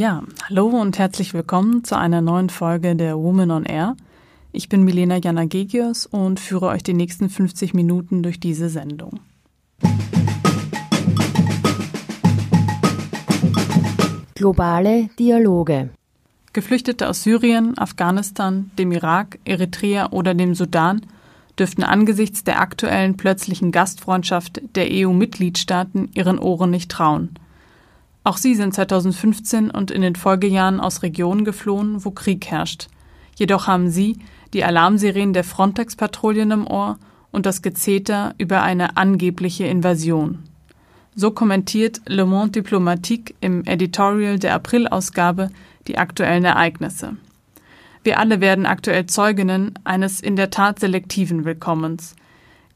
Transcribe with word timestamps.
Ja, 0.00 0.22
hallo 0.48 0.68
und 0.68 0.98
herzlich 0.98 1.34
willkommen 1.34 1.84
zu 1.84 1.94
einer 1.94 2.22
neuen 2.22 2.48
Folge 2.48 2.96
der 2.96 3.18
Woman 3.18 3.50
on 3.50 3.64
Air. 3.66 3.98
Ich 4.50 4.70
bin 4.70 4.82
Milena 4.82 5.18
Janagegios 5.18 6.06
und 6.06 6.40
führe 6.40 6.68
euch 6.68 6.82
die 6.82 6.94
nächsten 6.94 7.28
50 7.28 7.74
Minuten 7.74 8.22
durch 8.22 8.40
diese 8.40 8.70
Sendung. 8.70 9.20
Globale 14.34 15.10
Dialoge. 15.18 15.90
Geflüchtete 16.54 17.06
aus 17.06 17.22
Syrien, 17.22 17.76
Afghanistan, 17.76 18.70
dem 18.78 18.92
Irak, 18.92 19.38
Eritrea 19.44 20.12
oder 20.12 20.32
dem 20.32 20.54
Sudan 20.54 21.02
dürften 21.58 21.82
angesichts 21.82 22.42
der 22.42 22.58
aktuellen 22.58 23.18
plötzlichen 23.18 23.70
Gastfreundschaft 23.70 24.62
der 24.76 24.86
EU-Mitgliedstaaten 24.88 26.08
ihren 26.14 26.38
Ohren 26.38 26.70
nicht 26.70 26.90
trauen. 26.90 27.34
Auch 28.22 28.36
sie 28.36 28.54
sind 28.54 28.74
2015 28.74 29.70
und 29.70 29.90
in 29.90 30.02
den 30.02 30.14
Folgejahren 30.14 30.80
aus 30.80 31.02
Regionen 31.02 31.44
geflohen, 31.44 32.04
wo 32.04 32.10
Krieg 32.10 32.46
herrscht. 32.46 32.88
Jedoch 33.36 33.66
haben 33.66 33.90
sie 33.90 34.18
die 34.52 34.64
Alarmsirenen 34.64 35.32
der 35.32 35.44
Frontex-Patrouillen 35.44 36.50
im 36.50 36.66
Ohr 36.66 36.98
und 37.30 37.46
das 37.46 37.62
Gezeter 37.62 38.34
über 38.38 38.62
eine 38.62 38.96
angebliche 38.96 39.66
Invasion. 39.66 40.40
So 41.14 41.30
kommentiert 41.30 42.00
Le 42.06 42.26
Monde 42.26 42.52
Diplomatique 42.52 43.34
im 43.40 43.64
Editorial 43.64 44.38
der 44.38 44.54
Aprilausgabe 44.54 45.50
die 45.88 45.98
aktuellen 45.98 46.44
Ereignisse. 46.44 47.16
Wir 48.02 48.18
alle 48.18 48.40
werden 48.40 48.66
aktuell 48.66 49.06
Zeuginnen 49.06 49.74
eines 49.84 50.20
in 50.20 50.36
der 50.36 50.50
Tat 50.50 50.78
selektiven 50.78 51.44
Willkommens. 51.44 52.14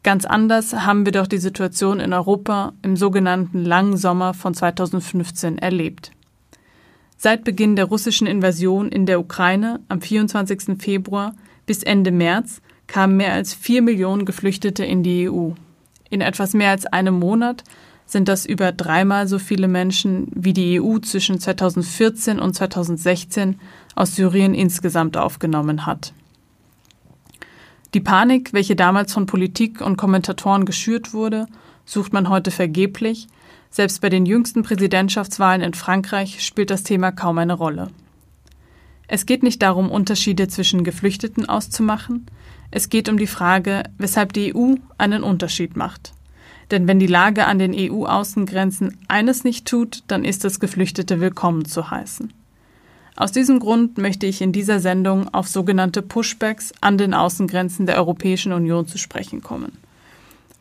Ganz 0.04 0.26
anders 0.26 0.74
haben 0.74 1.06
wir 1.06 1.12
doch 1.12 1.26
die 1.26 1.38
Situation 1.38 1.98
in 1.98 2.12
Europa 2.12 2.74
im 2.82 2.94
sogenannten 2.94 3.64
langen 3.64 3.96
Sommer 3.96 4.34
von 4.34 4.52
2015 4.52 5.56
erlebt. 5.56 6.12
Seit 7.16 7.42
Beginn 7.42 7.74
der 7.74 7.86
russischen 7.86 8.26
Invasion 8.26 8.90
in 8.90 9.06
der 9.06 9.18
Ukraine 9.18 9.80
am 9.88 10.02
24. 10.02 10.78
Februar 10.78 11.34
bis 11.64 11.82
Ende 11.82 12.10
März 12.10 12.60
kamen 12.86 13.16
mehr 13.16 13.32
als 13.32 13.54
vier 13.54 13.80
Millionen 13.80 14.26
Geflüchtete 14.26 14.84
in 14.84 15.02
die 15.02 15.30
EU. 15.30 15.52
In 16.10 16.20
etwas 16.20 16.52
mehr 16.52 16.72
als 16.72 16.84
einem 16.84 17.18
Monat 17.18 17.64
sind 18.04 18.28
das 18.28 18.44
über 18.44 18.72
dreimal 18.72 19.26
so 19.26 19.38
viele 19.38 19.68
Menschen, 19.68 20.28
wie 20.34 20.52
die 20.52 20.82
EU 20.82 20.98
zwischen 20.98 21.40
2014 21.40 22.40
und 22.40 22.52
2016 22.52 23.58
aus 23.94 24.16
Syrien 24.16 24.54
insgesamt 24.54 25.16
aufgenommen 25.16 25.86
hat. 25.86 26.12
Die 27.94 28.00
Panik, 28.00 28.52
welche 28.52 28.74
damals 28.74 29.12
von 29.12 29.26
Politik 29.26 29.80
und 29.80 29.96
Kommentatoren 29.96 30.64
geschürt 30.64 31.12
wurde, 31.12 31.46
sucht 31.84 32.12
man 32.12 32.28
heute 32.28 32.50
vergeblich. 32.50 33.28
Selbst 33.70 34.00
bei 34.00 34.08
den 34.08 34.26
jüngsten 34.26 34.64
Präsidentschaftswahlen 34.64 35.62
in 35.62 35.74
Frankreich 35.74 36.44
spielt 36.44 36.70
das 36.70 36.82
Thema 36.82 37.12
kaum 37.12 37.38
eine 37.38 37.54
Rolle. 37.54 37.90
Es 39.06 39.26
geht 39.26 39.44
nicht 39.44 39.62
darum, 39.62 39.92
Unterschiede 39.92 40.48
zwischen 40.48 40.82
Geflüchteten 40.82 41.48
auszumachen. 41.48 42.26
Es 42.72 42.88
geht 42.88 43.08
um 43.08 43.16
die 43.16 43.28
Frage, 43.28 43.84
weshalb 43.96 44.32
die 44.32 44.56
EU 44.56 44.74
einen 44.98 45.22
Unterschied 45.22 45.76
macht. 45.76 46.14
Denn 46.72 46.88
wenn 46.88 46.98
die 46.98 47.06
Lage 47.06 47.46
an 47.46 47.60
den 47.60 47.74
EU-Außengrenzen 47.76 48.98
eines 49.06 49.44
nicht 49.44 49.68
tut, 49.68 50.02
dann 50.08 50.24
ist 50.24 50.44
es 50.44 50.58
Geflüchtete 50.58 51.20
willkommen 51.20 51.64
zu 51.64 51.92
heißen. 51.92 52.32
Aus 53.16 53.32
diesem 53.32 53.60
Grund 53.60 53.98
möchte 53.98 54.26
ich 54.26 54.42
in 54.42 54.52
dieser 54.52 54.80
Sendung 54.80 55.32
auf 55.32 55.48
sogenannte 55.48 56.02
Pushbacks 56.02 56.72
an 56.80 56.98
den 56.98 57.14
Außengrenzen 57.14 57.86
der 57.86 57.96
Europäischen 57.96 58.52
Union 58.52 58.86
zu 58.86 58.98
sprechen 58.98 59.42
kommen. 59.42 59.78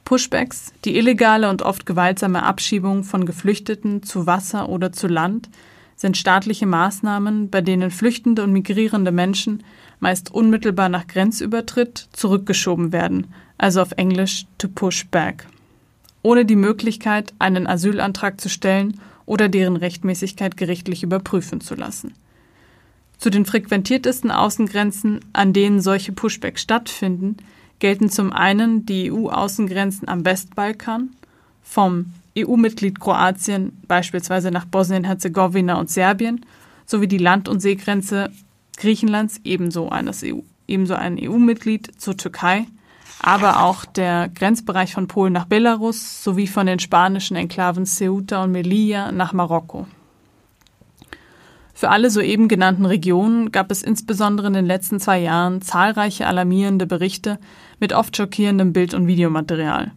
Pushbacks, 0.06 0.74
die 0.86 0.98
illegale 0.98 1.50
und 1.50 1.62
oft 1.62 1.86
gewaltsame 1.86 2.44
Abschiebung 2.44 3.04
von 3.04 3.26
Geflüchteten 3.26 4.04
zu 4.04 4.28
Wasser 4.28 4.70
oder 4.70 4.92
zu 4.92 5.08
Land, 5.08 5.50
sind 5.96 6.18
staatliche 6.18 6.66
Maßnahmen, 6.66 7.50
bei 7.50 7.62
denen 7.62 7.90
flüchtende 7.90 8.44
und 8.44 8.52
migrierende 8.52 9.12
Menschen 9.12 9.64
meist 10.00 10.34
unmittelbar 10.34 10.90
nach 10.90 11.08
Grenzübertritt 11.08 12.10
zurückgeschoben 12.12 12.92
werden, 12.92 13.28
also 13.58 13.82
auf 13.82 13.94
Englisch 13.94 14.46
to 14.58 14.68
push 14.68 15.06
back 15.08 15.48
ohne 16.24 16.46
die 16.46 16.56
Möglichkeit, 16.56 17.34
einen 17.38 17.68
Asylantrag 17.68 18.42
zu 18.42 18.50
stellen 18.50 19.00
oder 19.26 19.50
deren 19.50 19.76
Rechtmäßigkeit 19.76 20.58
gerichtlich 20.58 21.04
überprüfen 21.04 21.62
zu 21.62 21.76
lassen. 21.76 22.14
Zu 23.18 23.30
den 23.30 23.46
frequentiertesten 23.46 24.32
Außengrenzen, 24.32 25.20
an 25.34 25.54
denen 25.54 25.82
solche 25.82 26.12
Pushbacks 26.12 26.62
stattfinden, 26.62 27.38
gelten 27.80 28.10
zum 28.10 28.34
einen 28.34 28.86
die 28.86 29.12
EU-Außengrenzen 29.12 30.08
am 30.08 30.26
Westbalkan, 30.26 31.10
vom 31.62 32.14
EU-Mitglied 32.38 33.00
Kroatien 33.00 33.78
beispielsweise 33.88 34.52
nach 34.52 34.66
Bosnien-Herzegowina 34.66 35.76
und 35.76 35.90
Serbien, 35.90 36.46
sowie 36.86 37.08
die 37.08 37.18
Land- 37.18 37.48
und 37.48 37.62
Seegrenze 37.62 38.32
Griechenlands, 38.78 39.40
ebenso, 39.44 39.90
eines 39.90 40.24
EU, 40.24 40.40
ebenso 40.68 40.96
ein 40.96 41.18
EU-Mitglied 41.22 42.02
zur 42.02 42.18
Türkei, 42.18 42.66
aber 43.20 43.64
auch 43.64 43.86
der 43.86 44.30
Grenzbereich 44.30 44.94
von 44.94 45.08
Polen 45.08 45.34
nach 45.34 45.46
Belarus 45.46 46.24
sowie 46.24 46.48
von 46.48 46.66
den 46.66 46.80
spanischen 46.80 47.38
Enklaven 47.38 47.86
Ceuta 47.86 48.44
und 48.44 48.52
Melilla 48.52 49.12
nach 49.12 49.34
Marokko. 49.34 49.88
Für 51.84 51.90
alle 51.90 52.10
soeben 52.10 52.48
genannten 52.48 52.86
Regionen 52.86 53.52
gab 53.52 53.70
es 53.70 53.84
insbesondere 53.84 54.48
in 54.48 54.54
den 54.54 54.66
letzten 54.66 55.02
zwei 55.02 55.20
Jahren 55.20 55.62
zahlreiche 55.62 56.26
alarmierende 56.28 56.88
Berichte 56.88 57.40
mit 57.82 57.92
oft 57.92 58.16
schockierendem 58.16 58.72
Bild- 58.72 58.94
und 58.94 59.06
Videomaterial. 59.06 59.92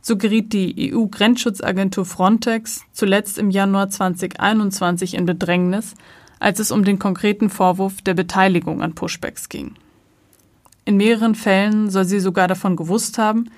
So 0.00 0.16
geriet 0.16 0.52
die 0.52 0.94
EU-Grenzschutzagentur 0.94 2.04
Frontex 2.04 2.84
zuletzt 2.92 3.38
im 3.38 3.50
Januar 3.50 3.90
2021 3.90 5.14
in 5.14 5.26
Bedrängnis, 5.26 5.96
als 6.38 6.60
es 6.60 6.70
um 6.70 6.84
den 6.84 7.00
konkreten 7.00 7.50
Vorwurf 7.50 8.02
der 8.02 8.14
Beteiligung 8.14 8.80
an 8.80 8.94
Pushbacks 8.94 9.48
ging. 9.48 9.74
In 10.84 10.96
mehreren 10.96 11.34
Fällen 11.34 11.90
soll 11.90 12.04
sie 12.04 12.20
sogar 12.20 12.46
davon 12.46 12.76
gewusst 12.76 13.18
haben, 13.18 13.50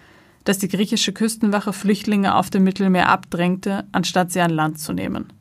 dass 0.45 0.57
die 0.57 0.69
griechische 0.69 1.13
Küstenwache 1.13 1.75
Flüchtlinge 1.75 2.35
auf 2.35 2.49
dem 2.49 2.65
Mittelmeer 2.65 3.11
abdrängte, 3.11 3.85
anstatt 3.93 4.33
sie 4.33 4.41
an 4.41 4.53
Land 4.53 4.81
zu 4.81 4.95
nehmen. 4.95 5.35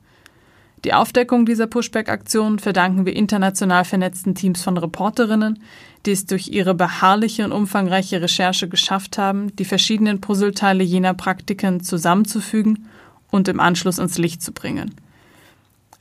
Die 0.86 0.94
Aufdeckung 0.94 1.46
dieser 1.46 1.68
Pushback-Aktion 1.68 2.60
verdanken 2.60 3.06
wir 3.06 3.16
international 3.16 3.84
vernetzten 3.84 4.36
Teams 4.36 4.62
von 4.62 4.78
Reporterinnen, 4.78 5.60
die 6.06 6.12
es 6.12 6.28
durch 6.28 6.50
ihre 6.50 6.76
beharrliche 6.76 7.44
und 7.44 7.52
umfangreiche 7.52 8.22
Recherche 8.22 8.70
geschafft 8.70 9.18
haben, 9.18 9.56
die 9.56 9.66
verschiedenen 9.66 10.22
Puzzleteile 10.22 10.84
jener 10.84 11.16
Praktiken 11.16 11.82
zusammenzufügen 11.82 12.88
und 13.32 13.48
im 13.48 13.60
Anschluss 13.60 13.98
ins 13.98 14.18
Licht 14.18 14.42
zu 14.42 14.54
bringen. 14.54 14.94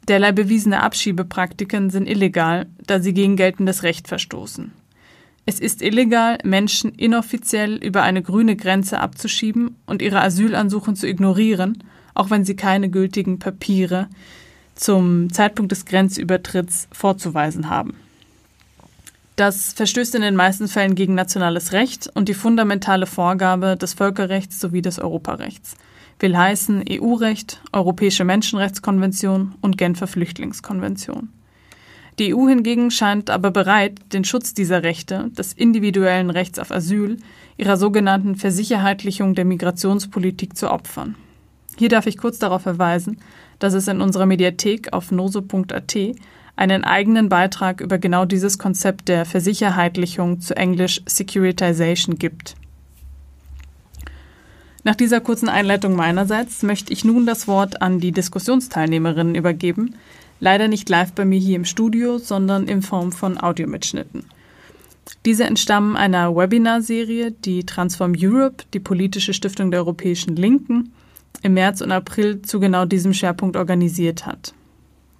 Derlei 0.08 0.30
bewiesene 0.30 0.82
Abschiebepraktiken 0.82 1.90
sind 1.90 2.06
illegal, 2.06 2.66
da 2.86 3.00
sie 3.00 3.14
gegen 3.14 3.36
geltendes 3.36 3.82
Recht 3.82 4.06
verstoßen. 4.06 4.72
Es 5.46 5.58
ist 5.58 5.80
illegal, 5.80 6.38
Menschen 6.44 6.92
inoffiziell 6.92 7.76
über 7.76 8.02
eine 8.02 8.22
grüne 8.22 8.56
Grenze 8.56 9.00
abzuschieben 9.00 9.76
und 9.86 10.02
ihre 10.02 10.20
Asylansuchen 10.20 10.96
zu 10.96 11.08
ignorieren, 11.08 11.82
auch 12.14 12.30
wenn 12.30 12.44
sie 12.44 12.56
keine 12.56 12.90
gültigen 12.90 13.38
Papiere 13.38 14.08
zum 14.76 15.32
Zeitpunkt 15.32 15.72
des 15.72 15.84
Grenzübertritts 15.84 16.88
vorzuweisen 16.92 17.68
haben. 17.68 17.94
Das 19.34 19.74
verstößt 19.74 20.14
in 20.14 20.22
den 20.22 20.36
meisten 20.36 20.66
Fällen 20.66 20.94
gegen 20.94 21.14
nationales 21.14 21.72
Recht 21.72 22.08
und 22.14 22.28
die 22.28 22.34
fundamentale 22.34 23.04
Vorgabe 23.06 23.76
des 23.76 23.92
Völkerrechts 23.92 24.60
sowie 24.60 24.80
des 24.80 24.98
Europarechts. 24.98 25.76
Will 26.18 26.36
heißen 26.36 26.84
EU-Recht, 26.88 27.60
Europäische 27.72 28.24
Menschenrechtskonvention 28.24 29.54
und 29.60 29.76
Genfer 29.76 30.06
Flüchtlingskonvention. 30.06 31.28
Die 32.18 32.34
EU 32.34 32.48
hingegen 32.48 32.90
scheint 32.90 33.28
aber 33.28 33.50
bereit, 33.50 34.00
den 34.14 34.24
Schutz 34.24 34.54
dieser 34.54 34.82
Rechte, 34.82 35.30
des 35.36 35.52
individuellen 35.52 36.30
Rechts 36.30 36.58
auf 36.58 36.70
Asyl, 36.70 37.18
ihrer 37.58 37.76
sogenannten 37.76 38.36
Versicherheitlichung 38.36 39.34
der 39.34 39.44
Migrationspolitik 39.44 40.56
zu 40.56 40.70
opfern. 40.70 41.14
Hier 41.76 41.90
darf 41.90 42.06
ich 42.06 42.16
kurz 42.16 42.38
darauf 42.38 42.62
verweisen, 42.62 43.18
dass 43.58 43.74
es 43.74 43.88
in 43.88 44.00
unserer 44.00 44.26
Mediathek 44.26 44.92
auf 44.92 45.10
noso.at 45.10 45.96
einen 46.56 46.84
eigenen 46.84 47.28
Beitrag 47.28 47.80
über 47.80 47.98
genau 47.98 48.24
dieses 48.24 48.58
Konzept 48.58 49.08
der 49.08 49.24
Versicherheitlichung 49.26 50.40
zu 50.40 50.56
Englisch 50.56 51.02
Securitization 51.06 52.18
gibt. 52.18 52.56
Nach 54.84 54.94
dieser 54.94 55.20
kurzen 55.20 55.48
Einleitung 55.48 55.96
meinerseits 55.96 56.62
möchte 56.62 56.92
ich 56.92 57.04
nun 57.04 57.26
das 57.26 57.48
Wort 57.48 57.82
an 57.82 57.98
die 57.98 58.12
Diskussionsteilnehmerinnen 58.12 59.34
übergeben. 59.34 59.96
Leider 60.38 60.68
nicht 60.68 60.88
live 60.88 61.12
bei 61.12 61.24
mir 61.24 61.40
hier 61.40 61.56
im 61.56 61.64
Studio, 61.64 62.18
sondern 62.18 62.68
in 62.68 62.82
Form 62.82 63.10
von 63.10 63.36
Audiomitschnitten. 63.38 64.24
Diese 65.24 65.44
entstammen 65.44 65.96
einer 65.96 66.34
Webinarserie, 66.36 67.32
die 67.32 67.66
Transform 67.66 68.14
Europe, 68.16 68.64
die 68.74 68.80
politische 68.80 69.34
Stiftung 69.34 69.70
der 69.70 69.80
Europäischen 69.80 70.36
Linken, 70.36 70.92
im 71.42 71.54
März 71.54 71.80
und 71.80 71.92
April 71.92 72.42
zu 72.42 72.60
genau 72.60 72.84
diesem 72.84 73.14
Schwerpunkt 73.14 73.56
organisiert 73.56 74.26
hat. 74.26 74.54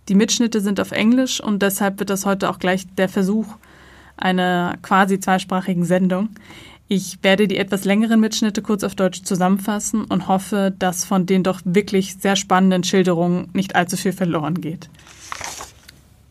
Die 0.09 0.15
Mitschnitte 0.15 0.61
sind 0.61 0.81
auf 0.81 0.93
Englisch 0.93 1.41
und 1.41 1.63
deshalb 1.63 1.99
wird 1.99 2.11
das 2.11 2.27
heute 2.27 2.49
auch 2.49 2.59
gleich 2.59 2.87
der 2.97 3.09
Versuch 3.09 3.47
einer 4.17 4.79
quasi 4.83 5.21
zweisprachigen 5.21 5.85
Sendung. 5.85 6.31
Ich 6.89 7.19
werde 7.23 7.49
die 7.49 7.57
etwas 7.57 7.85
längeren 7.85 8.21
Mitschnitte 8.21 8.63
kurz 8.63 8.85
auf 8.85 8.95
Deutsch 8.95 9.25
zusammenfassen 9.25 10.05
und 10.05 10.29
hoffe, 10.29 10.73
dass 10.79 11.05
von 11.05 11.27
den 11.27 11.43
doch 11.43 11.61
wirklich 11.65 12.17
sehr 12.17 12.37
spannenden 12.37 12.85
Schilderungen 12.85 13.49
nicht 13.53 13.75
allzu 13.75 13.97
viel 13.97 14.13
verloren 14.13 14.61
geht. 14.61 14.89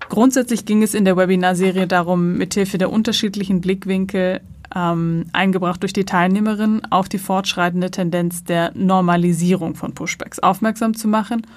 Grundsätzlich 0.08 0.66
ging 0.66 0.82
es 0.82 0.94
in 0.94 1.04
der 1.04 1.18
Webinarserie 1.18 1.88
darum, 1.88 2.38
mithilfe 2.38 2.78
der 2.78 2.92
unterschiedlichen 2.92 3.60
Blickwinkel 3.60 4.40
ähm, 4.76 5.26
eingebracht 5.34 5.82
durch 5.82 5.94
die 5.94 6.06
Teilnehmerinnen 6.06 6.92
auf 6.92 7.10
die 7.10 7.18
fortschreitende 7.18 7.92
Tendenz 7.92 8.44
der 8.44 8.72
Normalisierung 8.76 9.76
von 9.76 9.94
Pushbacks 9.94 10.40
aufmerksam 10.40 10.96
zu 10.96 11.08
machen 11.08 11.48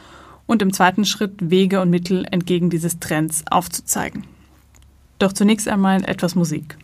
und 0.47 0.63
im 0.63 0.73
zweiten 0.73 1.05
Schritt 1.05 1.51
Wege 1.51 1.81
und 1.81 1.91
Mittel 1.91 2.27
entgegen 2.31 2.71
dieses 2.71 3.01
Trends 3.01 3.45
aufzuzeigen. 3.51 4.25
Doch 5.19 5.33
zunächst 5.33 5.69
einmal 5.69 6.05
etwas 6.05 6.35
Musik. 6.35 6.79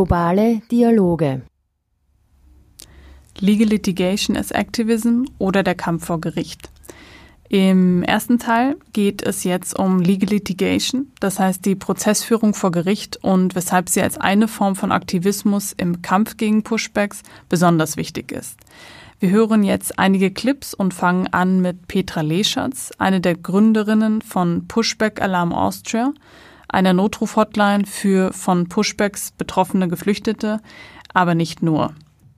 Globale 0.00 0.62
Dialoge 0.70 1.42
Legal 3.38 3.68
Litigation 3.68 4.34
as 4.34 4.50
Activism 4.50 5.24
oder 5.36 5.62
der 5.62 5.74
Kampf 5.74 6.06
vor 6.06 6.22
Gericht. 6.22 6.70
Im 7.50 8.02
ersten 8.02 8.38
Teil 8.38 8.76
geht 8.94 9.20
es 9.20 9.44
jetzt 9.44 9.78
um 9.78 10.00
Legal 10.00 10.30
Litigation, 10.30 11.12
das 11.20 11.38
heißt 11.38 11.66
die 11.66 11.74
Prozessführung 11.74 12.54
vor 12.54 12.70
Gericht 12.70 13.18
und 13.22 13.54
weshalb 13.54 13.90
sie 13.90 14.00
als 14.00 14.16
eine 14.16 14.48
Form 14.48 14.74
von 14.74 14.90
Aktivismus 14.90 15.74
im 15.76 16.00
Kampf 16.00 16.38
gegen 16.38 16.62
Pushbacks 16.62 17.22
besonders 17.50 17.98
wichtig 17.98 18.32
ist. 18.32 18.56
Wir 19.18 19.28
hören 19.28 19.62
jetzt 19.62 19.98
einige 19.98 20.30
Clips 20.30 20.72
und 20.72 20.94
fangen 20.94 21.26
an 21.26 21.60
mit 21.60 21.88
Petra 21.88 22.22
Leschatz, 22.22 22.90
eine 22.96 23.20
der 23.20 23.36
Gründerinnen 23.36 24.22
von 24.22 24.66
Pushback 24.66 25.20
Alarm 25.20 25.52
Austria, 25.52 26.14
einer 26.70 26.92
Notruf-Hotline 26.92 27.86
für 27.86 28.32
von 28.32 28.68
Pushbacks 28.68 29.32
betroffene 29.32 29.88
Geflüchtete, 29.88 30.60
aber 31.12 31.34
nicht 31.34 31.62
nur. 31.62 31.94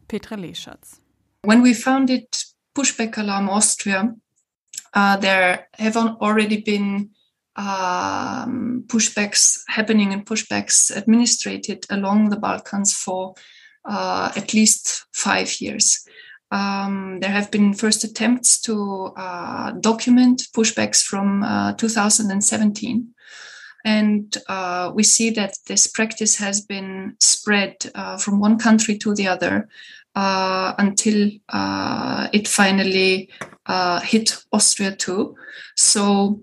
Petra 0.09 0.35
Leschatz. 0.35 1.01
When 1.45 1.65
we 1.65 1.75
founded 1.75 2.27
Pushback 2.75 3.19
Alarm 3.19 3.49
Austria, 3.49 4.15
uh, 4.95 5.17
there 5.19 5.67
have 5.79 5.97
already 5.97 6.63
been 6.63 7.11
um, 7.57 8.85
pushbacks 8.87 9.63
happening 9.69 10.13
and 10.13 10.25
pushbacks 10.25 10.91
administered 10.91 11.67
along 11.91 12.31
the 12.31 12.37
Balkans 12.37 12.95
for 12.95 13.35
uh, 13.85 14.31
at 14.37 14.55
least 14.55 15.07
five 15.13 15.61
years. 15.61 16.07
Um, 16.51 17.19
there 17.21 17.31
have 17.31 17.51
been 17.51 17.73
first 17.75 18.05
attempts 18.05 18.61
to 18.63 19.13
uh, 19.17 19.73
document 19.73 20.43
pushbacks 20.55 21.03
from 21.03 21.43
uh, 21.43 21.73
2017. 21.75 23.09
And 23.85 24.37
uh, 24.49 24.93
we 24.95 25.03
see 25.03 25.31
that 25.31 25.59
this 25.67 25.87
practice 25.87 26.37
has 26.37 26.61
been 26.61 27.17
spread 27.19 27.77
uh, 27.95 28.17
from 28.17 28.41
one 28.41 28.59
country 28.59 28.97
to 28.99 29.15
the 29.15 29.29
other 29.29 29.69
uh, 30.15 30.75
until 30.79 31.31
uh, 31.49 32.29
it 32.33 32.47
finally 32.47 33.31
uh, 33.67 34.01
hit 34.01 34.37
Austria 34.53 34.95
too. 34.95 35.35
So 35.77 36.43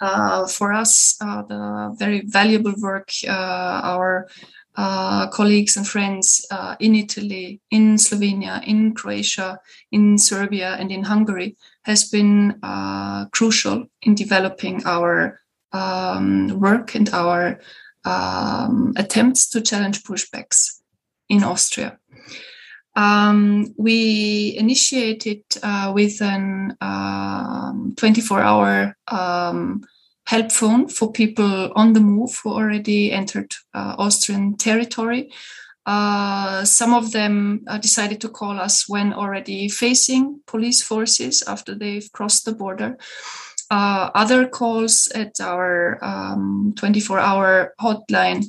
uh, 0.00 0.46
for 0.48 0.72
us, 0.72 1.16
the 1.18 1.94
very 1.98 2.22
valuable 2.22 2.74
work 2.80 3.10
our 3.28 4.28
colleagues 4.76 5.76
and 5.76 5.86
friends 5.86 6.46
in 6.80 6.94
Italy, 6.94 7.60
in 7.70 7.96
Slovenia, 7.96 8.62
in 8.66 8.94
Croatia, 8.94 9.58
in 9.92 10.18
Serbia, 10.18 10.76
and 10.80 10.90
in 10.90 11.04
Hungary 11.04 11.56
has 11.82 12.08
been 12.08 12.58
crucial 13.32 13.86
in 14.02 14.14
developing 14.14 14.82
our 14.84 15.39
um, 15.72 16.60
work 16.60 16.94
and 16.94 17.08
our 17.10 17.60
um, 18.04 18.92
attempts 18.96 19.48
to 19.50 19.60
challenge 19.60 20.02
pushbacks 20.02 20.80
in 21.28 21.44
Austria. 21.44 21.98
Um, 22.96 23.72
we 23.78 24.56
initiated 24.58 25.42
uh, 25.62 25.92
with 25.94 26.20
an 26.20 26.76
24 27.96 28.40
um, 28.40 28.46
hour 28.46 28.96
um, 29.08 29.82
help 30.26 30.52
phone 30.52 30.88
for 30.88 31.12
people 31.12 31.72
on 31.74 31.92
the 31.92 32.00
move 32.00 32.38
who 32.42 32.50
already 32.50 33.12
entered 33.12 33.52
uh, 33.74 33.94
Austrian 33.98 34.56
territory. 34.56 35.30
Uh, 35.86 36.64
some 36.64 36.94
of 36.94 37.12
them 37.12 37.64
uh, 37.66 37.78
decided 37.78 38.20
to 38.20 38.28
call 38.28 38.60
us 38.60 38.88
when 38.88 39.12
already 39.12 39.68
facing 39.68 40.40
police 40.46 40.82
forces 40.82 41.42
after 41.46 41.74
they've 41.74 42.12
crossed 42.12 42.44
the 42.44 42.52
border. 42.52 42.96
Uh, 43.70 44.10
other 44.14 44.48
calls 44.48 45.06
at 45.14 45.40
our 45.40 45.98
24 46.76 47.18
um, 47.18 47.24
hour 47.24 47.74
hotline 47.80 48.44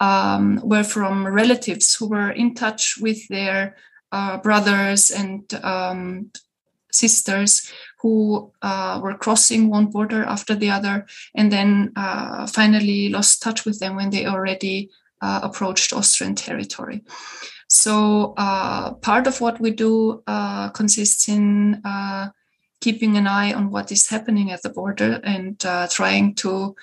um, 0.00 0.60
were 0.62 0.84
from 0.84 1.26
relatives 1.26 1.94
who 1.94 2.08
were 2.08 2.30
in 2.30 2.54
touch 2.54 2.98
with 3.00 3.26
their 3.28 3.76
uh, 4.12 4.36
brothers 4.38 5.10
and 5.10 5.52
um, 5.64 6.30
sisters 6.92 7.72
who 8.00 8.52
uh, 8.62 9.00
were 9.02 9.16
crossing 9.16 9.68
one 9.68 9.86
border 9.86 10.24
after 10.24 10.54
the 10.54 10.70
other 10.70 11.06
and 11.34 11.50
then 11.50 11.92
uh, 11.96 12.46
finally 12.46 13.08
lost 13.08 13.42
touch 13.42 13.64
with 13.64 13.80
them 13.80 13.96
when 13.96 14.10
they 14.10 14.26
already 14.26 14.90
uh, 15.22 15.40
approached 15.42 15.92
Austrian 15.92 16.34
territory. 16.34 17.02
So, 17.68 18.34
uh, 18.36 18.92
part 18.94 19.26
of 19.26 19.40
what 19.40 19.60
we 19.60 19.72
do 19.72 20.22
consists 20.72 21.28
in 21.28 21.82
keeping 22.86 23.16
an 23.16 23.26
eye 23.26 23.52
on 23.52 23.70
what 23.74 23.90
is 23.90 24.08
happening 24.08 24.52
at 24.52 24.62
the 24.62 24.70
border 24.70 25.12
and 25.24 25.58
trying 25.90 26.34
to 26.34 26.74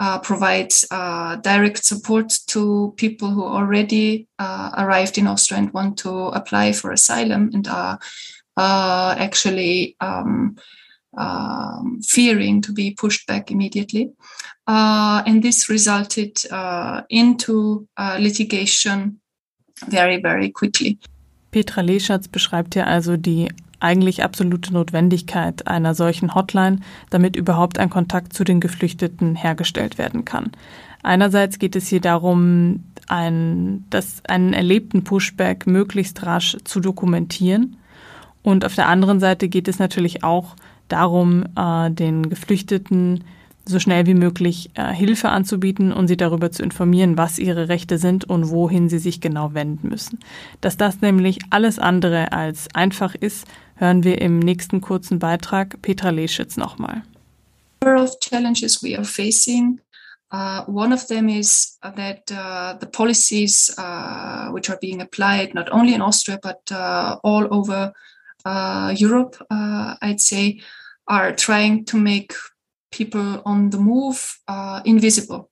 uh, 0.00 0.18
provide 0.20 0.72
uh, 0.90 1.36
direct 1.36 1.84
support 1.84 2.32
to 2.46 2.94
people 2.96 3.28
who 3.28 3.44
already 3.44 4.26
uh, 4.38 4.70
arrived 4.78 5.18
in 5.18 5.26
Austria 5.26 5.58
and 5.58 5.72
want 5.74 5.98
to 5.98 6.10
apply 6.28 6.72
for 6.72 6.90
asylum 6.90 7.50
and 7.52 7.68
are 7.68 7.98
uh, 8.56 9.14
actually 9.18 9.96
um, 10.00 10.56
um, 11.18 12.00
fearing 12.02 12.62
to 12.62 12.72
be 12.72 12.92
pushed 12.92 13.26
back 13.26 13.50
immediately. 13.50 14.10
Uh, 14.66 15.22
and 15.26 15.42
this 15.42 15.68
resulted 15.68 16.38
uh, 16.50 17.02
into 17.10 17.86
litigation 18.18 19.20
very, 19.88 20.16
very 20.22 20.50
quickly. 20.50 20.98
Petra 21.50 21.82
Leschatz 21.82 22.28
beschreibt 22.28 22.74
hier 22.74 22.86
also 22.86 23.16
die 23.16 23.48
eigentlich 23.80 24.22
absolute 24.22 24.72
Notwendigkeit 24.72 25.66
einer 25.66 25.94
solchen 25.94 26.34
Hotline, 26.34 26.80
damit 27.08 27.34
überhaupt 27.34 27.78
ein 27.78 27.90
Kontakt 27.90 28.32
zu 28.32 28.44
den 28.44 28.60
Geflüchteten 28.60 29.34
hergestellt 29.34 29.98
werden 29.98 30.24
kann. 30.24 30.52
Einerseits 31.02 31.58
geht 31.58 31.76
es 31.76 31.88
hier 31.88 32.00
darum, 32.00 32.84
ein, 33.08 33.84
das, 33.90 34.22
einen 34.28 34.52
erlebten 34.52 35.02
Pushback 35.02 35.66
möglichst 35.66 36.24
rasch 36.24 36.56
zu 36.64 36.80
dokumentieren. 36.80 37.76
Und 38.42 38.64
auf 38.64 38.74
der 38.74 38.88
anderen 38.88 39.20
Seite 39.20 39.48
geht 39.48 39.68
es 39.68 39.78
natürlich 39.78 40.22
auch 40.24 40.56
darum, 40.88 41.44
äh, 41.56 41.90
den 41.90 42.28
Geflüchteten 42.28 43.24
so 43.70 43.78
schnell 43.78 44.06
wie 44.06 44.14
möglich 44.14 44.70
äh, 44.74 44.92
Hilfe 44.92 45.30
anzubieten 45.30 45.92
und 45.92 46.08
sie 46.08 46.16
darüber 46.16 46.50
zu 46.50 46.62
informieren, 46.62 47.16
was 47.16 47.38
ihre 47.38 47.68
Rechte 47.68 47.98
sind 47.98 48.24
und 48.24 48.50
wohin 48.50 48.88
sie 48.88 48.98
sich 48.98 49.20
genau 49.20 49.54
wenden 49.54 49.88
müssen. 49.88 50.18
Dass 50.60 50.76
das 50.76 51.00
nämlich 51.00 51.38
alles 51.50 51.78
andere 51.78 52.32
als 52.32 52.68
einfach 52.74 53.14
ist, 53.14 53.46
hören 53.76 54.04
wir 54.04 54.20
im 54.20 54.38
nächsten 54.38 54.80
kurzen 54.80 55.18
Beitrag 55.18 55.80
Petra 55.82 56.10
Leschitz 56.10 56.56
nochmal. 56.56 57.02
of 57.82 58.20
challenges 58.20 58.82
we 58.82 58.94
are 58.94 59.04
facing. 59.04 59.80
Uh, 60.32 60.64
one 60.66 60.92
of 60.92 61.08
them 61.08 61.28
is 61.28 61.76
that 61.82 62.30
uh, 62.30 62.74
the 62.78 62.86
policies 62.86 63.74
uh, 63.78 64.48
which 64.50 64.70
are 64.70 64.78
being 64.80 65.00
applied 65.00 65.54
not 65.54 65.68
only 65.72 65.94
in 65.94 66.02
Austria 66.02 66.38
but 66.42 66.60
uh, 66.70 67.16
all 67.24 67.48
over 67.50 67.92
uh, 68.44 68.94
Europe, 68.96 69.36
uh, 69.50 69.96
I'd 70.00 70.20
say, 70.20 70.60
are 71.08 71.32
trying 71.32 71.84
to 71.86 71.96
make 71.96 72.32
people 72.90 73.42
on 73.44 73.70
the 73.70 73.78
move 73.78 74.38
invisible. 74.84 75.50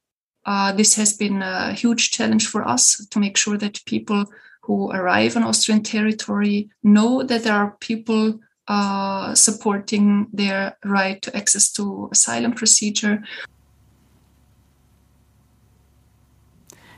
this 0.76 0.96
has 0.96 1.12
been 1.12 1.42
a 1.42 1.72
huge 1.72 2.10
challenge 2.10 2.48
for 2.48 2.66
us 2.66 3.06
to 3.10 3.18
make 3.18 3.36
sure 3.36 3.58
that 3.58 3.84
people 3.84 4.24
who 4.62 4.90
arrive 4.90 5.34
on 5.36 5.44
Austrian 5.44 5.82
territory 5.82 6.68
know 6.82 7.22
that 7.22 7.42
there 7.44 7.54
are 7.54 7.76
people 7.80 8.38
uh, 8.68 9.34
supporting 9.34 10.26
their 10.30 10.76
right 10.84 11.22
to 11.22 11.34
access 11.34 11.72
to 11.72 12.08
asylum 12.12 12.54
procedure. 12.54 13.22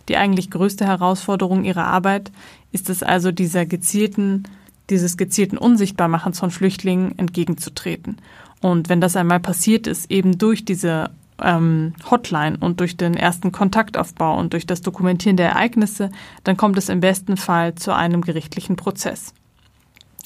Die 0.08 0.16
eigentlich 0.16 0.50
größte 0.50 0.84
Herausforderung 0.84 1.62
ihrer 1.62 1.84
Arbeit 1.84 2.32
ist 2.72 2.90
es 2.90 3.04
also, 3.04 3.30
dieser 3.30 3.66
gezielten, 3.66 4.48
dieses 4.90 5.16
gezielten 5.16 5.56
Unsichtbarmachens 5.56 6.38
von 6.38 6.50
Flüchtlingen 6.50 7.18
entgegenzutreten. 7.18 8.16
Und 8.60 8.88
wenn 8.88 9.00
das 9.00 9.16
einmal 9.16 9.40
passiert 9.40 9.86
ist, 9.86 10.10
eben 10.10 10.36
durch 10.36 10.64
diese 10.64 11.10
ähm, 11.42 11.94
Hotline 12.10 12.58
und 12.58 12.80
durch 12.80 12.96
den 12.96 13.14
ersten 13.14 13.52
Kontaktaufbau 13.52 14.38
und 14.38 14.52
durch 14.52 14.66
das 14.66 14.82
Dokumentieren 14.82 15.36
der 15.36 15.50
Ereignisse, 15.50 16.10
dann 16.44 16.56
kommt 16.56 16.76
es 16.76 16.88
im 16.88 17.00
besten 17.00 17.36
Fall 17.36 17.74
zu 17.74 17.94
einem 17.94 18.20
gerichtlichen 18.20 18.76
Prozess. 18.76 19.32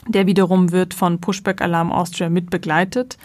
Der 0.06 0.26
wiederum 0.26 0.72
wird 0.72 0.92
von 0.92 1.20
Pushback 1.20 1.62
Alarm 1.62 1.90
Austria 1.92 2.28
mit 2.28 2.50
begleitet. 2.50 3.16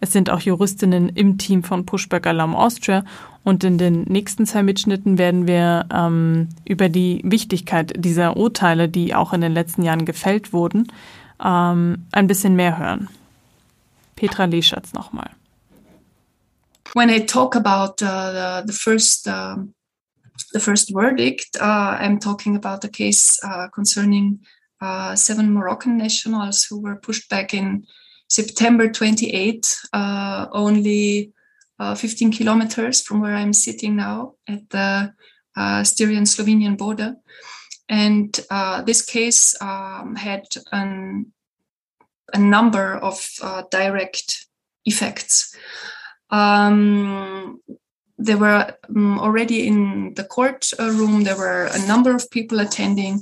Es 0.00 0.12
sind 0.12 0.30
auch 0.30 0.40
Juristinnen 0.40 1.08
im 1.08 1.38
Team 1.38 1.64
von 1.64 1.84
Pushback 1.84 2.26
Alarm 2.26 2.54
Austria 2.54 3.04
und 3.44 3.64
in 3.64 3.78
den 3.78 4.02
nächsten 4.02 4.46
zwei 4.46 4.62
Mitschnitten 4.62 5.18
werden 5.18 5.46
wir 5.46 5.86
ähm, 5.92 6.48
über 6.64 6.88
die 6.88 7.20
Wichtigkeit 7.24 7.92
dieser 7.96 8.36
Urteile, 8.36 8.88
die 8.88 9.14
auch 9.14 9.32
in 9.32 9.40
den 9.40 9.52
letzten 9.52 9.82
Jahren 9.82 10.04
gefällt 10.04 10.52
wurden, 10.52 10.92
ähm, 11.42 12.06
ein 12.12 12.26
bisschen 12.26 12.54
mehr 12.54 12.78
hören. 12.78 13.08
Petra 14.16 14.44
Leschatz 14.44 14.92
nochmal. 14.92 15.30
when 16.94 17.10
I 17.10 17.20
talk 17.20 17.54
about 17.54 18.02
uh, 18.02 18.62
the, 18.64 18.72
first 18.72 19.28
um, 19.28 19.74
the 20.52 20.60
first 20.60 20.92
verdict, 20.92 21.56
uh, 21.60 21.96
I'm 22.00 22.18
talking 22.18 22.56
about 22.56 22.80
the 22.80 22.88
case 22.88 23.38
uh, 23.44 23.68
concerning 23.68 24.40
uh, 24.80 25.14
seven 25.14 25.52
Moroccan 25.52 25.96
nationals 25.96 26.64
who 26.64 26.80
were 26.80 26.96
pushed 26.96 27.28
back 27.28 27.52
in 27.52 27.86
September 28.28 28.88
28, 28.88 29.78
uh, 29.92 30.46
only 30.52 31.32
uh, 31.78 31.94
15 31.94 32.32
kilometers 32.32 33.00
from 33.00 33.20
where 33.20 33.34
I'm 33.34 33.52
sitting 33.52 33.96
now 33.96 34.34
at 34.46 34.68
the 34.70 35.12
Styrian-Slovenian 35.84 36.76
border. 36.76 37.16
And 37.88 38.32
this 38.86 39.02
case 39.02 39.60
um, 39.60 40.14
had 40.14 40.44
an, 40.72 41.32
a 42.32 42.38
number 42.38 42.94
of 42.96 43.28
direct 43.70 44.46
effects. 44.84 45.56
Um, 46.30 47.60
there 48.18 48.36
were 48.36 48.74
um, 48.88 49.18
already 49.18 49.66
in 49.66 50.14
the 50.14 50.24
court 50.24 50.70
uh, 50.78 50.90
room, 50.90 51.22
there 51.22 51.36
were 51.36 51.68
a 51.72 51.86
number 51.86 52.14
of 52.14 52.30
people 52.30 52.60
attending, 52.60 53.14
uh, 53.14 53.20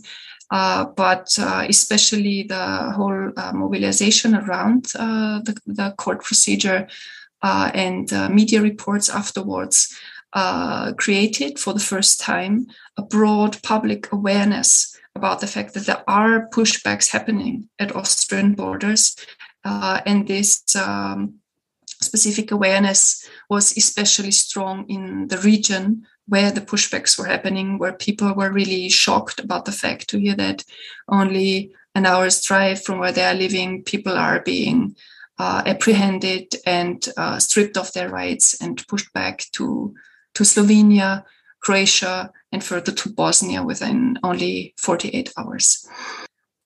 but 0.51 1.37
uh, 1.39 1.67
especially 1.69 2.45
the 2.45 2.93
whole 2.95 3.33
uh, 3.37 3.53
mobilization 3.53 4.35
around 4.35 4.93
uh, 4.99 5.41
the, 5.41 5.57
the, 5.67 5.95
court 5.99 6.23
procedure 6.23 6.87
uh, 7.43 7.71
and 7.75 8.13
media 8.33 8.61
reports 8.61 9.09
afterwards 9.09 9.97
created 10.97 11.59
for 11.59 11.73
the 11.73 11.81
first 11.81 12.21
time 12.21 12.67
a 12.97 13.03
broad 13.03 13.61
public 13.63 14.13
awareness 14.13 14.97
about 15.15 15.41
the 15.41 15.47
fact 15.47 15.73
that 15.73 15.87
there 15.87 16.05
are 16.07 16.49
pushbacks 16.51 17.11
happening 17.11 17.69
at 17.79 17.97
Austrian 17.97 18.55
borders. 18.55 19.17
and 19.65 20.29
this 20.29 20.63
um, 20.77 21.35
specific 22.03 22.51
awareness 22.51 23.27
was 23.49 23.77
especially 23.77 24.31
strong 24.31 24.85
in 24.89 25.29
the 25.29 25.39
region 25.39 26.07
where 26.29 26.51
the 26.51 26.61
pushbacks 26.61 27.19
were 27.19 27.27
happening, 27.27 27.79
where 27.79 27.93
people 27.93 28.35
were 28.35 28.51
really 28.51 28.89
shocked 28.89 29.41
about 29.41 29.65
the 29.65 29.73
fact 29.73 30.09
to 30.09 30.19
hear 30.19 30.35
that 30.35 30.65
only 31.09 31.73
an 31.95 32.07
hour's 32.07 32.43
drive 32.43 32.83
from 32.83 32.99
where 32.99 33.13
they 33.13 33.25
are 33.25 33.35
living, 33.35 33.83
people 33.83 34.13
are 34.13 34.41
being 34.41 34.97
uh, 35.39 35.63
apprehended 35.67 36.55
and 36.67 37.09
uh, 37.17 37.39
stripped 37.39 37.77
of 37.77 37.93
their 37.93 38.09
rights 38.09 38.61
and 38.61 38.87
pushed 38.89 39.13
back 39.13 39.47
to, 39.53 39.95
to 40.35 40.43
Slovenia, 40.43 41.25
Croatia, 41.61 42.31
and 42.53 42.63
further 42.63 42.93
to 42.93 43.09
Bosnia 43.09 43.63
within 43.63 44.19
only 44.23 44.75
48 44.79 45.33
hours. 45.37 45.87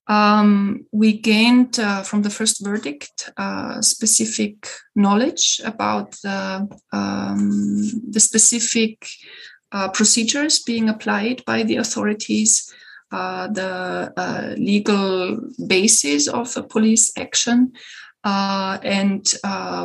Um, 0.07 0.87
we 0.91 1.13
gained 1.13 1.79
uh, 1.79 2.03
from 2.03 2.23
the 2.23 2.31
first 2.31 2.65
verdict 2.65 3.31
uh, 3.37 3.81
specific 3.81 4.67
knowledge 4.97 5.61
about 5.65 6.13
the, 6.23 6.69
um, 6.93 8.11
the 8.11 8.19
specific 8.19 9.07
uh, 9.73 9.89
procedures 9.89 10.59
being 10.59 10.89
applied 10.89 11.45
by 11.45 11.63
the 11.63 11.77
authorities, 11.77 12.73
uh, 13.13 13.49
the 13.49 14.13
uh, 14.17 14.55
legal 14.57 15.39
basis 15.67 16.29
of 16.29 16.53
the 16.55 16.63
police 16.63 17.13
action, 17.17 17.73
uh, 18.25 18.79
and 18.83 19.35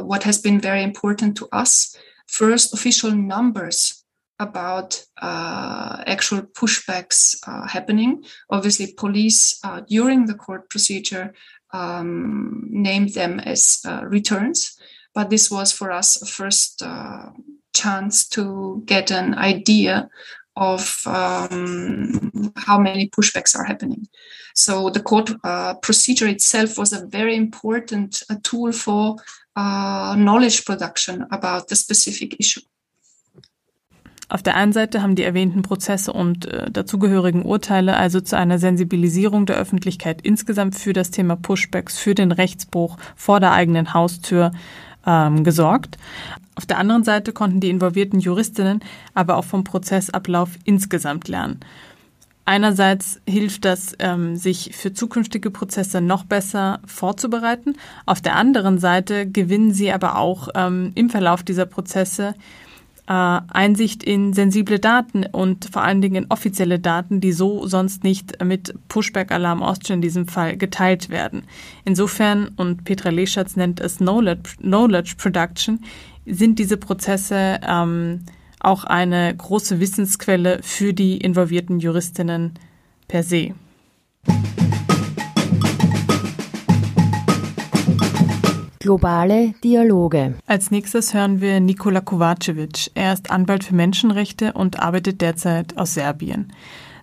what 0.06 0.24
has 0.24 0.40
been 0.42 0.60
very 0.60 0.84
important 0.84 1.38
to 1.38 1.48
us 1.52 1.96
first, 2.28 2.74
official 2.74 3.12
numbers 3.12 4.04
about 4.40 5.04
uh, 5.22 6.04
actual 6.06 6.42
pushbacks 6.42 7.36
uh, 7.48 7.68
happening. 7.68 8.24
Obviously, 8.50 8.94
police 8.94 9.60
uh, 9.64 9.82
during 9.88 10.26
the 10.26 10.34
court 10.34 10.70
procedure 10.70 11.34
um, 11.74 12.68
named 12.70 13.14
them 13.14 13.40
as 13.40 13.80
uh, 13.86 14.02
returns, 14.06 14.78
but 15.14 15.30
this 15.30 15.50
was 15.50 15.72
for 15.72 15.92
us 15.92 16.22
a 16.22 16.26
first 16.26 16.82
uh, 16.82 17.30
chance 17.76 18.28
to 18.30 18.82
get 18.86 19.12
an 19.12 19.36
idea 19.36 20.10
of 20.56 21.02
um, 21.06 22.54
how 22.56 22.80
many 22.80 23.10
pushbacks 23.10 23.56
are 23.56 23.66
happening. 23.66 24.08
So 24.54 24.90
the 24.90 25.02
court 25.02 25.32
uh, 25.44 25.74
procedure 25.82 26.28
itself 26.28 26.78
was 26.78 26.94
a 26.94 27.06
very 27.06 27.36
important 27.36 28.24
tool 28.44 28.72
for 28.72 29.18
knowledge 29.56 30.66
production 30.66 31.26
about 31.32 31.68
the 31.68 31.76
specific 31.76 32.40
issue. 32.40 32.62
Auf 34.28 34.42
der 34.42 34.56
einen 34.56 34.74
Seite 34.74 35.04
haben 35.04 35.16
die 35.16 35.24
erwähnten 35.24 35.62
Prozesse 35.62 36.12
und 36.12 36.48
äh, 36.48 36.72
dazugehörigen 36.72 37.44
Urteile 37.44 37.96
also 37.96 38.20
zu 38.22 38.36
einer 38.36 38.58
Sensibilisierung 38.58 39.46
der 39.46 39.56
Öffentlichkeit 39.58 40.22
insgesamt 40.24 40.76
für 40.76 40.94
das 40.94 41.12
Thema 41.12 41.36
Pushbacks, 41.36 42.00
für 42.00 42.16
den 42.16 42.32
Rechtsbruch 42.32 42.98
vor 43.16 43.40
der 43.40 43.52
eigenen 43.52 43.94
Haustür 43.94 44.52
ähm, 45.06 45.44
gesorgt. 45.44 45.98
Auf 46.56 46.66
der 46.66 46.78
anderen 46.78 47.04
Seite 47.04 47.34
konnten 47.34 47.60
die 47.60 47.70
involvierten 47.70 48.20
Juristinnen 48.20 48.80
aber 49.14 49.38
auch 49.38 49.46
vom 49.46 49.64
Prozessablauf 49.64 50.50
insgesamt 50.64 51.28
lernen. 51.28 51.60
Einerseits 52.48 53.20
hilft 53.28 53.66
das, 53.66 53.96
ähm, 53.98 54.36
sich 54.36 54.76
für 54.76 54.94
zukünftige 54.94 55.50
Prozesse 55.50 56.00
noch 56.00 56.26
besser 56.26 56.80
vorzubereiten. 56.86 57.74
Auf 58.06 58.22
der 58.22 58.36
anderen 58.36 58.78
Seite 58.78 59.28
gewinnen 59.28 59.74
sie 59.74 59.92
aber 59.92 60.18
auch 60.18 60.50
ähm, 60.54 60.92
im 60.94 61.10
Verlauf 61.10 61.42
dieser 61.42 61.66
Prozesse 61.66 62.36
äh, 63.08 63.12
Einsicht 63.12 64.04
in 64.04 64.34
sensible 64.34 64.80
Daten 64.80 65.26
und 65.26 65.70
vor 65.72 65.84
allen 65.84 66.02
Dingen 66.02 66.24
in 66.24 66.32
offizielle 66.32 66.80
Daten, 66.80 67.22
die 67.22 67.32
so 67.32 67.68
sonst 67.68 68.04
nicht 68.04 68.44
mit 68.44 68.74
Pushback-Alarm 68.88 69.62
Austria 69.62 69.96
in 69.96 70.02
diesem 70.02 70.28
Fall 70.28 70.58
geteilt 70.58 71.10
werden. 71.10 71.44
Insofern, 71.84 72.50
und 72.56 72.84
Petra 72.84 73.10
Leschatz 73.10 73.56
nennt 73.56 73.80
es 73.80 73.98
Knowledge, 73.98 74.58
Knowledge 74.62 75.16
Production, 75.18 75.80
sind 76.26 76.58
diese 76.58 76.78
Prozesse 76.78 77.60
ähm, 77.68 78.22
auch 78.60 78.84
eine 78.84 79.36
große 79.36 79.80
Wissensquelle 79.80 80.60
für 80.64 80.94
die 80.94 81.18
involvierten 81.18 81.80
Juristinnen 81.80 82.54
per 83.08 83.22
se. 83.22 83.54
Globale 88.86 89.56
Dialoge. 89.64 90.36
Als 90.46 90.70
nächstes 90.70 91.16
hören 91.16 91.42
wir 91.42 91.60
Nikola 91.60 92.02
Kovacevic. 92.02 92.92
Er 92.94 93.14
ist 93.14 93.32
Anwalt 93.32 93.64
für 93.64 93.74
Menschenrechte 93.74 94.54
und 94.54 94.80
arbeitet 94.80 95.22
derzeit 95.22 95.76
aus 95.76 95.96
Serbien. 95.96 96.54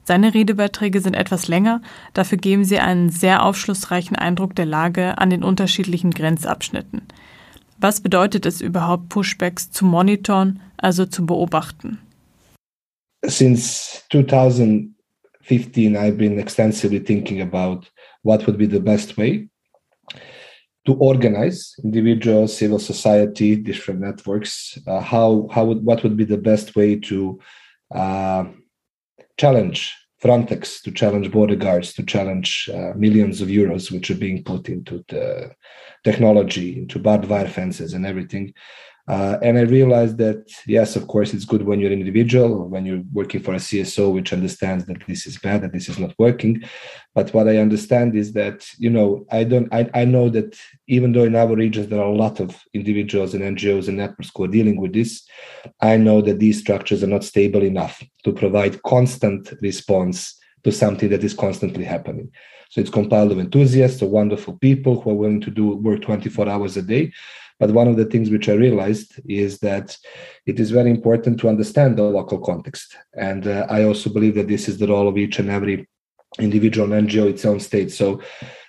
Seine 0.05 0.33
Redebeiträge 0.33 1.01
sind 1.01 1.15
etwas 1.15 1.49
länger, 1.49 1.83
dafür 2.15 2.39
geben 2.39 2.65
sie 2.65 2.79
einen 2.79 3.11
sehr 3.11 3.45
aufschlussreichen 3.45 4.15
Eindruck 4.15 4.55
der 4.55 4.67
Lage 4.67 5.19
an 5.19 5.31
den 5.31 5.43
unterschiedlichen 5.43 6.13
Grenzabschnitten. 6.13 7.03
Was 7.79 8.01
bedeutet 8.01 8.47
es 8.47 8.61
überhaupt, 8.61 9.09
Pushbacks 9.09 9.73
zu 9.73 9.85
monitoren, 9.85 10.61
also 10.77 11.05
zu 11.05 11.27
beobachten? 11.27 11.99
Since 13.27 14.05
2015, 14.13 15.97
I've 15.97 16.13
been 16.13 16.39
extensively 16.39 17.03
thinking 17.03 17.43
about 17.43 17.89
what 18.23 18.47
would 18.47 18.57
be 18.57 18.71
the 18.71 18.79
best 18.79 19.19
way 19.19 19.49
to 20.85 20.95
organize 20.95 21.75
individuals, 21.85 22.57
civil 22.57 22.79
society, 22.79 23.57
different 23.57 24.01
networks. 24.01 24.79
Uh, 24.87 25.01
how 25.01 25.49
how 25.53 25.65
would 25.65 25.85
what 25.85 26.03
would 26.03 26.17
be 26.17 26.25
the 26.25 26.39
best 26.51 26.75
way 26.75 26.99
to 26.99 27.39
uh, 27.95 28.45
challenge 29.37 29.95
Frontex, 30.23 30.81
to 30.83 30.93
challenge 30.93 31.33
border 31.33 31.57
guards, 31.57 31.93
to 31.95 32.05
challenge 32.05 32.71
uh, 32.73 32.93
millions 32.95 33.41
of 33.41 33.49
euros 33.49 33.91
which 33.91 34.09
are 34.09 34.17
being 34.17 34.45
put 34.45 34.69
into 34.69 35.05
the 35.09 35.51
technology, 36.05 36.79
into 36.79 37.01
barbed 37.01 37.29
wire 37.29 37.49
fences 37.49 37.93
and 37.93 38.07
everything, 38.07 38.55
uh, 39.09 39.37
and 39.43 39.59
I 39.59 39.63
realized 39.63 40.19
that, 40.19 40.49
yes, 40.65 40.95
of 40.95 41.09
course, 41.09 41.35
it's 41.35 41.45
good 41.45 41.63
when 41.63 41.81
you're 41.81 41.93
an 41.93 41.99
individual, 41.99 42.69
when 42.69 42.87
you're 42.87 43.03
working 43.13 43.43
for 43.43 43.53
a 43.53 43.57
CSO, 43.57 44.13
which 44.13 44.33
understands 44.33 44.87
that 44.87 45.05
this 45.09 45.27
is 45.27 45.39
bad, 45.39 45.63
that 45.63 45.73
this 45.73 45.89
is 45.89 45.99
not 45.99 46.15
working. 46.21 46.63
But 47.13 47.35
what 47.35 47.49
I 47.49 47.57
understand 47.57 48.15
is 48.15 48.33
that, 48.35 48.65
you 48.79 48.91
know, 48.91 49.27
I 49.33 49.43
don't, 49.43 49.73
I, 49.75 49.91
I 49.93 50.05
know 50.05 50.29
that 50.31 50.57
even 50.87 51.13
though 51.13 51.25
in 51.25 51.35
our 51.35 51.55
regions 51.55 51.89
there 51.89 52.01
are 52.01 52.13
a 52.13 52.15
lot 52.15 52.39
of 52.39 52.63
individuals 52.75 53.35
and 53.35 53.43
NGOs 53.43 53.89
and 53.89 53.97
networks 53.97 54.31
who 54.35 54.45
are 54.45 54.49
dealing 54.49 54.81
with 54.81 54.93
this, 54.93 55.27
I 55.81 55.97
know 55.97 56.23
that 56.23 56.39
these 56.39 56.61
structures 56.61 57.03
are 57.03 57.09
not 57.09 57.25
stable 57.25 57.65
enough 57.65 58.05
to 58.23 58.33
provide 58.33 58.83
constant 58.85 59.53
response 59.63 60.39
to 60.63 60.71
something 60.71 61.09
that 61.09 61.25
is 61.25 61.35
constantly 61.35 61.85
happening. 61.85 62.31
So 62.71 62.81
it's 62.81 62.89
compiled 62.89 63.33
of 63.33 63.39
enthusiasts, 63.39 64.01
of 64.01 64.11
wonderful 64.11 64.57
people 64.59 65.01
who 65.01 65.11
are 65.11 65.15
willing 65.15 65.41
to 65.43 65.51
do 65.51 65.77
work 65.77 66.01
24 66.03 66.49
hours 66.49 66.77
a 66.77 66.83
day 66.83 67.13
but 67.63 67.71
one 67.71 67.87
of 67.87 67.97
the 67.97 68.07
things 68.07 68.29
which 68.29 68.49
I 68.49 68.55
realized 68.55 69.21
is 69.25 69.61
that 69.61 69.97
it 70.47 70.59
is 70.59 70.73
very 70.73 70.91
important 70.91 71.39
to 71.39 71.49
understand 71.49 71.97
the 71.97 72.03
local 72.03 72.41
context. 72.41 72.97
And 73.15 73.47
uh, 73.47 73.67
I 73.71 73.85
also 73.85 74.11
believe 74.11 74.35
that 74.35 74.49
this 74.49 74.69
is 74.69 74.79
the 74.79 74.89
role 74.89 75.07
of 75.07 75.17
each 75.17 75.39
and 75.39 75.49
every 75.49 75.89
individual 76.41 76.89
NGO 76.89 77.31
its 77.31 77.45
own 77.45 77.61
state. 77.61 77.93
So 77.93 78.21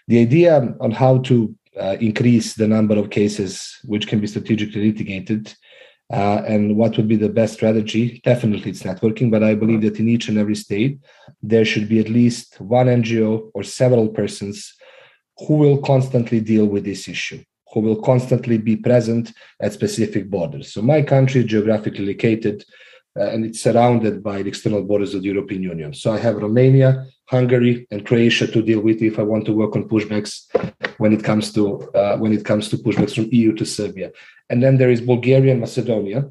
the 0.08 0.20
idea 0.22 0.76
on 0.80 0.92
how 0.92 1.18
to 1.30 1.56
uh, 1.76 1.98
increase 2.00 2.54
the 2.54 2.68
number 2.68 2.96
of 2.96 3.10
cases 3.10 3.80
which 3.86 4.06
can 4.08 4.20
be 4.20 4.28
strategically 4.28 4.92
litigated 4.92 5.52
uh, 6.12 6.44
and 6.48 6.78
what 6.78 6.96
would 6.96 7.08
be 7.08 7.16
the 7.16 7.36
best 7.40 7.56
strategy 7.56 8.22
definitely 8.24 8.70
it's 8.70 8.84
networking 8.84 9.32
but 9.32 9.42
i 9.42 9.56
believe 9.56 9.82
that 9.82 10.00
in 10.00 10.08
each 10.08 10.28
and 10.28 10.38
every 10.38 10.54
state 10.54 11.00
there 11.42 11.66
should 11.66 11.90
be 11.90 12.00
at 12.00 12.10
least 12.10 12.62
one 12.62 12.86
ngo 12.86 13.50
or 13.56 13.64
several 13.64 14.08
persons 14.10 14.76
who 15.48 15.56
will 15.56 15.80
constantly 15.82 16.40
deal 16.40 16.68
with 16.68 16.84
this 16.84 17.08
issue 17.08 17.42
who 17.74 17.80
will 17.80 18.02
constantly 18.02 18.58
be 18.58 18.76
present 18.76 19.34
at 19.60 19.74
specific 19.74 20.30
borders. 20.30 20.72
So 20.74 20.82
my 20.82 21.02
country 21.02 21.42
is 21.42 21.48
geographically 21.48 22.06
located 22.06 22.64
uh, 23.20 23.30
and 23.30 23.46
it's 23.46 23.62
surrounded 23.62 24.24
by 24.24 24.42
the 24.42 24.50
external 24.50 24.84
borders 24.84 25.14
of 25.14 25.22
the 25.22 25.28
European 25.28 25.64
Union. 25.64 25.94
So 25.94 26.12
I 26.14 26.20
have 26.20 26.36
Romania, 26.38 27.06
Hungary, 27.26 27.88
and 27.92 28.06
Croatia 28.06 28.48
to 28.48 28.62
deal 28.62 28.82
with 28.82 29.02
if 29.02 29.20
I 29.20 29.24
want 29.24 29.46
to 29.46 29.54
work 29.54 29.76
on 29.76 29.88
pushbacks 29.88 30.46
when 30.98 31.14
it 31.14 31.24
comes 31.24 31.52
to 31.54 31.82
uh, 31.94 32.18
when 32.18 32.34
it 32.34 32.46
comes 32.46 32.70
to 32.70 32.78
pushbacks 32.78 33.16
from 33.16 33.30
EU 33.32 33.54
to 33.54 33.66
Serbia. 33.66 34.12
And 34.50 34.62
then 34.62 34.78
there 34.78 34.90
is 34.90 35.02
Bulgaria 35.02 35.52
and 35.52 35.62
Macedonia. 35.62 36.30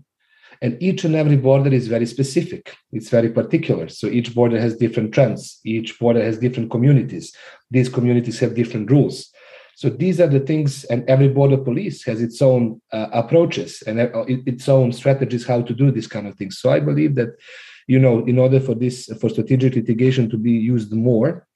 And 0.60 0.80
each 0.80 1.02
and 1.02 1.16
every 1.16 1.36
border 1.36 1.74
is 1.74 1.88
very 1.88 2.06
specific. 2.06 2.76
It's 2.92 3.08
very 3.08 3.30
particular. 3.30 3.88
So 3.88 4.06
each 4.06 4.32
border 4.32 4.60
has 4.60 4.76
different 4.76 5.12
trends. 5.12 5.58
Each 5.64 5.98
border 5.98 6.22
has 6.22 6.38
different 6.38 6.70
communities. 6.70 7.34
These 7.68 7.88
communities 7.88 8.38
have 8.38 8.54
different 8.54 8.88
rules. 8.88 9.31
So 9.82 9.88
these 9.90 10.20
are 10.20 10.28
the 10.28 10.44
things, 10.50 10.84
and 10.84 11.00
every 11.14 11.30
border 11.38 11.56
police 11.56 12.04
has 12.04 12.22
its 12.22 12.40
own 12.40 12.80
uh, 12.92 13.08
approaches 13.22 13.82
and 13.88 13.98
uh, 13.98 14.24
its 14.52 14.68
own 14.68 14.92
strategies 14.92 15.44
how 15.44 15.60
to 15.68 15.74
do 15.74 15.90
this 15.90 16.06
kind 16.06 16.28
of 16.28 16.36
things. 16.36 16.54
So 16.60 16.70
I 16.70 16.78
believe 16.78 17.16
that, 17.16 17.30
you 17.88 17.98
know, 17.98 18.24
in 18.26 18.38
order 18.38 18.60
for 18.60 18.76
this 18.76 18.96
for 19.20 19.28
strategic 19.28 19.74
litigation 19.74 20.30
to 20.30 20.38
be 20.48 20.52
used 20.52 20.92
more, 20.92 21.48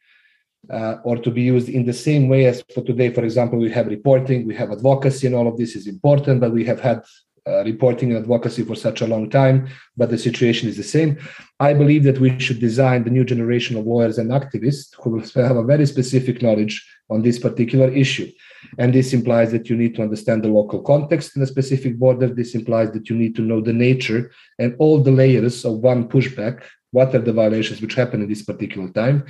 uh, 0.77 0.97
or 1.05 1.15
to 1.19 1.31
be 1.31 1.43
used 1.43 1.69
in 1.69 1.85
the 1.87 1.99
same 2.09 2.25
way 2.33 2.47
as 2.47 2.65
for 2.75 2.83
today. 2.83 3.09
For 3.17 3.23
example, 3.23 3.61
we 3.61 3.71
have 3.71 3.87
reporting, 3.87 4.45
we 4.45 4.57
have 4.57 4.73
advocacy, 4.73 5.29
and 5.29 5.37
all 5.37 5.47
of 5.47 5.57
this 5.57 5.77
is 5.77 5.87
important, 5.87 6.41
but 6.41 6.53
we 6.59 6.65
have 6.65 6.81
had 6.81 6.99
uh, 7.47 7.63
reporting 7.65 8.11
and 8.11 8.19
advocacy 8.19 8.65
for 8.65 8.75
such 8.75 9.01
a 9.01 9.07
long 9.07 9.31
time, 9.31 9.69
but 9.97 10.11
the 10.11 10.19
situation 10.19 10.69
is 10.69 10.77
the 10.77 10.83
same. 10.83 11.19
I 11.61 11.75
believe 11.75 12.03
that 12.05 12.19
we 12.19 12.39
should 12.39 12.61
design 12.61 13.05
the 13.05 13.11
new 13.11 13.25
generation 13.25 13.77
of 13.77 13.87
lawyers 13.87 14.19
and 14.19 14.31
activists 14.31 14.95
who 15.01 15.11
will 15.11 15.21
have 15.47 15.57
a 15.57 15.65
very 15.65 15.87
specific 15.87 16.43
knowledge 16.43 16.85
on 17.09 17.23
this 17.23 17.39
particular 17.39 17.89
issue. 17.89 18.31
And 18.79 18.93
this 18.93 19.13
implies 19.13 19.53
that 19.53 19.71
you 19.71 19.77
need 19.77 19.95
to 19.95 20.03
understand 20.03 20.43
the 20.43 20.49
local 20.49 20.83
context 20.83 21.37
in 21.37 21.43
a 21.43 21.47
specific 21.47 21.99
border. 21.99 22.27
This 22.27 22.55
implies 22.55 22.91
that 22.93 23.09
you 23.09 23.17
need 23.17 23.37
to 23.37 23.43
know 23.43 23.61
the 23.61 23.73
nature 23.73 24.33
and 24.59 24.75
all 24.79 25.01
the 25.01 25.13
layers 25.13 25.65
of 25.65 25.79
one 25.79 26.09
pushback. 26.09 26.65
What 26.91 27.15
are 27.15 27.21
the 27.21 27.33
violations 27.33 27.81
which 27.81 27.95
happen 27.95 28.23
in 28.23 28.29
this 28.29 28.43
particular 28.43 28.89
time? 28.89 29.25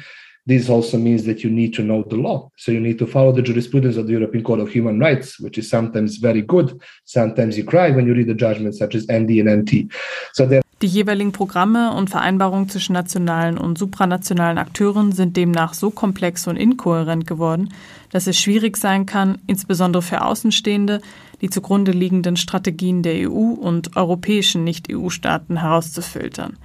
This 0.46 0.68
also 0.68 0.96
means 0.96 1.24
that 1.24 1.42
you 1.42 1.50
need 1.50 1.74
to 1.74 1.82
know 1.82 2.04
the 2.04 2.16
law. 2.16 2.50
So 2.56 2.70
you 2.70 2.80
need 2.80 2.98
to 3.00 3.06
follow 3.06 3.32
the 3.32 3.42
jurisprudence 3.42 3.96
of 3.96 4.06
the 4.06 4.12
European 4.12 4.44
Court 4.44 4.60
of 4.60 4.68
Human 4.68 5.00
Rights, 5.00 5.40
which 5.40 5.58
is 5.58 5.68
sometimes 5.68 6.18
very 6.18 6.42
good. 6.42 6.80
Sometimes 7.04 7.58
you 7.58 7.64
cry 7.64 7.90
when 7.90 8.06
you 8.06 8.14
read 8.14 8.28
the 8.28 8.34
judgments 8.34 8.78
such 8.78 8.94
as 8.94 9.06
ND 9.10 9.40
and 9.40 9.48
NT. 9.62 9.92
So 10.32 10.46
there 10.46 10.62
Die 10.82 10.88
jeweiligen 10.88 11.32
Programme 11.32 11.94
und 11.94 12.10
Vereinbarungen 12.10 12.68
zwischen 12.68 12.92
nationalen 12.92 13.56
und 13.56 13.78
supranationalen 13.78 14.58
Akteuren 14.58 15.12
sind 15.12 15.34
demnach 15.34 15.72
so 15.72 15.90
komplex 15.90 16.46
und 16.46 16.56
inkohärent 16.56 17.26
geworden, 17.26 17.70
dass 18.10 18.26
es 18.26 18.38
schwierig 18.38 18.76
sein 18.76 19.06
kann, 19.06 19.38
insbesondere 19.46 20.02
für 20.02 20.20
Außenstehende, 20.20 21.00
die 21.40 21.48
zugrunde 21.48 21.92
liegenden 21.92 22.36
Strategien 22.36 23.02
der 23.02 23.30
EU 23.30 23.54
und 23.54 23.96
europäischen 23.96 24.64
Nicht-EU-Staaten 24.64 25.62
herauszufiltern. 25.62 26.58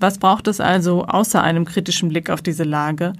Was 0.00 0.16
braucht 0.16 0.48
es 0.48 0.60
also 0.60 1.04
außer 1.04 1.42
einem 1.42 1.66
kritischen 1.66 2.08
Blick 2.08 2.30
auf 2.30 2.40
diese 2.40 2.64
Lage? 2.64 3.12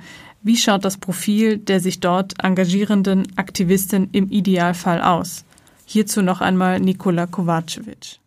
Wie 0.42 0.56
schaut 0.56 0.86
das 0.86 0.96
Profil 0.96 1.58
der 1.58 1.78
sich 1.78 2.00
dort 2.00 2.42
engagierenden 2.42 3.28
Aktivistin 3.36 4.08
im 4.12 4.30
Idealfall 4.30 5.02
aus? 5.02 5.44
Hierzu 5.84 6.22
noch 6.22 6.40
einmal 6.40 6.80
Nikola 6.80 7.26
Kovacevic. 7.26 8.18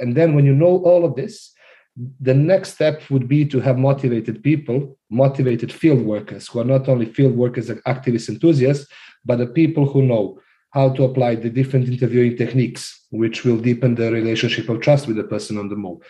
And 0.00 0.14
then 0.14 0.36
when 0.36 0.44
you 0.44 0.54
know 0.54 0.82
all 0.84 1.04
of 1.04 1.14
this, 1.16 1.54
the 2.22 2.34
next 2.34 2.74
step 2.74 3.00
would 3.08 3.26
be 3.26 3.48
to 3.48 3.60
have 3.60 3.78
motivated 3.78 4.42
people, 4.42 4.96
motivated 5.08 5.72
field 5.72 6.04
workers 6.04 6.48
who 6.52 6.60
are 6.60 6.68
not 6.68 6.88
only 6.88 7.06
field 7.06 7.34
workers 7.34 7.70
and 7.70 7.82
activist 7.84 8.28
enthusiasts, 8.28 8.86
but 9.24 9.38
the 9.38 9.46
people 9.46 9.86
who 9.86 10.02
know 10.02 10.38
how 10.70 10.90
to 10.90 11.04
apply 11.04 11.34
the 11.36 11.48
different 11.48 11.88
interviewing 11.88 12.36
techniques, 12.36 13.06
which 13.10 13.44
will 13.44 13.56
deepen 13.56 13.94
the 13.94 14.12
relationship 14.12 14.68
of 14.68 14.82
trust 14.82 15.06
with 15.06 15.16
the 15.16 15.24
person 15.24 15.56
on 15.56 15.70
the 15.70 15.76
move. 15.76 16.02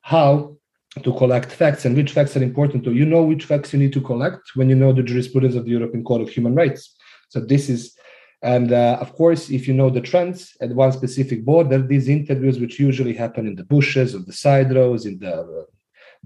How 0.00 0.57
to 1.02 1.12
collect 1.14 1.50
facts 1.50 1.84
and 1.84 1.96
which 1.96 2.12
facts 2.12 2.36
are 2.36 2.42
important 2.42 2.84
to 2.84 2.92
you 2.92 3.04
know 3.04 3.22
which 3.22 3.44
facts 3.44 3.72
you 3.72 3.78
need 3.78 3.92
to 3.92 4.00
collect 4.00 4.50
when 4.54 4.68
you 4.68 4.74
know 4.74 4.92
the 4.92 5.02
jurisprudence 5.02 5.54
of 5.54 5.64
the 5.64 5.70
European 5.70 6.04
Court 6.04 6.22
of 6.22 6.28
Human 6.28 6.54
Rights. 6.54 6.96
So 7.28 7.40
this 7.40 7.68
is, 7.68 7.94
and 8.42 8.72
uh, 8.72 8.98
of 9.00 9.12
course, 9.14 9.50
if 9.50 9.68
you 9.68 9.74
know 9.74 9.90
the 9.90 10.00
trends 10.00 10.56
at 10.60 10.70
one 10.70 10.92
specific 10.92 11.44
border, 11.44 11.82
these 11.82 12.08
interviews, 12.08 12.58
which 12.58 12.78
usually 12.78 13.14
happen 13.14 13.46
in 13.46 13.56
the 13.56 13.64
bushes, 13.64 14.14
on 14.14 14.24
the 14.24 14.32
side 14.32 14.74
roads, 14.74 15.04
in 15.06 15.18
the 15.18 15.34
uh, 15.34 15.64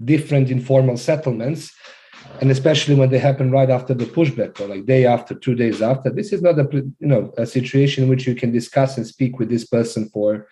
different 0.03 0.49
informal 0.49 0.97
settlements, 0.97 1.71
and 2.41 2.51
especially 2.51 2.95
when 2.95 3.09
they 3.09 3.19
happen 3.19 3.51
right 3.51 3.69
after 3.69 3.93
the 3.93 4.05
pushback 4.05 4.59
or 4.59 4.67
like 4.67 4.85
day 4.85 5.05
after, 5.05 5.35
two 5.35 5.55
days 5.55 5.81
after, 5.81 6.09
this 6.09 6.31
is 6.31 6.41
not 6.41 6.59
a 6.59 6.67
you 6.71 7.07
know 7.07 7.33
a 7.37 7.45
situation 7.45 8.03
in 8.03 8.09
which 8.09 8.27
you 8.27 8.35
can 8.35 8.51
discuss 8.51 8.97
and 8.97 9.07
speak 9.07 9.39
with 9.39 9.49
this 9.49 9.65
person 9.65 10.09
for 10.09 10.47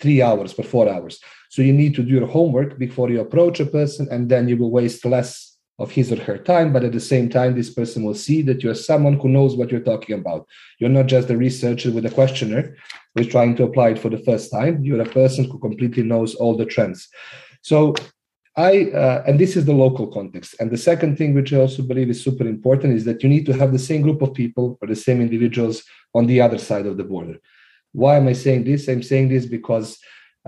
three 0.00 0.22
hours, 0.22 0.52
for 0.52 0.62
four 0.62 0.88
hours. 0.88 1.20
So 1.58 1.62
you 1.62 1.72
need 1.72 1.96
to 1.96 2.04
do 2.04 2.14
your 2.14 2.28
homework 2.28 2.78
before 2.78 3.10
you 3.10 3.20
approach 3.20 3.58
a 3.58 3.66
person, 3.66 4.06
and 4.12 4.28
then 4.28 4.46
you 4.46 4.56
will 4.56 4.70
waste 4.70 5.04
less 5.04 5.56
of 5.80 5.90
his 5.90 6.12
or 6.12 6.20
her 6.22 6.38
time. 6.38 6.72
But 6.72 6.84
at 6.84 6.92
the 6.92 7.00
same 7.00 7.28
time, 7.28 7.56
this 7.56 7.74
person 7.74 8.04
will 8.04 8.14
see 8.14 8.42
that 8.42 8.62
you're 8.62 8.76
someone 8.76 9.14
who 9.14 9.28
knows 9.28 9.56
what 9.56 9.72
you're 9.72 9.80
talking 9.80 10.14
about. 10.14 10.46
You're 10.78 10.88
not 10.88 11.06
just 11.06 11.30
a 11.30 11.36
researcher 11.36 11.90
with 11.90 12.06
a 12.06 12.10
questionnaire 12.10 12.76
who's 13.12 13.26
trying 13.26 13.56
to 13.56 13.64
apply 13.64 13.88
it 13.88 13.98
for 13.98 14.08
the 14.08 14.18
first 14.18 14.52
time. 14.52 14.84
You're 14.84 15.00
a 15.00 15.14
person 15.20 15.46
who 15.50 15.58
completely 15.58 16.04
knows 16.04 16.36
all 16.36 16.56
the 16.56 16.64
trends. 16.64 17.08
So 17.62 17.96
I, 18.54 18.92
uh, 18.92 19.24
and 19.26 19.40
this 19.40 19.56
is 19.56 19.64
the 19.64 19.72
local 19.72 20.06
context. 20.06 20.54
And 20.60 20.70
the 20.70 20.78
second 20.78 21.18
thing, 21.18 21.34
which 21.34 21.52
I 21.52 21.56
also 21.56 21.82
believe 21.82 22.08
is 22.08 22.22
super 22.22 22.46
important, 22.46 22.94
is 22.94 23.04
that 23.06 23.24
you 23.24 23.28
need 23.28 23.46
to 23.46 23.52
have 23.54 23.72
the 23.72 23.80
same 23.80 24.02
group 24.02 24.22
of 24.22 24.32
people 24.32 24.78
or 24.80 24.86
the 24.86 24.94
same 24.94 25.20
individuals 25.20 25.82
on 26.14 26.26
the 26.26 26.40
other 26.40 26.58
side 26.58 26.86
of 26.86 26.98
the 26.98 27.08
border. 27.12 27.40
Why 27.90 28.14
am 28.16 28.28
I 28.28 28.34
saying 28.34 28.62
this? 28.62 28.86
I'm 28.86 29.02
saying 29.02 29.30
this 29.30 29.46
because 29.46 29.98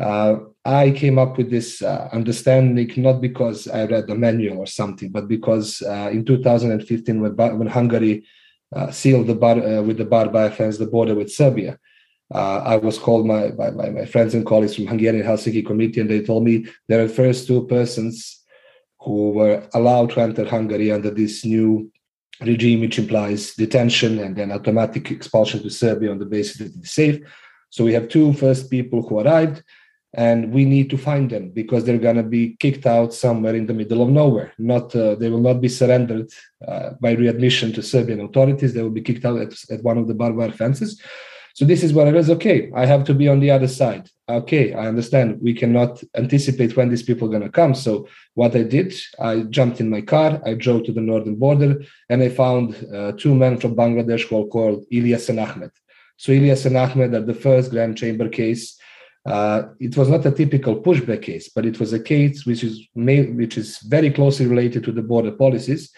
uh, 0.01 0.37
I 0.71 0.93
came 0.93 1.19
up 1.19 1.37
with 1.37 1.51
this 1.51 1.83
uh, 1.83 2.09
understanding 2.13 2.93
not 2.97 3.21
because 3.21 3.67
I 3.67 3.87
read 3.87 4.07
the 4.07 4.15
manual 4.15 4.59
or 4.59 4.67
something, 4.67 5.11
but 5.11 5.27
because 5.27 5.83
uh, 5.83 6.11
in 6.13 6.25
2015, 6.25 7.21
when, 7.21 7.59
when 7.59 7.67
Hungary 7.67 8.25
uh, 8.75 8.93
sealed 8.93 9.27
the 9.27 9.35
bar, 9.35 9.57
uh, 9.59 9.83
with 9.83 9.99
the 9.99 10.05
Barbara 10.05 10.49
fence 10.53 10.79
the 10.79 10.87
border 10.87 11.17
with 11.17 11.33
Serbia, 11.33 11.77
uh, 12.33 12.59
I 12.59 12.77
was 12.77 12.99
called 12.99 13.27
my, 13.27 13.51
by, 13.51 13.73
by 13.73 13.91
my 13.91 14.05
friends 14.05 14.35
and 14.35 14.47
colleagues 14.47 14.77
from 14.77 14.87
Hungarian 14.87 15.27
Helsinki 15.27 15.67
Committee, 15.67 16.03
and 16.03 16.09
they 16.09 16.23
told 16.23 16.45
me 16.45 16.67
there 16.89 17.03
are 17.03 17.09
first 17.09 17.49
two 17.49 17.67
persons 17.67 18.41
who 19.01 19.31
were 19.33 19.67
allowed 19.75 20.11
to 20.11 20.21
enter 20.21 20.45
Hungary 20.49 20.93
under 20.93 21.11
this 21.11 21.45
new 21.45 21.91
regime, 22.43 22.81
which 22.81 23.01
implies 23.01 23.55
detention 23.55 24.21
and 24.21 24.37
then 24.37 24.53
automatic 24.53 25.11
expulsion 25.11 25.61
to 25.65 25.71
Serbia 25.71 26.13
on 26.13 26.21
the 26.21 26.27
basis 26.27 26.59
that 26.59 26.73
it's 26.77 26.93
safe. 26.93 27.19
So 27.71 27.85
we 27.85 27.93
have 27.95 28.09
two 28.09 28.33
first 28.35 28.71
people 28.71 29.03
who 29.03 29.19
arrived 29.19 29.65
and 30.15 30.53
we 30.53 30.65
need 30.65 30.91
to 30.91 30.99
find 30.99 31.31
them 31.31 31.51
because 31.51 31.85
they're 31.85 31.99
going 31.99 32.17
to 32.17 32.23
be 32.23 32.57
kicked 32.59 32.87
out 32.87 33.15
somewhere 33.15 33.55
in 33.55 33.67
the 33.67 33.75
middle 33.75 34.03
of 34.03 34.09
nowhere. 34.09 34.53
Not 34.59 34.95
uh, 34.97 35.15
they 35.15 35.31
will 35.31 35.41
not 35.41 35.61
be 35.61 35.69
surrendered 35.69 36.31
uh, 36.67 36.91
by 37.01 37.13
readmission 37.15 37.73
to 37.75 37.83
serbian 37.83 38.21
authorities. 38.21 38.75
They 38.75 38.83
will 38.83 38.91
be 38.91 39.03
kicked 39.03 39.25
out 39.25 39.41
at, 39.41 39.55
at 39.71 39.85
one 39.85 39.99
of 39.99 40.09
the 40.09 40.15
barbed 40.15 40.37
wire 40.37 40.51
fences. 40.51 41.01
So 41.55 41.65
this 41.65 41.83
is 41.83 41.93
what 41.93 42.09
it 42.09 42.17
is. 42.17 42.31
Okay 42.31 42.71
i 42.75 42.87
have 42.87 43.05
to 43.05 43.15
be 43.15 43.29
on 43.29 43.39
the 43.39 43.51
other 43.51 43.69
side. 43.69 44.09
Okay 44.29 44.73
i 44.73 44.89
understand. 44.89 45.39
We 45.41 45.55
cannot 45.55 46.03
anticipate 46.17 46.77
when 46.77 46.89
these 46.89 47.05
people 47.05 47.29
are 47.29 47.39
going 47.39 47.43
to 47.43 47.51
come. 47.51 47.75
So 47.75 48.09
what 48.35 48.57
i 48.57 48.65
did 48.65 48.93
i 49.21 49.43
jumped 49.43 49.81
in 49.81 49.91
my 49.91 50.01
car. 50.01 50.41
I 50.45 50.55
drove 50.55 50.85
to 50.85 50.93
the 50.93 51.01
northern 51.01 51.37
border 51.37 51.83
and 52.09 52.21
i 52.21 52.31
found 52.31 52.75
uh, 52.93 53.13
two 53.13 53.35
men 53.35 53.59
from 53.59 53.77
bangladesh 53.77 54.27
who 54.29 54.43
are 54.43 54.49
called 54.49 54.87
ilyas 54.93 55.29
and 55.29 55.39
ahmed. 55.39 55.71
So 56.17 56.33
ilyas 56.33 56.67
and 56.67 56.77
ahmed 56.77 57.15
are 57.15 57.23
the 57.23 57.35
first 57.35 57.71
grand 57.71 57.97
chamber 57.97 58.29
case 58.29 58.80
uh, 59.27 59.63
it 59.79 59.97
was 59.97 60.09
not 60.09 60.25
a 60.25 60.31
typical 60.31 60.81
pushback 60.81 61.23
case, 61.23 61.51
but 61.55 61.67
it 61.67 61.79
was 61.79 61.93
a 61.93 62.01
case 62.01 62.47
which 62.47 62.65
is 62.65 62.89
made, 62.95 63.37
which 63.37 63.59
is 63.59 63.79
very 63.81 64.11
closely 64.11 64.47
related 64.47 64.83
to 64.85 64.93
the 64.93 65.03
border 65.03 65.33
policies. 65.33 65.93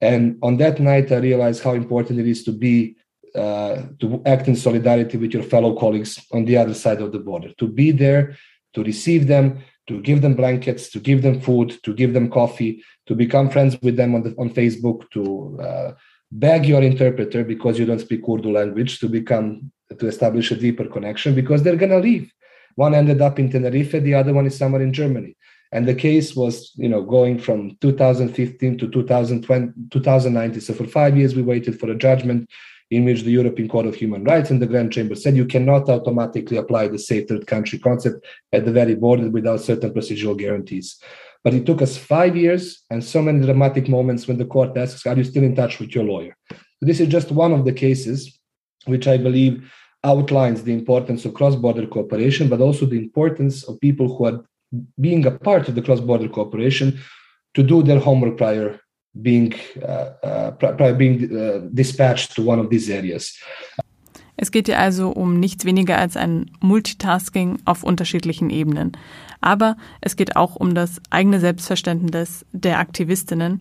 And 0.00 0.38
on 0.42 0.58
that 0.58 0.78
night, 0.78 1.10
I 1.10 1.16
realized 1.16 1.62
how 1.62 1.72
important 1.72 2.20
it 2.20 2.26
is 2.26 2.44
to 2.44 2.52
be 2.52 2.96
uh, 3.34 3.82
to 4.00 4.22
act 4.26 4.48
in 4.48 4.56
solidarity 4.56 5.16
with 5.18 5.32
your 5.32 5.42
fellow 5.42 5.74
colleagues 5.76 6.18
on 6.32 6.44
the 6.44 6.56
other 6.56 6.74
side 6.74 7.00
of 7.00 7.12
the 7.12 7.18
border, 7.18 7.52
to 7.58 7.66
be 7.66 7.90
there, 7.90 8.36
to 8.74 8.82
receive 8.82 9.26
them, 9.26 9.62
to 9.86 10.00
give 10.00 10.22
them 10.22 10.34
blankets, 10.34 10.90
to 10.90 10.98
give 10.98 11.22
them 11.22 11.40
food, 11.40 11.76
to 11.82 11.94
give 11.94 12.14
them 12.14 12.30
coffee, 12.30 12.82
to 13.06 13.14
become 13.14 13.50
friends 13.50 13.76
with 13.82 13.96
them 13.96 14.14
on 14.14 14.22
the, 14.22 14.34
on 14.38 14.50
Facebook, 14.50 15.10
to 15.10 15.58
uh, 15.60 15.92
beg 16.32 16.66
your 16.66 16.82
interpreter 16.82 17.44
because 17.44 17.78
you 17.78 17.86
don't 17.86 18.00
speak 18.00 18.22
Urdu 18.28 18.50
language 18.50 18.98
to 19.00 19.08
become 19.08 19.70
to 19.98 20.06
establish 20.06 20.50
a 20.50 20.56
deeper 20.56 20.86
connection 20.86 21.34
because 21.34 21.62
they're 21.62 21.76
gonna 21.76 21.98
leave 21.98 22.30
one 22.78 22.94
ended 22.94 23.20
up 23.20 23.40
in 23.40 23.50
Tenerife, 23.50 23.90
the 23.90 24.14
other 24.14 24.32
one 24.32 24.46
is 24.46 24.56
somewhere 24.56 24.82
in 24.82 24.92
Germany. 24.92 25.36
And 25.72 25.86
the 25.86 25.96
case 25.96 26.36
was, 26.36 26.70
you 26.76 26.88
know, 26.88 27.02
going 27.02 27.40
from 27.40 27.76
2015 27.80 28.78
to 28.78 28.88
2020, 28.88 29.72
2019. 29.90 30.60
So 30.60 30.74
for 30.74 30.84
five 30.84 31.16
years, 31.16 31.34
we 31.34 31.42
waited 31.42 31.80
for 31.80 31.90
a 31.90 31.96
judgment 31.96 32.48
in 32.92 33.04
which 33.04 33.22
the 33.22 33.32
European 33.32 33.68
Court 33.68 33.86
of 33.86 33.96
Human 33.96 34.22
Rights 34.22 34.50
and 34.50 34.62
the 34.62 34.68
Grand 34.68 34.92
Chamber 34.92 35.16
said 35.16 35.36
you 35.36 35.44
cannot 35.44 35.88
automatically 35.88 36.56
apply 36.56 36.86
the 36.86 37.00
safe 37.00 37.26
third 37.28 37.48
country 37.48 37.80
concept 37.80 38.24
at 38.52 38.64
the 38.64 38.70
very 38.70 38.94
border 38.94 39.28
without 39.28 39.60
certain 39.60 39.92
procedural 39.92 40.38
guarantees. 40.38 41.02
But 41.42 41.54
it 41.54 41.66
took 41.66 41.82
us 41.82 41.96
five 41.96 42.36
years 42.36 42.84
and 42.90 43.02
so 43.02 43.20
many 43.20 43.44
dramatic 43.44 43.88
moments 43.88 44.28
when 44.28 44.38
the 44.38 44.50
court 44.54 44.78
asks, 44.78 45.04
Are 45.04 45.16
you 45.16 45.24
still 45.24 45.42
in 45.42 45.56
touch 45.56 45.80
with 45.80 45.96
your 45.96 46.04
lawyer? 46.04 46.36
This 46.80 47.00
is 47.00 47.08
just 47.08 47.32
one 47.32 47.52
of 47.52 47.64
the 47.64 47.72
cases 47.72 48.38
which 48.86 49.08
I 49.08 49.16
believe 49.16 49.68
outlines 50.04 50.62
the 50.62 50.72
importance 50.72 51.24
of 51.24 51.34
cross-border 51.34 51.86
cooperation, 51.86 52.48
but 52.48 52.60
also 52.60 52.86
the 52.86 52.98
importance 52.98 53.64
of 53.64 53.80
people 53.80 54.16
who 54.16 54.26
are 54.26 54.44
being 55.00 55.26
a 55.26 55.30
part 55.30 55.68
of 55.68 55.74
the 55.74 55.82
cross-border 55.82 56.28
cooperation 56.28 56.98
to 57.54 57.62
do 57.62 57.82
their 57.82 57.98
homework 57.98 58.36
prior 58.36 58.80
being 59.22 59.54
uh, 59.82 60.12
uh, 60.22 60.50
prior 60.52 60.94
being 60.94 61.36
uh, 61.36 61.60
dispatched 61.72 62.34
to 62.36 62.42
one 62.42 62.58
of 62.58 62.68
these 62.70 62.88
areas. 62.90 63.38
Es 64.40 64.52
geht 64.52 64.66
hier 64.66 64.78
also 64.78 65.10
um 65.10 65.40
nichts 65.40 65.64
weniger 65.64 65.98
als 65.98 66.16
ein 66.16 66.50
Multitasking 66.60 67.58
auf 67.64 67.82
unterschiedlichen 67.82 68.50
Ebenen. 68.50 68.92
Aber 69.40 69.76
es 70.00 70.14
geht 70.14 70.36
auch 70.36 70.54
um 70.54 70.74
das 70.76 71.00
eigene 71.10 71.40
Selbstverständnis 71.40 72.46
der 72.52 72.78
Aktivistinnen. 72.78 73.58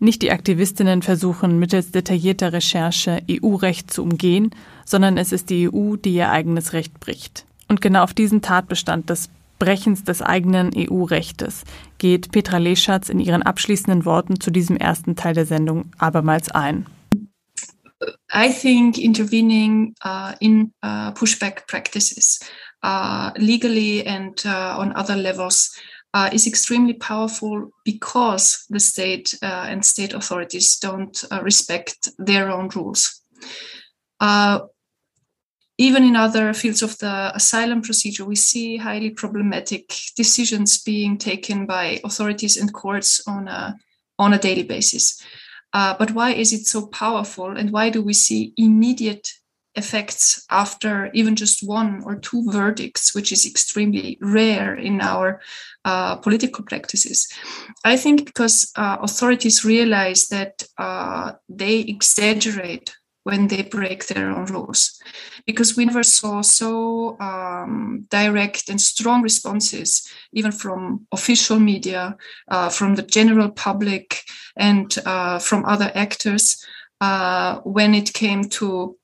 Nicht 0.00 0.22
die 0.22 0.30
Aktivistinnen 0.30 1.02
versuchen 1.02 1.58
mittels 1.58 1.90
detaillierter 1.90 2.52
Recherche 2.52 3.22
EU-Recht 3.28 3.92
zu 3.92 4.02
umgehen, 4.02 4.50
sondern 4.84 5.18
es 5.18 5.32
ist 5.32 5.50
die 5.50 5.68
EU, 5.68 5.96
die 5.96 6.14
ihr 6.14 6.30
eigenes 6.30 6.72
Recht 6.72 7.00
bricht. 7.00 7.44
Und 7.68 7.80
genau 7.80 8.04
auf 8.04 8.14
diesen 8.14 8.40
Tatbestand 8.40 9.10
des 9.10 9.28
Brechens 9.58 10.04
des 10.04 10.22
eigenen 10.22 10.70
EU-Rechtes 10.74 11.64
geht 11.98 12.30
Petra 12.30 12.58
Leschatz 12.58 13.08
in 13.08 13.18
ihren 13.18 13.42
abschließenden 13.42 14.04
Worten 14.04 14.38
zu 14.38 14.52
diesem 14.52 14.76
ersten 14.76 15.16
Teil 15.16 15.34
der 15.34 15.46
Sendung 15.46 15.90
abermals 15.98 16.50
ein. 16.50 16.86
I 18.32 18.52
think 18.52 18.96
intervening 18.98 19.94
uh, 20.04 20.32
in 20.38 20.72
uh, 20.84 21.10
pushback 21.12 21.66
practices 21.66 22.38
uh, 22.84 23.32
legally 23.36 24.06
and 24.06 24.44
uh, 24.44 24.78
on 24.78 24.94
other 24.94 25.16
levels 25.16 25.76
uh, 26.14 26.30
is 26.32 26.46
extremely 26.46 26.94
powerful 26.94 27.70
because 27.84 28.64
the 28.70 28.80
state 28.80 29.34
uh, 29.42 29.66
and 29.68 29.84
state 29.84 30.14
authorities 30.14 30.78
don't 30.78 31.24
respect 31.42 32.08
their 32.18 32.50
own 32.50 32.68
rules. 32.74 33.22
even 35.80 36.02
in 36.02 36.16
other 36.16 36.52
fields 36.52 36.82
of 36.82 36.98
the 36.98 37.30
asylum 37.36 37.80
procedure, 37.80 38.24
we 38.24 38.34
see 38.34 38.76
highly 38.76 39.10
problematic 39.10 39.94
decisions 40.16 40.82
being 40.82 41.16
taken 41.16 41.66
by 41.66 42.00
authorities 42.02 42.56
and 42.56 42.72
courts 42.72 43.22
on 43.28 43.46
a, 43.46 43.76
on 44.18 44.32
a 44.32 44.38
daily 44.38 44.64
basis. 44.64 45.22
Uh, 45.72 45.94
but 45.98 46.10
why 46.12 46.32
is 46.32 46.52
it 46.52 46.66
so 46.66 46.86
powerful 46.86 47.56
and 47.56 47.70
why 47.70 47.90
do 47.90 48.02
we 48.02 48.12
see 48.12 48.52
immediate 48.56 49.28
effects 49.74 50.44
after 50.50 51.10
even 51.14 51.36
just 51.36 51.66
one 51.66 52.02
or 52.04 52.16
two 52.16 52.44
verdicts, 52.50 53.14
which 53.14 53.32
is 53.32 53.46
extremely 53.46 54.18
rare 54.20 54.74
in 54.74 55.00
our 55.00 55.40
uh, 55.84 56.16
political 56.16 56.64
practices? 56.64 57.28
I 57.84 57.96
think 57.96 58.26
because 58.26 58.72
uh, 58.76 58.96
authorities 59.00 59.64
realize 59.64 60.28
that 60.28 60.62
uh, 60.78 61.32
they 61.48 61.80
exaggerate 61.80 62.94
when 63.28 63.48
they 63.48 63.62
break 63.62 64.06
their 64.06 64.30
own 64.30 64.46
rules. 64.46 64.98
Because 65.46 65.76
we 65.76 65.84
never 65.84 66.02
saw 66.02 66.40
so 66.40 67.18
um, 67.20 68.06
direct 68.10 68.70
and 68.70 68.80
strong 68.80 69.22
responses, 69.22 70.08
even 70.32 70.50
from 70.50 71.06
official 71.12 71.58
media, 71.58 72.16
uh, 72.50 72.70
from 72.70 72.94
the 72.94 73.02
general 73.02 73.50
public, 73.50 74.22
and 74.56 74.96
uh, 75.04 75.38
from 75.38 75.64
other 75.66 75.90
actors 75.94 76.64
uh, 77.00 77.60
when 77.64 77.94
it 77.94 78.12
came 78.12 78.44
to 78.44 78.96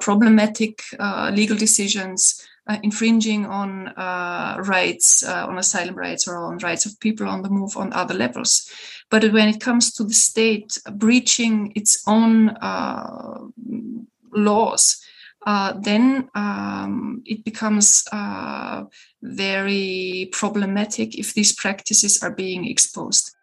problematic 0.00 0.82
uh, 0.98 1.30
legal 1.32 1.56
decisions 1.56 2.42
uh, 2.66 2.78
infringing 2.82 3.46
on 3.46 3.88
uh, 3.88 4.56
rights, 4.60 5.24
uh, 5.24 5.46
on 5.48 5.58
asylum 5.58 5.96
rights, 5.96 6.28
or 6.28 6.36
on 6.36 6.58
rights 6.58 6.86
of 6.86 6.98
people 7.00 7.28
on 7.28 7.42
the 7.42 7.50
move 7.50 7.76
on 7.76 7.92
other 7.92 8.14
levels. 8.14 8.70
But 9.10 9.32
when 9.32 9.48
it 9.48 9.60
comes 9.60 9.92
to 9.94 10.04
the 10.04 10.14
state 10.14 10.78
breaching 10.92 11.72
its 11.74 12.02
own 12.06 12.50
uh, 12.50 13.38
laws, 14.32 15.04
uh, 15.44 15.72
then 15.80 16.30
um, 16.34 17.22
it 17.26 17.44
becomes 17.44 18.04
uh, 18.12 18.84
very 19.22 20.28
problematic 20.32 21.18
if 21.18 21.34
these 21.34 21.52
practices 21.52 22.22
are 22.22 22.30
being 22.30 22.68
exposed. 22.68 23.34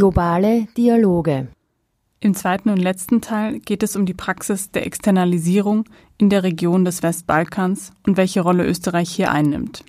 Globale 0.00 0.66
Dialoge. 0.78 1.48
Im 2.20 2.32
zweiten 2.32 2.70
und 2.70 2.78
letzten 2.78 3.20
Teil 3.20 3.60
geht 3.60 3.82
es 3.82 3.96
um 3.96 4.06
die 4.06 4.14
Praxis 4.14 4.70
der 4.70 4.86
Externalisierung 4.86 5.84
in 6.16 6.30
der 6.30 6.42
Region 6.42 6.86
des 6.86 7.02
Westbalkans 7.02 7.92
und 8.06 8.16
welche 8.16 8.40
Rolle 8.40 8.64
Österreich 8.64 9.10
hier 9.10 9.30
einnimmt. 9.30 9.84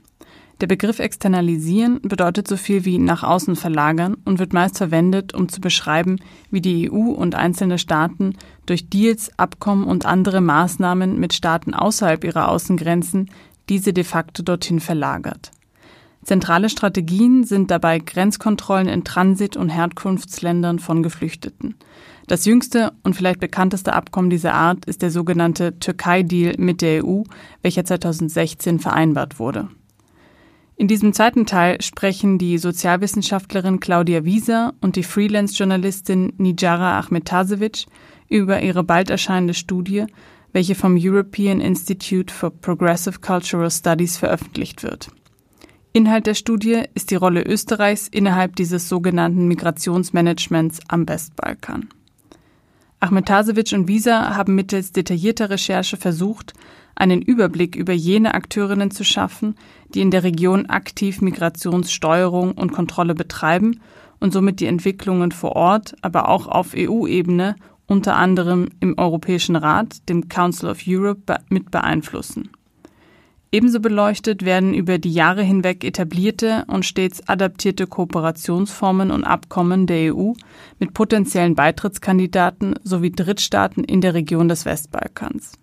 Der 0.60 0.67
Begriff 0.67 1.00
externalisieren 1.00 2.02
bedeutet 2.02 2.45
so 2.45 2.58
viel 2.58 2.84
wie 2.84 2.97
nach 2.97 3.24
außen 3.24 3.56
verlagern 3.56 4.17
und 4.26 4.38
wird 4.38 4.52
meist 4.52 4.80
verwendet, 4.80 5.34
um 5.34 5.47
zu 5.47 5.62
beschreiben, 5.62 6.17
wie 6.50 6.60
die 6.60 6.91
EU 6.91 7.12
und 7.12 7.36
einzelne 7.36 7.78
Staaten 7.78 8.34
durch 8.65 8.89
Deals, 8.89 9.32
Abkommen 9.39 9.86
und 9.86 10.06
andere 10.06 10.41
Maßnahmen 10.41 11.21
mit 11.21 11.32
Staaten 11.32 11.74
außerhalb 11.74 12.26
ihrer 12.26 12.50
Außengrenzen 12.50 13.32
diese 13.69 13.93
de 13.93 14.04
facto 14.04 14.43
dorthin 14.43 14.82
verlagert. 14.82 15.52
Zentrale 16.24 16.70
Strategien 16.70 17.44
sind 17.44 17.72
dabei 17.72 17.98
Grenzkontrollen 17.98 18.88
in 18.88 19.04
Transit- 19.04 19.58
und 19.58 19.70
Herkunftsländern 19.70 20.78
von 20.78 21.02
Geflüchteten. 21.02 21.76
Das 22.28 22.46
jüngste 22.46 22.94
und 23.04 23.16
vielleicht 23.16 23.40
bekannteste 23.40 23.94
Abkommen 23.94 24.30
dieser 24.30 24.54
Art 24.54 24.86
ist 24.86 25.02
der 25.02 25.12
sogenannte 25.12 25.80
Türkei-Deal 25.80 26.56
mit 26.58 26.82
der 26.82 27.04
EU, 27.04 27.24
welcher 27.64 27.84
2016 27.84 28.80
vereinbart 28.80 29.40
wurde. 29.40 29.70
In 30.76 30.88
diesem 30.88 31.14
zweiten 31.14 31.46
Teil 31.46 31.82
sprechen 31.82 32.38
die 32.38 32.58
Sozialwissenschaftlerin 32.58 33.80
Claudia 33.80 34.24
Wieser 34.24 34.74
und 34.82 34.96
die 34.96 35.04
Freelance-Journalistin 35.04 36.34
Nijara 36.38 37.00
Ahmetasevic 37.00 37.86
über 38.30 38.62
ihre 38.62 38.84
bald 38.84 39.10
erscheinende 39.10 39.54
Studie, 39.54 40.06
welche 40.54 40.76
vom 40.76 40.98
European 41.00 41.62
Institute 41.62 42.34
for 42.34 42.52
Progressive 42.52 43.20
Cultural 43.20 43.70
Studies 43.70 44.18
veröffentlicht 44.18 44.84
wird. 44.84 45.10
Inhalt 45.93 46.25
der 46.25 46.36
Studie 46.36 46.84
ist 46.93 47.12
die 47.12 47.15
Rolle 47.15 47.43
Österreichs 47.43 48.08
innerhalb 48.08 48.56
dieses 48.56 48.88
sogenannten 48.88 49.49
Migrationsmanagements 49.49 50.80
am 50.88 51.06
Westbalkan. 51.08 51.89
Ahmetasevic 53.01 53.73
und 53.73 53.89
Visa 53.89 54.36
haben 54.38 54.56
mittels 54.56 54.93
detaillierter 54.93 55.49
Recherche 55.49 55.97
versucht, 55.97 56.54
einen 56.95 57.21
Überblick 57.21 57.75
über 57.75 57.91
jene 57.91 58.36
Akteurinnen 58.36 58.91
zu 58.91 59.04
schaffen, 59.04 59.56
die 59.93 59.99
in 59.99 60.12
der 60.12 60.23
Region 60.23 60.67
aktiv 60.67 61.19
Migrationssteuerung 61.19 62.54
und 62.54 62.71
Kontrolle 62.71 63.13
betreiben 63.13 63.82
und 64.21 64.32
somit 64.32 64.62
die 64.62 64.67
Entwicklungen 64.67 65.34
vor 65.34 65.58
Ort, 65.58 65.95
aber 66.01 66.30
auch 66.30 66.47
auf 66.47 66.73
EU-Ebene, 66.73 67.58
unter 67.86 68.15
anderem 68.15 68.69
im 68.80 68.97
Europäischen 68.97 69.58
Rat, 69.58 70.08
dem 70.08 70.30
Council 70.30 70.69
of 70.69 70.84
Europe, 70.88 71.39
mit 71.49 71.69
beeinflussen. 71.69 72.49
Ebenso 73.54 73.82
beleuchtet 73.82 74.46
werden 74.46 74.74
über 74.74 74.98
die 74.98 75.12
Jahre 75.12 75.44
hinweg 75.44 75.84
etablierte 75.84 76.64
und 76.68 76.86
stets 76.86 77.28
adaptierte 77.28 77.86
Kooperationsformen 77.86 79.12
und 79.12 79.26
Abkommen 79.26 79.88
der 79.88 80.16
EU 80.16 80.32
mit 80.80 80.94
potenziellen 80.94 81.56
Beitrittskandidaten 81.56 82.76
sowie 82.84 83.12
Drittstaaten 83.12 83.84
in 83.84 84.00
der 84.00 84.14
Region 84.14 84.48
des 84.48 84.64
Westbalkans. 84.64 85.58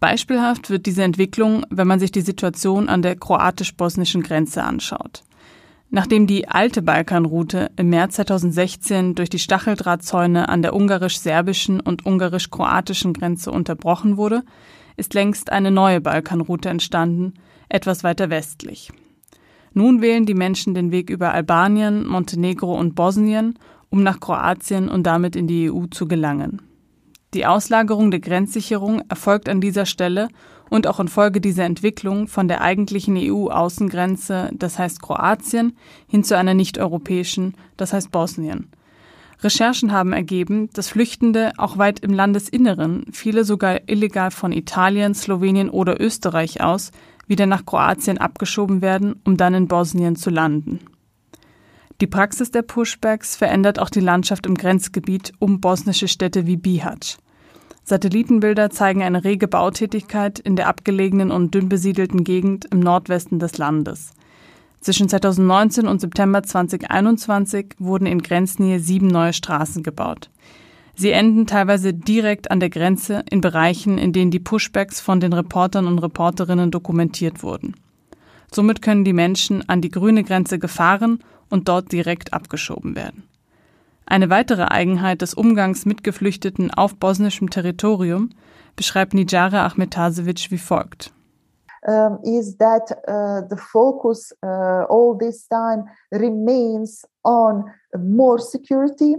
Beispielhaft 0.00 0.70
wird 0.70 0.86
diese 0.86 1.04
Entwicklung, 1.04 1.64
wenn 1.70 1.86
man 1.86 2.00
sich 2.00 2.10
die 2.10 2.20
Situation 2.20 2.88
an 2.88 3.02
der 3.02 3.14
kroatisch-bosnischen 3.14 4.22
Grenze 4.22 4.64
anschaut. 4.64 5.22
Nachdem 5.90 6.26
die 6.26 6.48
alte 6.48 6.82
Balkanroute 6.82 7.70
im 7.76 7.90
März 7.90 8.16
2016 8.16 9.14
durch 9.14 9.30
die 9.30 9.38
Stacheldrahtzäune 9.38 10.48
an 10.48 10.62
der 10.62 10.74
ungarisch-serbischen 10.74 11.80
und 11.80 12.04
ungarisch-kroatischen 12.04 13.12
Grenze 13.12 13.50
unterbrochen 13.52 14.16
wurde, 14.16 14.42
ist 14.98 15.14
längst 15.14 15.50
eine 15.50 15.70
neue 15.70 16.02
Balkanroute 16.02 16.68
entstanden, 16.68 17.34
etwas 17.70 18.04
weiter 18.04 18.28
westlich. 18.28 18.90
Nun 19.72 20.02
wählen 20.02 20.26
die 20.26 20.34
Menschen 20.34 20.74
den 20.74 20.90
Weg 20.90 21.08
über 21.08 21.32
Albanien, 21.32 22.06
Montenegro 22.06 22.76
und 22.76 22.94
Bosnien, 22.94 23.58
um 23.90 24.02
nach 24.02 24.20
Kroatien 24.20 24.88
und 24.88 25.04
damit 25.04 25.36
in 25.36 25.46
die 25.46 25.70
EU 25.70 25.86
zu 25.86 26.08
gelangen. 26.08 26.60
Die 27.34 27.46
Auslagerung 27.46 28.10
der 28.10 28.20
Grenzsicherung 28.20 29.02
erfolgt 29.08 29.48
an 29.48 29.60
dieser 29.60 29.86
Stelle 29.86 30.28
und 30.70 30.86
auch 30.86 30.98
infolge 30.98 31.40
dieser 31.40 31.64
Entwicklung 31.64 32.26
von 32.26 32.48
der 32.48 32.62
eigentlichen 32.62 33.16
EU-Außengrenze, 33.16 34.50
das 34.52 34.78
heißt 34.78 35.00
Kroatien, 35.00 35.76
hin 36.08 36.24
zu 36.24 36.36
einer 36.36 36.54
nicht-europäischen, 36.54 37.54
das 37.76 37.92
heißt 37.92 38.10
Bosnien. 38.10 38.68
Recherchen 39.40 39.92
haben 39.92 40.12
ergeben, 40.12 40.68
dass 40.72 40.88
Flüchtende 40.88 41.52
auch 41.58 41.78
weit 41.78 42.00
im 42.00 42.12
Landesinneren, 42.12 43.04
viele 43.12 43.44
sogar 43.44 43.88
illegal 43.88 44.30
von 44.30 44.50
Italien, 44.50 45.14
Slowenien 45.14 45.70
oder 45.70 46.00
Österreich 46.00 46.60
aus, 46.60 46.90
wieder 47.28 47.46
nach 47.46 47.64
Kroatien 47.64 48.18
abgeschoben 48.18 48.82
werden, 48.82 49.20
um 49.24 49.36
dann 49.36 49.54
in 49.54 49.68
Bosnien 49.68 50.16
zu 50.16 50.30
landen. 50.30 50.80
Die 52.00 52.06
Praxis 52.06 52.50
der 52.50 52.62
Pushbacks 52.62 53.36
verändert 53.36 53.78
auch 53.78 53.90
die 53.90 54.00
Landschaft 54.00 54.46
im 54.46 54.54
Grenzgebiet 54.54 55.32
um 55.38 55.60
bosnische 55.60 56.08
Städte 56.08 56.46
wie 56.46 56.56
Bihać. 56.56 57.18
Satellitenbilder 57.84 58.70
zeigen 58.70 59.02
eine 59.02 59.24
rege 59.24 59.48
Bautätigkeit 59.48 60.38
in 60.38 60.56
der 60.56 60.68
abgelegenen 60.68 61.30
und 61.30 61.54
dünn 61.54 61.68
besiedelten 61.68 62.22
Gegend 62.22 62.66
im 62.66 62.80
Nordwesten 62.80 63.38
des 63.38 63.56
Landes. 63.58 64.10
Zwischen 64.88 65.10
2019 65.10 65.86
und 65.86 66.00
September 66.00 66.42
2021 66.42 67.74
wurden 67.78 68.06
in 68.06 68.22
Grenznähe 68.22 68.80
sieben 68.80 69.08
neue 69.08 69.34
Straßen 69.34 69.82
gebaut. 69.82 70.30
Sie 70.94 71.10
enden 71.10 71.46
teilweise 71.46 71.92
direkt 71.92 72.50
an 72.50 72.58
der 72.58 72.70
Grenze 72.70 73.22
in 73.28 73.42
Bereichen, 73.42 73.98
in 73.98 74.14
denen 74.14 74.30
die 74.30 74.38
Pushbacks 74.38 74.98
von 74.98 75.20
den 75.20 75.34
Reportern 75.34 75.86
und 75.86 75.98
Reporterinnen 75.98 76.70
dokumentiert 76.70 77.42
wurden. 77.42 77.74
Somit 78.50 78.80
können 78.80 79.04
die 79.04 79.12
Menschen 79.12 79.68
an 79.68 79.82
die 79.82 79.90
grüne 79.90 80.24
Grenze 80.24 80.58
gefahren 80.58 81.18
und 81.50 81.68
dort 81.68 81.92
direkt 81.92 82.32
abgeschoben 82.32 82.96
werden. 82.96 83.24
Eine 84.06 84.30
weitere 84.30 84.68
Eigenheit 84.68 85.20
des 85.20 85.34
Umgangs 85.34 85.84
mit 85.84 86.02
Geflüchteten 86.02 86.70
auf 86.70 86.96
bosnischem 86.96 87.50
Territorium 87.50 88.30
beschreibt 88.74 89.12
Nijara 89.12 89.66
Ahmetasevic 89.66 90.50
wie 90.50 90.56
folgt. 90.56 91.12
Um, 91.88 92.18
is 92.22 92.56
that 92.56 92.86
uh, 93.08 93.48
the 93.48 93.56
focus 93.56 94.30
uh, 94.42 94.84
all 94.90 95.16
this 95.18 95.46
time 95.46 95.84
remains 96.12 97.02
on 97.24 97.64
more 97.96 98.38
security 98.38 99.14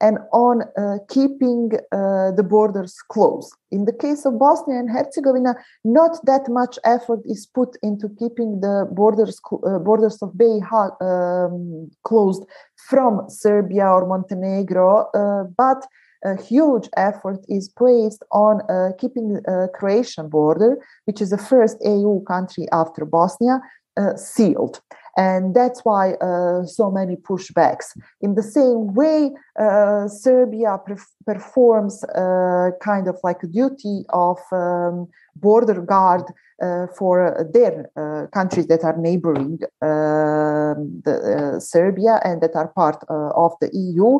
and 0.00 0.18
on 0.32 0.62
uh, 0.76 0.98
keeping 1.08 1.70
uh, 1.92 2.30
the 2.32 2.44
borders 2.48 2.96
closed. 3.08 3.52
In 3.70 3.84
the 3.84 3.92
case 3.92 4.24
of 4.24 4.38
Bosnia 4.38 4.78
and 4.78 4.90
Herzegovina, 4.90 5.54
not 5.84 6.18
that 6.24 6.48
much 6.48 6.78
effort 6.84 7.20
is 7.24 7.46
put 7.46 7.76
into 7.82 8.08
keeping 8.08 8.60
the 8.60 8.88
borders 8.92 9.40
uh, 9.52 9.78
borders 9.78 10.22
of 10.22 10.36
Bay 10.36 10.60
um, 11.00 11.90
closed 12.04 12.44
from 12.88 13.28
Serbia 13.28 13.86
or 13.86 14.06
Montenegro, 14.06 15.10
uh, 15.14 15.44
but 15.56 15.84
a 16.24 16.40
huge 16.40 16.88
effort 16.96 17.44
is 17.48 17.68
placed 17.68 18.24
on 18.32 18.60
uh, 18.68 18.90
keeping 18.98 19.34
the 19.34 19.68
Croatian 19.74 20.28
border, 20.28 20.78
which 21.04 21.20
is 21.20 21.30
the 21.30 21.38
first 21.38 21.76
EU 21.84 22.22
country 22.24 22.66
after 22.72 23.04
Bosnia, 23.04 23.60
uh, 23.96 24.16
sealed 24.16 24.80
and 25.18 25.52
that's 25.52 25.84
why 25.84 26.12
uh, 26.12 26.64
so 26.64 26.90
many 26.90 27.16
pushbacks. 27.16 27.86
In 28.20 28.36
the 28.36 28.42
same 28.42 28.94
way, 28.94 29.32
uh, 29.60 30.06
Serbia 30.06 30.78
performs 31.26 32.04
uh, 32.04 32.70
kind 32.80 33.08
of 33.08 33.18
like 33.24 33.42
a 33.42 33.48
duty 33.48 34.04
of 34.10 34.38
um, 34.52 35.08
border 35.34 35.82
guard 35.82 36.22
uh, 36.22 36.32
Uh, 36.60 36.88
for 36.88 37.38
uh, 37.38 37.44
their 37.54 37.88
uh, 37.96 38.26
countries 38.34 38.66
that 38.66 38.82
are 38.82 38.96
neighboring 38.96 39.60
um, 39.80 41.00
the, 41.04 41.54
uh, 41.54 41.60
Serbia 41.60 42.18
and 42.24 42.40
that 42.40 42.56
are 42.56 42.66
part 42.66 42.96
uh, 43.08 43.28
of 43.28 43.52
the 43.60 43.70
EU. 43.72 44.18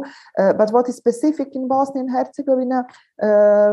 but 0.57 0.71
what 0.71 0.89
is 0.89 0.95
specific 0.95 1.49
in 1.57 1.67
Bosnia 1.67 2.05
and 2.05 2.13
Herzegovina, 2.13 2.85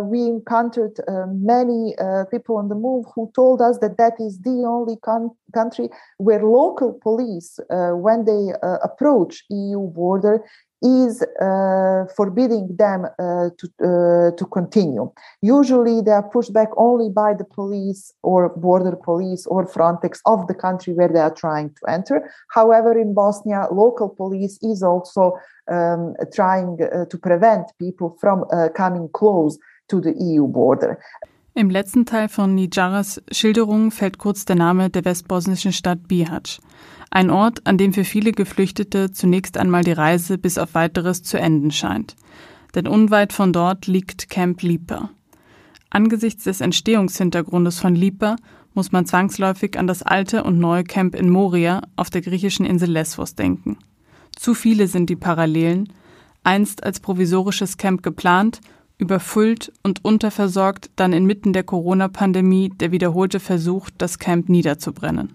we 0.10 0.24
encountered 0.26 1.00
many 1.28 1.94
people 2.32 2.58
on 2.58 2.70
the 2.70 2.74
move 2.74 3.06
who 3.14 3.32
told 3.36 3.62
us 3.62 3.78
that 3.82 3.98
that 3.98 4.14
is 4.20 4.40
the 4.40 4.66
only 4.66 4.98
con- 4.98 5.36
country 5.54 5.88
where 6.18 6.44
local 6.44 6.92
police, 6.92 7.60
when 7.70 8.26
they 8.26 8.52
approach 8.82 9.44
EU 9.52 9.82
border, 9.82 10.44
is 10.82 11.22
uh, 11.42 12.06
forbidding 12.16 12.76
them 12.78 13.06
uh, 13.06 13.50
to, 13.58 13.66
uh, 13.82 14.36
to 14.38 14.46
continue. 14.52 15.12
Usually, 15.42 16.02
they 16.02 16.12
are 16.12 16.24
pushed 16.24 16.54
back 16.54 16.70
only 16.78 17.10
by 17.10 17.34
the 17.34 17.46
police 17.46 18.14
or 18.24 18.50
border 18.50 18.96
police 18.96 19.46
or 19.48 19.66
Frontex 19.66 20.20
of 20.26 20.48
the 20.48 20.54
country 20.54 20.94
where 20.94 21.08
they 21.08 21.20
are 21.20 21.34
trying 21.34 21.70
to 21.70 21.92
enter. 21.92 22.30
However, 22.50 22.98
in 22.98 23.14
Bosnia, 23.14 23.68
local 23.72 24.10
police 24.10 24.60
is 24.62 24.84
also 24.84 25.38
um, 25.72 26.16
trying 26.34 26.78
uh, 26.82 27.06
to 27.06 27.18
prevent 27.18 27.66
people 27.80 28.18
from 28.20 28.46
uh, 28.52 28.70
coming 28.76 29.10
close 29.14 29.58
to 29.90 30.02
the 30.02 30.14
EU 30.18 30.48
border. 30.48 31.00
Im 31.58 31.70
letzten 31.70 32.06
Teil 32.06 32.28
von 32.28 32.54
Nijaras 32.54 33.22
Schilderung 33.32 33.92
fällt 33.92 34.18
kurz 34.18 34.44
der 34.44 34.58
Name 34.58 34.90
der 34.90 35.06
westbosnischen 35.06 35.72
Stadt 35.72 36.06
Bihać. 36.10 36.60
Ein 37.16 37.30
Ort, 37.30 37.66
an 37.66 37.78
dem 37.78 37.94
für 37.94 38.04
viele 38.04 38.34
Geflüchtete 38.34 39.10
zunächst 39.10 39.58
einmal 39.58 39.86
die 39.86 39.94
Reise 39.94 40.38
bis 40.38 40.58
auf 40.58 40.74
weiteres 40.74 41.24
zu 41.24 41.40
enden 41.40 41.72
scheint. 41.72 42.18
Denn 42.76 42.90
unweit 42.90 43.32
von 43.32 43.54
dort 43.54 43.88
liegt 43.88 44.30
Camp 44.30 44.62
Lipa. 44.62 45.12
Angesichts 45.90 46.44
des 46.44 46.60
Entstehungshintergrundes 46.60 47.80
von 47.80 47.96
Lipa 47.96 48.36
muss 48.74 48.92
man 48.92 49.06
zwangsläufig 49.06 49.80
an 49.80 49.88
das 49.88 50.04
alte 50.04 50.44
und 50.44 50.60
neue 50.60 50.84
Camp 50.84 51.16
in 51.16 51.30
Moria 51.30 51.84
auf 51.96 52.10
der 52.10 52.20
griechischen 52.20 52.66
Insel 52.66 52.92
Lesvos 52.92 53.34
denken. 53.34 53.78
Zu 54.36 54.54
viele 54.54 54.88
sind 54.88 55.10
die 55.10 55.16
Parallelen, 55.16 55.94
einst 56.44 56.84
als 56.84 57.00
provisorisches 57.00 57.78
Camp 57.78 58.04
geplant, 58.04 58.60
überfüllt 58.98 59.72
und 59.84 60.04
unterversorgt 60.04 60.90
dann 60.98 61.14
inmitten 61.14 61.54
der 61.54 61.64
Corona-Pandemie 61.64 62.74
der 62.78 62.92
wiederholte 62.92 63.40
Versuch, 63.40 63.90
das 63.98 64.20
Camp 64.20 64.50
niederzubrennen. 64.50 65.32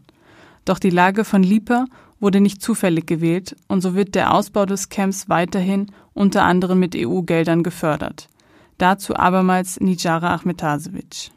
Doch 0.65 0.79
die 0.79 0.91
Lage 0.91 1.25
von 1.25 1.43
Lipa 1.43 1.87
wurde 2.21 2.41
nicht 2.41 2.63
zufällig 2.63 3.07
gewählt 3.07 3.57
und 3.69 3.81
so 3.81 3.95
wird 3.95 4.15
der 4.15 4.35
Ausbau 4.35 4.67
des 4.67 4.89
Camps 4.89 5.29
weiterhin 5.29 5.91
unter 6.15 6.43
anderem 6.43 6.79
mit 6.79 6.95
EU-Geldern 6.95 7.63
gefördert. 7.63 8.29
Dazu 8.79 9.15
abermals 9.17 9.81
Nijara 9.81 10.35
Ahmetasevic. 10.35 11.31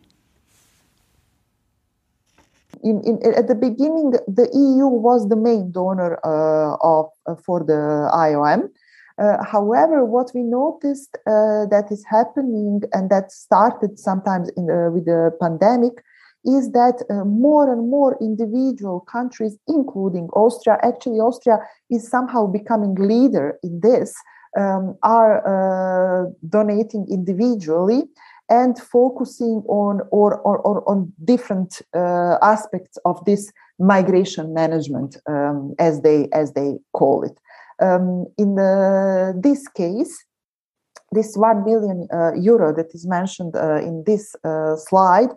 In, 2.82 3.00
in, 3.02 3.18
at 3.36 3.48
the 3.48 3.56
beginning, 3.56 4.12
the 4.28 4.50
EU 4.52 4.88
was 4.88 5.28
the 5.30 5.38
main 5.38 5.72
donor 5.72 6.20
uh, 6.26 6.76
of, 6.82 7.12
uh, 7.26 7.36
for 7.36 7.64
the 7.66 8.10
IOM. 8.12 8.70
Uh, 9.18 9.42
however, 9.44 10.04
what 10.04 10.32
we 10.34 10.42
noticed 10.44 11.18
uh, 11.28 11.66
that 11.68 11.92
is 11.92 12.04
happening 12.06 12.82
and 12.92 13.10
that 13.10 13.32
started 13.32 13.98
sometimes 13.98 14.50
in, 14.58 14.66
with 14.92 15.06
the 15.06 15.32
pandemic 15.40 16.04
is 16.46 16.72
that 16.72 17.04
uh, 17.10 17.24
more 17.26 17.72
and 17.72 17.90
more 17.90 18.18
individual 18.22 19.02
countries, 19.02 19.58
including 19.68 20.28
Austria, 20.34 20.78
actually 20.84 21.20
Austria 21.20 21.60
is 21.90 22.10
somehow 22.10 22.48
becoming 22.48 22.96
leader 22.96 23.58
in 23.64 23.80
this, 23.82 24.14
um, 24.58 24.96
are 25.04 25.42
uh, 25.46 26.30
donating 26.50 27.08
individually 27.10 28.04
and 28.50 28.78
focusing 28.78 29.64
on 29.68 30.02
or, 30.12 30.40
or, 30.42 30.60
or 30.60 30.88
on 30.90 31.12
different 31.24 31.82
uh, 31.96 32.38
aspects 32.42 32.98
of 33.06 33.24
this 33.26 33.52
migration 33.80 34.54
management, 34.54 35.18
um, 35.28 35.74
as 35.80 36.02
they 36.02 36.28
as 36.34 36.54
they 36.54 36.78
call 36.94 37.24
it. 37.24 37.38
Um, 37.82 38.28
in 38.38 38.56
the, 38.56 39.34
this 39.42 39.68
case, 39.68 40.24
this 41.12 41.36
one 41.36 41.64
million 41.64 42.08
uh, 42.14 42.34
euro 42.36 42.74
that 42.74 42.94
is 42.94 43.08
mentioned 43.08 43.56
uh, 43.56 43.78
in 43.78 44.04
this 44.06 44.36
uh, 44.44 44.76
slide 44.76 45.30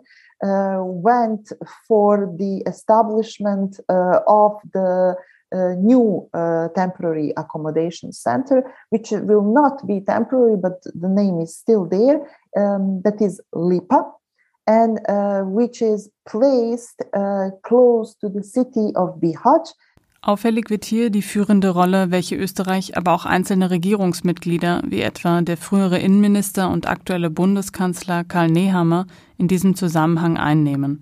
went 0.43 1.51
for 1.87 2.33
the 2.37 2.63
establishment 2.67 3.79
uh, 3.89 4.19
of 4.27 4.53
the 4.73 5.15
uh, 5.53 5.73
new 5.77 6.29
temporary 6.75 7.33
accommodation 7.37 8.11
center, 8.11 8.63
which 8.89 9.11
will 9.11 9.53
not 9.53 9.85
be 9.87 10.01
temporary, 10.01 10.57
but 10.57 10.83
the 10.83 11.07
name 11.07 11.39
is 11.39 11.55
still 11.55 11.85
there. 11.85 12.19
Um, 12.57 13.01
that 13.03 13.21
is 13.21 13.39
Lipa, 13.53 14.03
and 14.67 14.99
which 15.53 15.81
is 15.81 16.09
placed 16.27 17.01
close 17.63 18.15
to 18.15 18.27
the 18.27 18.43
city 18.43 18.91
of 18.95 19.21
Bihać, 19.21 19.69
Auffällig 20.21 20.69
wird 20.69 20.83
hier 20.83 21.09
die 21.09 21.21
führende 21.21 21.69
Rolle, 21.69 22.09
welche 22.11 22.35
Österreich, 22.35 22.97
aber 22.97 23.13
auch 23.13 23.25
einzelne 23.25 23.69
Regierungsmitglieder, 23.69 24.81
wie 24.87 25.01
etwa 25.01 25.41
der 25.41 25.57
frühere 25.57 25.99
Innenminister 25.99 26.69
und 26.69 26.87
aktuelle 26.87 27.29
Bundeskanzler 27.29 28.23
Karl 28.23 28.49
Nehammer, 28.49 29.05
in 29.37 29.47
diesem 29.47 29.75
Zusammenhang 29.75 30.37
einnehmen. 30.37 31.01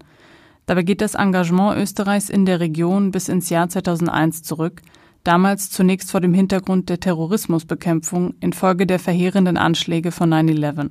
Dabei 0.66 0.84
geht 0.84 1.02
das 1.02 1.16
Engagement 1.16 1.78
Österreichs 1.78 2.30
in 2.30 2.46
der 2.46 2.60
Region 2.60 3.12
bis 3.12 3.30
ins 3.30 3.50
Jahr 3.50 3.70
2001 3.70 4.44
zurück, 4.44 4.82
damals 5.24 5.72
zunächst 5.72 6.12
vor 6.12 6.22
dem 6.22 6.34
Hintergrund 6.34 6.90
der 6.90 7.00
Terrorismusbekämpfung 7.00 8.36
infolge 8.42 8.86
der 8.86 9.00
verheerenden 9.00 9.58
Anschläge 9.58 10.12
von 10.12 10.34
9-11. 10.34 10.90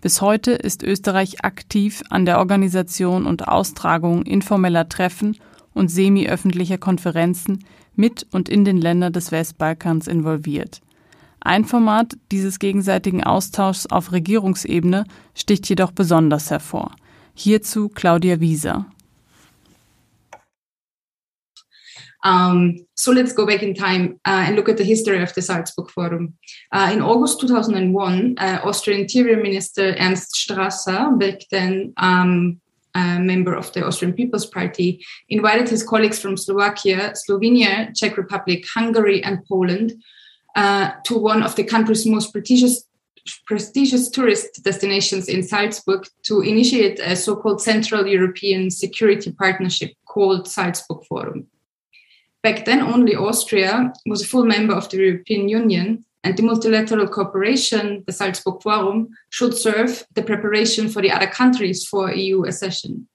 Bis 0.00 0.20
heute 0.20 0.52
ist 0.52 0.82
Österreich 0.82 1.44
aktiv 1.44 2.02
an 2.10 2.24
der 2.24 2.38
Organisation 2.38 3.26
und 3.26 3.48
Austragung 3.48 4.22
informeller 4.22 4.88
Treffen 4.88 5.36
und 5.74 5.88
semi-öffentlicher 5.88 6.78
Konferenzen 6.78 7.64
mit 7.94 8.26
und 8.32 8.48
in 8.48 8.64
den 8.64 8.78
Ländern 8.78 9.12
des 9.12 9.32
Westbalkans 9.32 10.06
involviert. 10.06 10.80
Ein 11.40 11.66
Format 11.66 12.16
dieses 12.32 12.58
gegenseitigen 12.58 13.22
Austauschs 13.22 13.86
auf 13.86 14.12
Regierungsebene 14.12 15.04
sticht 15.34 15.68
jedoch 15.68 15.92
besonders 15.92 16.50
hervor. 16.50 16.96
Hierzu 17.34 17.90
Claudia 17.90 18.40
Wieser. 18.40 18.86
Um, 22.24 22.86
so 22.94 23.12
let's 23.12 23.34
go 23.34 23.44
back 23.44 23.62
in 23.62 23.74
time 23.74 24.18
uh, 24.26 24.46
and 24.46 24.56
look 24.56 24.70
at 24.70 24.78
the 24.78 24.84
history 24.84 25.22
of 25.22 25.34
the 25.34 25.42
Salzburg 25.42 25.90
Forum. 25.90 26.38
Uh, 26.72 26.90
in 26.90 27.02
August 27.02 27.40
2001, 27.40 28.36
uh, 28.38 28.60
Austrian 28.64 29.02
Interior 29.02 29.36
Minister 29.36 29.94
Ernst 29.98 30.34
Strasser, 30.34 31.18
back 31.18 31.40
then 31.50 31.92
um, 31.98 32.62
a 32.94 33.18
member 33.18 33.54
of 33.54 33.72
the 33.72 33.84
Austrian 33.84 34.14
People's 34.14 34.46
Party, 34.46 35.04
invited 35.28 35.68
his 35.68 35.82
colleagues 35.82 36.20
from 36.20 36.36
Slovakia, 36.36 37.12
Slovenia, 37.14 37.94
Czech 37.94 38.16
Republic, 38.16 38.64
Hungary, 38.72 39.22
and 39.22 39.44
Poland 39.46 39.92
uh, 40.56 40.92
to 41.04 41.18
one 41.18 41.42
of 41.42 41.56
the 41.56 41.64
country's 41.64 42.06
most 42.06 42.32
prestigious 42.32 42.86
prestigious 43.46 44.10
tourist 44.10 44.62
destinations 44.64 45.28
in 45.30 45.42
Salzburg 45.42 46.06
to 46.24 46.42
initiate 46.42 47.00
a 47.00 47.16
so-called 47.16 47.62
Central 47.62 48.06
European 48.06 48.70
Security 48.70 49.32
Partnership 49.32 49.92
called 50.06 50.46
Salzburg 50.46 51.04
Forum. 51.08 51.46
Back 52.42 52.66
then, 52.66 52.82
only 52.82 53.16
Austria 53.16 53.94
was 54.04 54.22
a 54.22 54.26
full 54.26 54.44
member 54.44 54.74
of 54.74 54.90
the 54.90 54.98
European 54.98 55.48
Union, 55.48 56.04
and 56.24 56.36
the 56.36 56.42
multilateral 56.42 57.06
cooperation, 57.06 58.02
the 58.06 58.12
Salzburg 58.12 58.62
Forum, 58.62 59.10
should 59.28 59.54
serve 59.54 60.06
the 60.14 60.22
preparation 60.22 60.88
for 60.88 61.02
the 61.02 61.10
other 61.10 61.26
countries 61.26 61.86
for 61.86 62.10
EU 62.10 62.44
accession. 62.44 63.06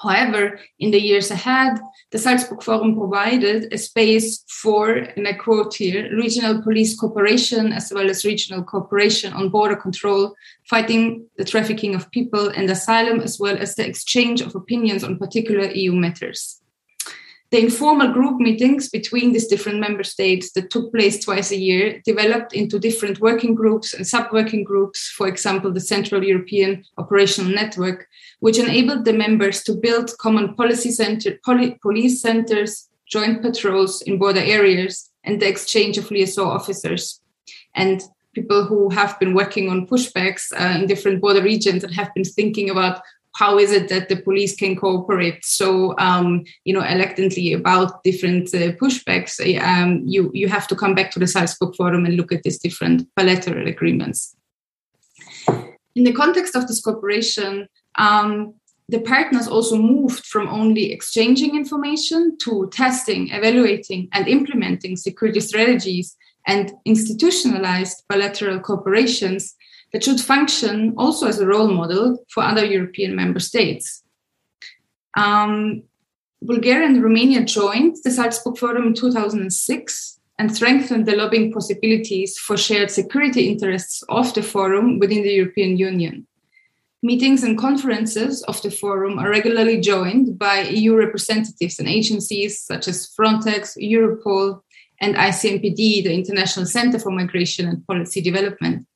However, 0.00 0.58
in 0.78 0.92
the 0.92 1.00
years 1.00 1.30
ahead, 1.30 1.78
the 2.10 2.18
Salzburg 2.18 2.62
Forum 2.62 2.96
provided 2.96 3.72
a 3.72 3.76
space 3.76 4.44
for, 4.48 4.92
and 4.92 5.28
I 5.28 5.34
quote 5.34 5.74
here, 5.74 6.08
regional 6.16 6.62
police 6.62 6.98
cooperation 6.98 7.72
as 7.72 7.92
well 7.92 8.08
as 8.08 8.24
regional 8.24 8.62
cooperation 8.62 9.32
on 9.34 9.50
border 9.50 9.76
control, 9.76 10.34
fighting 10.70 11.26
the 11.36 11.44
trafficking 11.44 11.94
of 11.94 12.10
people 12.12 12.48
and 12.48 12.70
asylum, 12.70 13.20
as 13.20 13.38
well 13.38 13.58
as 13.58 13.74
the 13.74 13.86
exchange 13.86 14.40
of 14.40 14.54
opinions 14.54 15.04
on 15.04 15.18
particular 15.18 15.70
EU 15.72 15.92
matters. 15.92 16.59
The 17.50 17.60
informal 17.60 18.12
group 18.12 18.40
meetings 18.40 18.88
between 18.88 19.32
these 19.32 19.48
different 19.48 19.80
member 19.80 20.04
states 20.04 20.52
that 20.52 20.70
took 20.70 20.92
place 20.92 21.24
twice 21.24 21.50
a 21.50 21.58
year 21.58 22.00
developed 22.04 22.52
into 22.52 22.78
different 22.78 23.20
working 23.20 23.56
groups 23.56 23.92
and 23.92 24.06
sub 24.06 24.32
working 24.32 24.62
groups, 24.62 25.08
for 25.08 25.26
example, 25.26 25.72
the 25.72 25.80
Central 25.80 26.22
European 26.22 26.84
Operational 26.96 27.50
Network, 27.50 28.06
which 28.38 28.58
enabled 28.58 29.04
the 29.04 29.12
members 29.12 29.64
to 29.64 29.74
build 29.74 30.16
common 30.18 30.54
policy 30.54 30.92
center, 30.92 31.40
poli- 31.44 31.76
police 31.82 32.22
centers, 32.22 32.88
joint 33.06 33.42
patrols 33.42 34.00
in 34.02 34.18
border 34.18 34.40
areas, 34.40 35.10
and 35.24 35.42
the 35.42 35.48
exchange 35.48 35.98
of 35.98 36.08
liaison 36.12 36.46
officers. 36.46 37.20
And 37.74 38.00
people 38.32 38.64
who 38.64 38.90
have 38.90 39.18
been 39.18 39.34
working 39.34 39.68
on 39.70 39.88
pushbacks 39.88 40.52
uh, 40.52 40.78
in 40.78 40.86
different 40.86 41.20
border 41.20 41.42
regions 41.42 41.82
and 41.82 41.92
have 41.94 42.14
been 42.14 42.24
thinking 42.24 42.70
about 42.70 43.02
how 43.36 43.58
is 43.58 43.72
it 43.72 43.88
that 43.88 44.08
the 44.08 44.16
police 44.16 44.56
can 44.56 44.76
cooperate 44.76 45.44
so 45.44 45.96
um, 45.98 46.44
you 46.64 46.74
know 46.74 46.82
electantly 46.82 47.52
about 47.52 48.02
different 48.04 48.54
uh, 48.54 48.72
pushbacks? 48.72 49.40
Um, 49.62 50.02
you 50.04 50.30
you 50.34 50.48
have 50.48 50.66
to 50.68 50.76
come 50.76 50.94
back 50.94 51.10
to 51.12 51.18
the 51.18 51.26
salzburg 51.26 51.74
forum 51.76 52.06
and 52.06 52.16
look 52.16 52.32
at 52.32 52.42
these 52.42 52.58
different 52.58 53.08
bilateral 53.14 53.66
agreements. 53.66 54.36
In 55.94 56.04
the 56.04 56.12
context 56.12 56.56
of 56.56 56.66
this 56.66 56.80
cooperation 56.80 57.68
um, 57.96 58.54
the 58.90 59.00
partners 59.00 59.46
also 59.46 59.76
moved 59.76 60.26
from 60.26 60.48
only 60.48 60.92
exchanging 60.92 61.54
information 61.54 62.36
to 62.38 62.68
testing 62.72 63.30
evaluating 63.30 64.08
and 64.12 64.26
implementing 64.26 64.96
security 64.96 65.40
strategies 65.40 66.16
and 66.46 66.72
institutionalized 66.84 68.02
bilateral 68.08 68.58
cooperations 68.58 69.52
that 69.92 70.04
should 70.04 70.20
function 70.20 70.94
also 70.96 71.26
as 71.26 71.40
a 71.40 71.46
role 71.46 71.68
model 71.68 72.24
for 72.28 72.42
other 72.42 72.64
European 72.64 73.16
member 73.16 73.40
states. 73.40 74.02
Um, 75.16 75.82
Bulgaria 76.42 76.86
and 76.86 77.02
Romania 77.02 77.44
joined 77.44 77.96
the 78.04 78.10
Salzburg 78.10 78.56
Forum 78.56 78.88
in 78.88 78.94
2006 78.94 80.20
and 80.38 80.54
strengthened 80.54 81.04
the 81.04 81.16
lobbying 81.16 81.52
possibilities 81.52 82.38
for 82.38 82.56
shared 82.56 82.90
security 82.90 83.48
interests 83.48 84.02
of 84.08 84.32
the 84.32 84.42
forum 84.42 84.98
within 84.98 85.22
the 85.22 85.32
European 85.32 85.76
Union. 85.76 86.26
Meetings 87.02 87.42
and 87.42 87.58
conferences 87.58 88.42
of 88.44 88.60
the 88.62 88.70
forum 88.70 89.18
are 89.18 89.28
regularly 89.28 89.80
joined 89.80 90.38
by 90.38 90.60
EU 90.60 90.94
representatives 90.94 91.78
and 91.78 91.88
agencies 91.88 92.60
such 92.60 92.88
as 92.88 93.10
Frontex, 93.18 93.76
Europol, 93.76 94.62
and 95.00 95.14
ICMPD, 95.14 96.04
the 96.04 96.14
International 96.14 96.66
Center 96.66 96.98
for 96.98 97.10
Migration 97.10 97.66
and 97.66 97.86
Policy 97.86 98.20
Development 98.20 98.86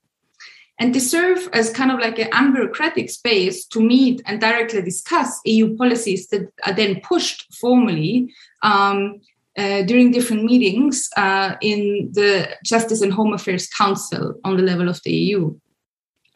and 0.79 0.95
they 0.95 0.99
serve 0.99 1.49
as 1.53 1.70
kind 1.70 1.91
of 1.91 2.01
like 2.01 2.18
an 2.18 2.31
unbureaucratic 2.31 3.11
space 3.11 3.64
to 3.66 3.81
meet 3.81 4.22
and 4.27 4.41
directly 4.41 4.83
discuss 4.83 5.41
EU 5.45 5.77
policies 5.77 6.29
that 6.29 6.53
are 6.66 6.72
then 6.72 7.01
pushed 7.01 7.53
formally 7.55 8.33
um, 8.62 9.20
uh, 9.57 9.83
during 9.83 10.11
different 10.11 10.45
meetings 10.45 11.09
uh, 11.16 11.55
in 11.61 12.11
the 12.12 12.49
Justice 12.64 13.03
and 13.03 13.12
Home 13.12 13.33
Affairs 13.33 13.68
Council 13.68 14.35
on 14.45 14.57
the 14.57 14.64
level 14.64 14.89
of 14.89 15.01
the 15.05 15.12
EU. 15.12 15.55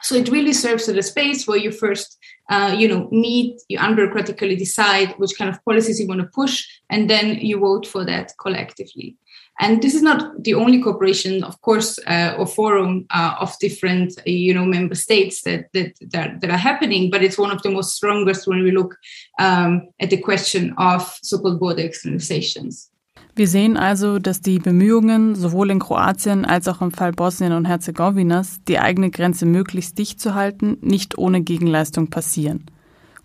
So 0.02 0.14
it 0.14 0.28
really 0.28 0.52
serves 0.52 0.88
as 0.88 0.96
a 0.96 1.02
space 1.02 1.48
where 1.48 1.58
you 1.58 1.72
first 1.72 2.18
uh, 2.48 2.74
you 2.76 2.88
know, 2.88 3.08
meet, 3.10 3.60
you 3.68 3.78
unbureaucratically 3.78 4.56
decide 4.56 5.12
which 5.18 5.36
kind 5.36 5.50
of 5.50 5.62
policies 5.64 6.00
you 6.00 6.06
want 6.06 6.20
to 6.20 6.26
push, 6.28 6.66
and 6.88 7.08
then 7.08 7.36
you 7.36 7.58
vote 7.58 7.86
for 7.86 8.04
that 8.06 8.32
collectively. 8.40 9.16
And 9.60 9.82
this 9.82 9.94
is 9.94 10.02
not 10.02 10.44
the 10.44 10.54
only 10.54 10.80
cooperation, 10.80 11.42
of 11.42 11.60
course, 11.62 11.98
uh, 12.06 12.36
or 12.38 12.46
forum 12.46 13.06
uh, 13.10 13.34
of 13.40 13.58
different, 13.58 14.14
you 14.24 14.54
know, 14.54 14.64
member 14.64 14.94
states 14.94 15.42
that, 15.42 15.66
that, 15.72 15.94
that 16.12 16.40
that 16.40 16.50
are 16.50 16.56
happening. 16.56 17.10
But 17.10 17.22
it's 17.22 17.38
one 17.38 17.50
of 17.50 17.62
the 17.62 17.70
most 17.70 17.96
strongest 17.96 18.46
when 18.46 18.62
we 18.62 18.70
look 18.70 18.96
um, 19.40 19.88
at 19.98 20.10
the 20.10 20.20
question 20.20 20.74
of 20.78 21.18
so-called 21.22 21.58
border 21.58 21.82
externalizations. 21.82 22.90
Wir 23.34 23.46
sehen 23.46 23.76
also, 23.76 24.18
dass 24.18 24.40
die 24.40 24.58
Bemühungen 24.58 25.36
sowohl 25.36 25.70
in 25.70 25.78
Kroatien 25.78 26.44
als 26.44 26.66
auch 26.66 26.80
im 26.80 26.90
Fall 26.90 27.12
Bosnien 27.12 27.52
und 27.52 27.66
Herzegowinas, 27.66 28.60
die 28.66 28.80
eigene 28.80 29.10
Grenze 29.10 29.46
möglichst 29.46 29.96
dicht 29.96 30.20
zu 30.20 30.34
halten, 30.34 30.78
nicht 30.80 31.18
ohne 31.18 31.42
Gegenleistung 31.42 32.10
passieren. 32.10 32.66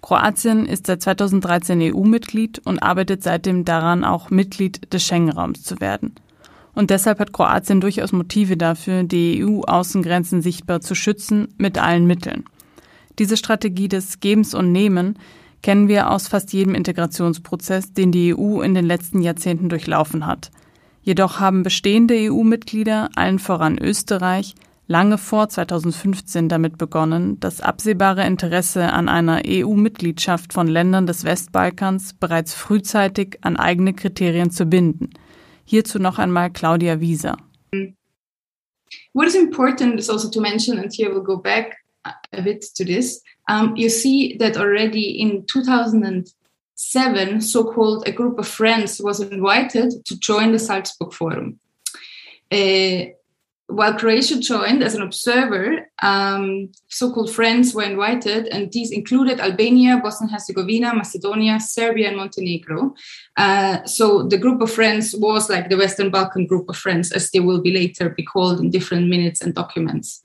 Kroatien 0.03 0.67
ist 0.67 0.85
seit 0.85 1.01
2013 1.01 1.95
EU-Mitglied 1.95 2.61
und 2.63 2.79
arbeitet 2.79 3.23
seitdem 3.23 3.65
daran, 3.65 4.03
auch 4.03 4.29
Mitglied 4.29 4.93
des 4.93 5.03
Schengen-Raums 5.03 5.63
zu 5.63 5.79
werden. 5.79 6.13
Und 6.75 6.89
deshalb 6.89 7.19
hat 7.19 7.33
Kroatien 7.33 7.81
durchaus 7.81 8.11
Motive 8.11 8.57
dafür, 8.57 9.03
die 9.03 9.43
EU-Außengrenzen 9.45 10.41
sichtbar 10.41 10.81
zu 10.81 10.95
schützen 10.95 11.49
mit 11.57 11.77
allen 11.77 12.07
Mitteln. 12.07 12.45
Diese 13.19 13.37
Strategie 13.37 13.87
des 13.87 14.19
Gebens 14.19 14.55
und 14.55 14.71
Nehmen 14.71 15.19
kennen 15.61 15.87
wir 15.87 16.09
aus 16.09 16.27
fast 16.27 16.51
jedem 16.51 16.75
Integrationsprozess, 16.75 17.93
den 17.93 18.11
die 18.11 18.35
EU 18.35 18.61
in 18.61 18.73
den 18.73 18.85
letzten 18.85 19.21
Jahrzehnten 19.21 19.69
durchlaufen 19.69 20.25
hat. 20.25 20.51
Jedoch 21.03 21.39
haben 21.39 21.63
bestehende 21.63 22.15
EU-Mitglieder, 22.15 23.09
allen 23.15 23.39
voran 23.39 23.77
Österreich, 23.77 24.55
lange 24.87 25.17
vor 25.17 25.49
2015 25.49 26.49
damit 26.49 26.77
begonnen, 26.77 27.39
das 27.39 27.61
absehbare 27.61 28.25
Interesse 28.25 28.91
an 28.91 29.09
einer 29.09 29.41
EU-Mitgliedschaft 29.45 30.53
von 30.53 30.67
Ländern 30.67 31.05
des 31.05 31.23
Westbalkans 31.23 32.13
bereits 32.13 32.53
frühzeitig 32.53 33.37
an 33.41 33.57
eigene 33.57 33.93
Kriterien 33.93 34.51
zu 34.51 34.65
binden. 34.65 35.11
Hierzu 35.65 35.99
noch 35.99 36.19
einmal 36.19 36.51
Claudia 36.51 36.99
Wieser. 36.99 37.37
What 39.13 39.27
is 39.27 39.35
important 39.35 39.99
is 39.99 40.09
also 40.09 40.29
to 40.29 40.41
mention, 40.41 40.79
and 40.79 40.91
here 40.93 41.11
we'll 41.11 41.23
go 41.23 41.37
back 41.37 41.77
a 42.31 42.41
bit 42.41 42.65
to 42.75 42.85
this, 42.85 43.21
um, 43.47 43.75
you 43.75 43.89
see 43.89 44.37
that 44.37 44.57
already 44.57 45.19
in 45.19 45.45
2007, 45.45 47.41
so-called 47.41 48.07
a 48.07 48.11
group 48.11 48.39
of 48.39 48.47
friends 48.47 49.01
was 49.01 49.19
invited 49.19 50.05
to 50.05 50.19
join 50.19 50.51
the 50.51 50.59
Salzburg 50.59 51.13
Forum. 51.13 51.59
Uh, 52.51 53.05
while 53.67 53.93
Croatia 53.93 54.39
joined 54.39 54.83
as 54.83 54.93
an 54.93 55.01
observer, 55.01 55.89
um, 56.01 56.69
so-called 56.89 57.31
friends 57.31 57.73
were 57.73 57.83
invited, 57.83 58.47
and 58.47 58.71
these 58.71 58.91
included 58.91 59.39
Albania, 59.39 59.99
Bosnia 60.03 60.27
and 60.27 60.31
Herzegovina, 60.31 60.93
Macedonia, 60.93 61.59
Serbia, 61.59 62.09
and 62.09 62.17
Montenegro. 62.17 62.93
Uh, 63.37 63.83
so 63.85 64.23
the 64.23 64.37
group 64.37 64.61
of 64.61 64.71
friends 64.71 65.15
was 65.15 65.49
like 65.49 65.69
the 65.69 65.77
Western 65.77 66.11
Balkan 66.11 66.45
group 66.45 66.69
of 66.69 66.77
friends, 66.77 67.11
as 67.11 67.31
they 67.31 67.39
will 67.39 67.61
be 67.61 67.71
later 67.71 68.09
be 68.09 68.23
called 68.23 68.59
in 68.59 68.69
different 68.69 69.07
minutes 69.07 69.41
and 69.41 69.55
documents. 69.55 70.23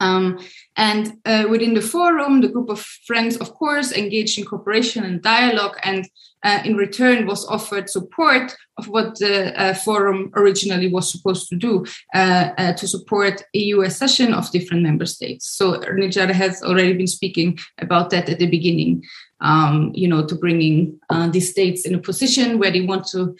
Um, 0.00 0.38
and 0.76 1.18
uh, 1.24 1.46
within 1.48 1.74
the 1.74 1.80
forum, 1.80 2.40
the 2.40 2.48
group 2.48 2.68
of 2.68 2.80
friends, 2.80 3.36
of 3.36 3.54
course, 3.54 3.92
engaged 3.92 4.38
in 4.38 4.44
cooperation 4.44 5.04
and 5.04 5.22
dialogue, 5.22 5.76
and 5.84 6.08
uh, 6.42 6.60
in 6.64 6.76
return 6.76 7.26
was 7.26 7.46
offered 7.46 7.88
support 7.88 8.54
of 8.76 8.88
what 8.88 9.18
the 9.18 9.58
uh, 9.60 9.72
forum 9.72 10.30
originally 10.34 10.88
was 10.88 11.10
supposed 11.10 11.48
to 11.48 11.56
do 11.56 11.84
uh, 12.14 12.50
uh, 12.58 12.72
to 12.74 12.88
support 12.88 13.42
EU 13.52 13.82
accession 13.82 14.34
of 14.34 14.50
different 14.50 14.82
member 14.82 15.06
states. 15.06 15.48
So 15.48 15.78
Nijar 15.78 16.30
has 16.32 16.62
already 16.62 16.92
been 16.92 17.06
speaking 17.06 17.58
about 17.78 18.10
that 18.10 18.28
at 18.28 18.38
the 18.38 18.46
beginning. 18.46 19.04
Um, 19.40 19.92
you 19.94 20.08
know, 20.08 20.24
to 20.26 20.34
bringing 20.34 20.98
uh, 21.10 21.28
these 21.28 21.50
states 21.50 21.86
in 21.86 21.94
a 21.94 21.98
position 21.98 22.58
where 22.58 22.70
they 22.70 22.80
want 22.80 23.06
to 23.08 23.36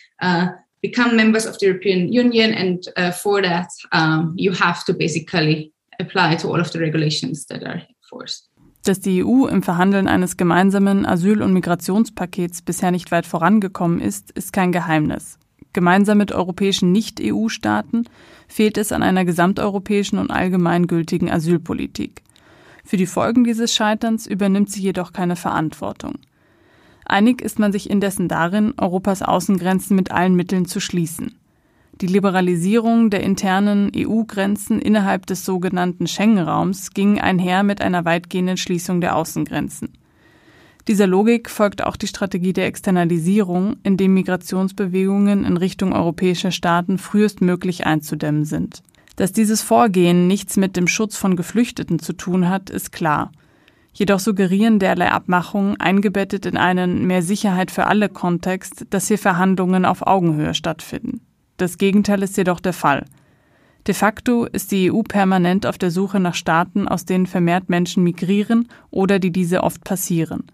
become 0.83 1.17
members 1.17 1.47
of 1.47 1.59
the 1.59 1.67
European 1.67 2.13
Union, 2.13 2.53
and 2.53 2.87
for 3.15 3.41
that, 3.41 3.69
um, 3.93 4.35
you 4.37 4.53
have 4.53 4.85
to 4.85 4.93
basically 4.93 5.73
apply 5.99 6.37
to 6.37 6.53
all 6.53 6.61
of 6.61 6.69
the 6.69 6.79
regulations 6.79 7.47
that 7.47 7.63
are 7.65 7.83
enforced. 8.03 8.51
Dass 8.85 9.01
die 9.01 9.25
EU 9.25 9.47
im 9.47 9.63
Verhandeln 9.63 10.09
eines 10.09 10.37
gemeinsamen 10.37 11.07
Asyl- 11.07 11.43
und 11.43 11.55
Migrationspakets 11.55 12.61
bisher 12.61 12.91
nicht 12.91 13.11
weit 13.13 13.25
vorangekommen 13.25 13.99
ist, 14.01 14.31
ist 14.33 14.53
kein 14.53 14.73
Geheimnis. 14.73 15.39
Gemeinsam 15.73 16.19
mit 16.19 16.33
europäischen 16.33 16.93
Nicht-EU-Staaten 16.93 18.05
fehlt 18.47 18.77
es 18.79 18.93
an 18.93 19.03
einer 19.03 19.25
gesamteuropäischen 19.25 20.19
und 20.19 20.31
allgemeingültigen 20.31 21.31
Asylpolitik. 21.31 22.23
Für 22.85 22.99
die 22.99 23.07
Folgen 23.07 23.45
dieses 23.45 23.75
Scheiterns 23.75 24.27
übernimmt 24.27 24.71
sie 24.71 24.83
jedoch 24.83 25.13
keine 25.13 25.37
Verantwortung. 25.37 26.19
Einig 27.07 27.41
ist 27.41 27.59
man 27.59 27.73
sich 27.73 27.91
indessen 27.91 28.29
darin, 28.29 28.75
Europas 28.77 29.23
Außengrenzen 29.23 29.97
mit 29.97 30.11
allen 30.11 30.35
Mitteln 30.35 30.67
zu 30.67 30.81
schließen. 30.81 31.35
Die 32.01 32.09
Liberalisierung 32.09 33.11
der 33.11 33.23
internen 33.23 33.93
EU-Grenzen 33.95 34.81
innerhalb 34.81 35.27
des 35.27 35.45
sogenannten 35.45 36.09
Schengen-Raums 36.09 36.91
ging 36.91 37.21
einher 37.21 37.63
mit 37.63 37.81
einer 37.81 38.05
weitgehenden 38.05 38.57
Schließung 38.57 39.01
der 39.01 39.15
Außengrenzen. 39.15 39.93
Dieser 40.89 41.07
Logik 41.07 41.49
folgt 41.49 41.85
auch 41.85 41.97
die 41.97 42.09
Strategie 42.09 42.53
der 42.53 42.67
Externalisierung, 42.67 43.77
in 43.85 43.97
dem 43.97 44.13
Migrationsbewegungen 44.15 45.45
in 45.45 45.57
Richtung 45.57 45.93
europäischer 45.93 46.51
Staaten 46.51 46.99
frühestmöglich 46.99 47.87
einzudämmen 47.87 48.45
sind. 48.45 48.83
Dass 49.17 49.33
dieses 49.33 49.63
Vorgehen 49.63 50.27
nichts 50.27 50.57
mit 50.57 50.77
dem 50.77 50.89
Schutz 50.89 51.17
von 51.17 51.37
Geflüchteten 51.37 52.01
zu 52.01 52.13
tun 52.13 52.49
hat, 52.49 52.71
ist 52.71 52.91
klar. 52.91 53.31
Jedoch 53.93 54.19
suggerieren 54.19 54.81
derlei 54.81 55.13
Abmachungen 55.13 55.81
eingebettet 55.81 56.45
in 56.45 56.57
einen 56.57 57.07
mehr 57.07 57.23
Sicherheit 57.23 57.71
für 57.71 57.87
alle 57.87 58.09
Kontext, 58.09 58.87
dass 58.91 59.07
hier 59.07 59.19
Verhandlungen 59.19 59.85
auf 59.85 60.05
Augenhöhe 60.05 60.53
stattfinden. 60.53 61.21
Das 61.57 61.79
Gegenteil 61.79 62.23
ist 62.23 62.37
jedoch 62.37 62.61
der 62.61 62.73
Fall. 62.73 63.05
De 63.87 63.95
facto 63.95 64.47
ist 64.47 64.73
die 64.73 64.91
EU 64.91 65.03
permanent 65.03 65.67
auf 65.67 65.77
der 65.77 65.91
Suche 65.91 66.19
nach 66.19 66.35
Staaten, 66.35 66.89
aus 66.89 67.05
denen 67.05 67.27
vermehrt 67.27 67.69
Menschen 67.69 68.03
migrieren 68.03 68.69
oder 68.91 69.19
die 69.19 69.31
diese 69.31 69.63
oft 69.63 69.85
passieren. 69.85 70.45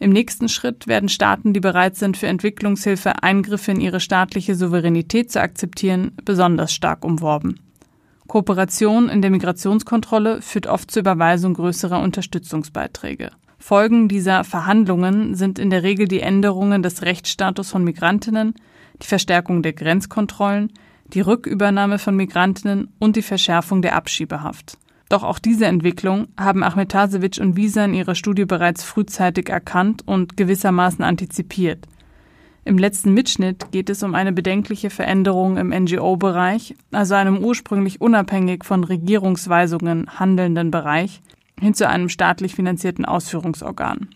Im 0.00 0.10
nächsten 0.10 0.48
Schritt 0.48 0.86
werden 0.86 1.08
Staaten, 1.08 1.52
die 1.52 1.60
bereit 1.60 1.96
sind, 1.96 2.16
für 2.16 2.28
Entwicklungshilfe 2.28 3.22
Eingriffe 3.22 3.72
in 3.72 3.80
ihre 3.80 4.00
staatliche 4.00 4.54
Souveränität 4.54 5.32
zu 5.32 5.40
akzeptieren, 5.40 6.12
besonders 6.24 6.72
stark 6.72 7.04
umworben. 7.04 7.58
Kooperation 8.28 9.08
in 9.08 9.22
der 9.22 9.30
Migrationskontrolle 9.30 10.42
führt 10.42 10.66
oft 10.66 10.90
zur 10.90 11.00
Überweisung 11.00 11.54
größerer 11.54 12.00
Unterstützungsbeiträge. 12.00 13.30
Folgen 13.58 14.06
dieser 14.06 14.44
Verhandlungen 14.44 15.34
sind 15.34 15.58
in 15.58 15.70
der 15.70 15.82
Regel 15.82 16.06
die 16.06 16.20
Änderungen 16.20 16.82
des 16.82 17.02
Rechtsstatus 17.02 17.70
von 17.70 17.82
Migrantinnen, 17.82 18.54
die 19.02 19.06
Verstärkung 19.06 19.62
der 19.62 19.72
Grenzkontrollen, 19.72 20.72
die 21.06 21.20
Rückübernahme 21.20 21.98
von 21.98 22.16
Migrantinnen 22.16 22.92
und 22.98 23.16
die 23.16 23.22
Verschärfung 23.22 23.82
der 23.82 23.96
Abschiebehaft. 23.96 24.78
Doch 25.08 25.22
auch 25.22 25.38
diese 25.38 25.66
Entwicklung 25.66 26.28
haben 26.36 26.62
Ahmetasevic 26.62 27.38
und 27.40 27.56
Visa 27.56 27.84
in 27.84 27.94
ihrer 27.94 28.14
Studie 28.14 28.44
bereits 28.44 28.84
frühzeitig 28.84 29.48
erkannt 29.48 30.02
und 30.06 30.36
gewissermaßen 30.36 31.02
antizipiert. 31.02 31.86
Im 32.66 32.76
letzten 32.76 33.14
Mitschnitt 33.14 33.72
geht 33.72 33.88
es 33.88 34.02
um 34.02 34.14
eine 34.14 34.32
bedenkliche 34.32 34.90
Veränderung 34.90 35.56
im 35.56 35.70
NGO-Bereich, 35.70 36.76
also 36.92 37.14
einem 37.14 37.38
ursprünglich 37.38 38.02
unabhängig 38.02 38.64
von 38.64 38.84
Regierungsweisungen 38.84 40.20
handelnden 40.20 40.70
Bereich, 40.70 41.22
hin 41.58 41.72
zu 41.72 41.88
einem 41.88 42.10
staatlich 42.10 42.54
finanzierten 42.54 43.06
Ausführungsorgan. 43.06 44.10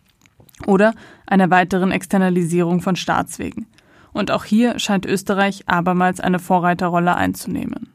Oder 0.66 0.92
einer 1.26 1.48
weiteren 1.48 1.90
Externalisierung 1.90 2.82
von 2.82 2.96
Staatswegen. 2.96 3.66
Und 4.12 4.30
auch 4.30 4.44
hier 4.44 4.78
scheint 4.78 5.06
Österreich 5.06 5.62
abermals 5.66 6.20
eine 6.20 6.38
Vorreiterrolle 6.38 7.14
einzunehmen. 7.14 7.92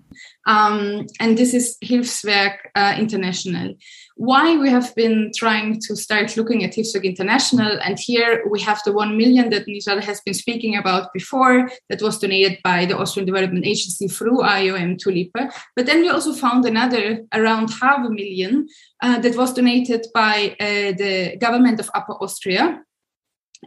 Um, 0.48 1.06
and 1.20 1.38
this 1.38 1.54
is 1.54 1.78
Hilfswerk 1.82 2.72
uh, 2.76 2.96
International. 2.98 3.76
Why 4.16 4.58
we 4.58 4.70
have 4.70 4.96
been 4.96 5.32
trying 5.36 5.80
to 5.82 5.96
start 5.96 6.38
looking 6.38 6.64
at 6.64 6.74
Hilfswerk 6.74 7.04
International, 7.04 7.80
and 7.84 8.00
here 8.00 8.44
we 8.50 8.62
have 8.62 8.82
the 8.86 8.94
one 8.94 9.18
million 9.18 9.50
that 9.50 9.68
Nijal 9.68 10.02
has 10.02 10.22
been 10.22 10.34
speaking 10.34 10.78
about 10.78 11.14
before, 11.14 11.70
that 11.90 12.02
was 12.02 12.18
donated 12.18 12.60
by 12.64 12.86
the 12.86 12.98
Austrian 12.98 13.26
Development 13.26 13.66
Agency 13.66 14.08
through 14.08 14.40
IOM 14.42 14.98
Tulipe. 14.98 15.52
But 15.76 15.86
then 15.86 16.02
we 16.02 16.10
also 16.10 16.34
found 16.34 16.66
another 16.66 17.26
around 17.34 17.70
half 17.82 18.06
a 18.06 18.10
million 18.10 18.68
uh, 19.02 19.20
that 19.20 19.36
was 19.36 19.54
donated 19.54 20.08
by 20.14 20.56
uh, 20.60 20.94
the 20.98 21.38
government 21.40 21.80
of 21.82 21.92
Upper 21.94 22.14
Austria 22.14 22.82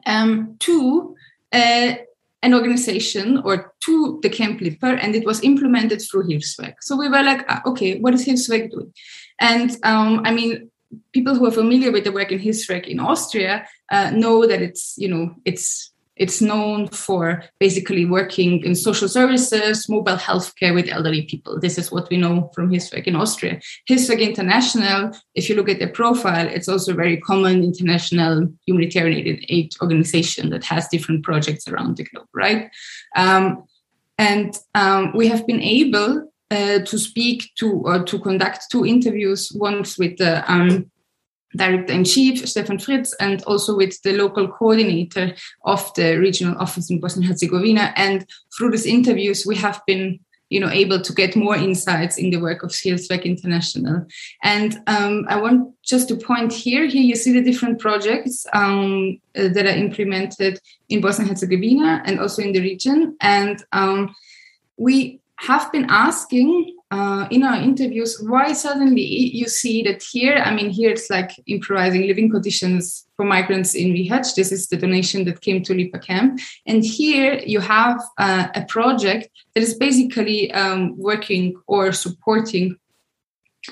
um, 0.07 0.57
to 0.61 1.15
uh, 1.53 1.95
an 2.43 2.55
organization 2.55 3.39
or 3.45 3.75
to 3.85 4.19
the 4.23 4.31
Camp 4.31 4.61
Lipper, 4.61 4.95
and 4.95 5.15
it 5.15 5.27
was 5.27 5.43
implemented 5.43 6.01
through 6.01 6.25
Hilfswerk. 6.25 6.75
So 6.81 6.97
we 6.97 7.09
were 7.09 7.23
like, 7.23 7.45
ah, 7.49 7.63
okay, 7.67 7.99
what 8.01 8.15
is 8.15 8.27
Hilfswerk 8.27 8.71
doing? 8.71 8.93
And 9.41 9.71
um, 9.83 10.23
I 10.25 10.33
mean, 10.33 10.71
people 11.13 11.35
who 11.35 11.47
are 11.47 11.53
familiar 11.53 11.93
with 11.93 12.05
the 12.05 12.13
work 12.13 12.33
in 12.33 12.39
Hilfswerk 12.39 12.87
in 12.87 12.99
Austria 12.99 13.67
uh, 13.91 14.11
know 14.11 14.47
that 14.47 14.63
it's, 14.63 14.95
you 14.97 15.09
know, 15.09 15.35
it's 15.45 15.90
It's 16.21 16.43
known 16.43 16.89
for 16.89 17.43
basically 17.59 18.05
working 18.05 18.63
in 18.63 18.75
social 18.75 19.09
services, 19.09 19.89
mobile 19.89 20.19
healthcare 20.19 20.75
with 20.75 20.87
elderly 20.89 21.23
people. 21.23 21.59
This 21.59 21.79
is 21.79 21.91
what 21.91 22.11
we 22.11 22.19
know 22.19 22.51
from 22.55 22.71
Hilfswerk 22.71 23.07
in 23.07 23.17
Austria. 23.17 23.59
Hilfswerk 23.89 24.21
International, 24.21 25.13
if 25.35 25.49
you 25.49 25.57
look 25.57 25.71
at 25.71 25.79
their 25.79 25.89
profile, 25.89 26.47
it's 26.47 26.69
also 26.69 26.93
a 26.93 26.95
very 27.03 27.17
common 27.17 27.65
international 27.65 28.53
humanitarian 28.67 29.41
aid 29.49 29.73
organization 29.81 30.51
that 30.51 30.63
has 30.65 30.89
different 30.89 31.25
projects 31.25 31.67
around 31.67 31.97
the 31.97 32.05
globe, 32.05 32.29
right? 32.35 32.71
Um, 33.17 33.65
and 34.19 34.55
um, 34.75 35.17
we 35.17 35.27
have 35.29 35.47
been 35.47 35.63
able 35.63 36.31
uh, 36.51 36.81
to 36.81 36.99
speak 36.99 37.49
to 37.61 37.81
or 37.87 38.05
to 38.05 38.19
conduct 38.19 38.71
two 38.71 38.85
interviews, 38.85 39.51
once 39.55 39.97
with 39.97 40.19
the 40.19 40.45
um, 40.53 40.91
director 41.57 41.93
in 41.93 42.05
chief, 42.05 42.49
Stefan 42.49 42.79
Fritz, 42.79 43.15
and 43.21 43.43
also 43.45 43.77
with 43.77 44.01
the 44.03 44.13
local 44.13 44.49
coordinator 44.49 45.35
of 45.65 45.93
the 45.95 46.17
regional 46.17 46.57
office 46.59 46.91
in 46.91 47.01
Bosnia 47.01 47.23
and 47.23 47.29
Herzegovina. 47.29 47.93
And 47.97 48.27
through 48.57 48.71
these 48.71 48.87
interviews, 48.87 49.45
we 49.47 49.57
have 49.57 49.81
been 49.87 50.21
you 50.51 50.59
know, 50.59 50.69
able 50.69 51.01
to 51.01 51.13
get 51.13 51.37
more 51.37 51.55
insights 51.55 52.19
in 52.19 52.31
the 52.31 52.41
work 52.41 52.65
of 52.65 52.71
Hilfswerk 52.71 53.25
International. 53.25 54.05
And 54.43 54.81
um, 54.89 55.25
I 55.29 55.41
want 55.41 55.73
just 55.83 56.09
to 56.09 56.17
point 56.17 56.53
here, 56.53 56.87
here 56.87 57.03
you 57.03 57.15
see 57.15 57.33
the 57.33 57.41
different 57.41 57.79
projects 57.79 58.45
um, 58.53 59.21
uh, 59.37 59.49
that 59.49 59.67
are 59.67 59.69
implemented 59.69 60.61
in 60.89 61.01
Bosnia 61.01 61.29
and 61.29 61.31
Herzegovina 61.31 62.03
and 62.05 62.19
also 62.19 62.43
in 62.43 62.53
the 62.53 62.61
region. 62.61 63.17
And 63.21 63.63
um, 63.71 64.15
we 64.77 65.21
have 65.37 65.71
been 65.71 65.87
asking 65.89 66.77
uh, 66.91 67.29
in 67.31 67.43
our 67.43 67.57
interviews 67.57 68.23
why 68.27 68.53
suddenly 68.53 69.03
you 69.03 69.49
see 69.49 69.83
that 69.83 70.03
here 70.03 70.37
i 70.45 70.53
mean 70.53 70.71
here 70.71 70.91
it's 70.91 71.11
like 71.11 71.31
improvising 71.47 72.07
living 72.07 72.31
conditions 72.31 73.07
for 73.17 73.25
migrants 73.25 73.75
in 73.75 73.89
Bihać. 73.95 74.35
this 74.35 74.51
is 74.51 74.67
the 74.69 74.77
donation 74.77 75.25
that 75.25 75.41
came 75.41 75.63
to 75.63 75.75
lipa 75.75 75.99
camp 75.99 76.41
and 76.67 76.85
here 76.85 77.41
you 77.47 77.61
have 77.61 78.01
uh, 78.19 78.49
a 78.55 78.65
project 78.65 79.29
that 79.55 79.63
is 79.63 79.75
basically 79.75 80.53
um, 80.53 80.97
working 80.99 81.55
or 81.67 81.93
supporting 81.93 82.77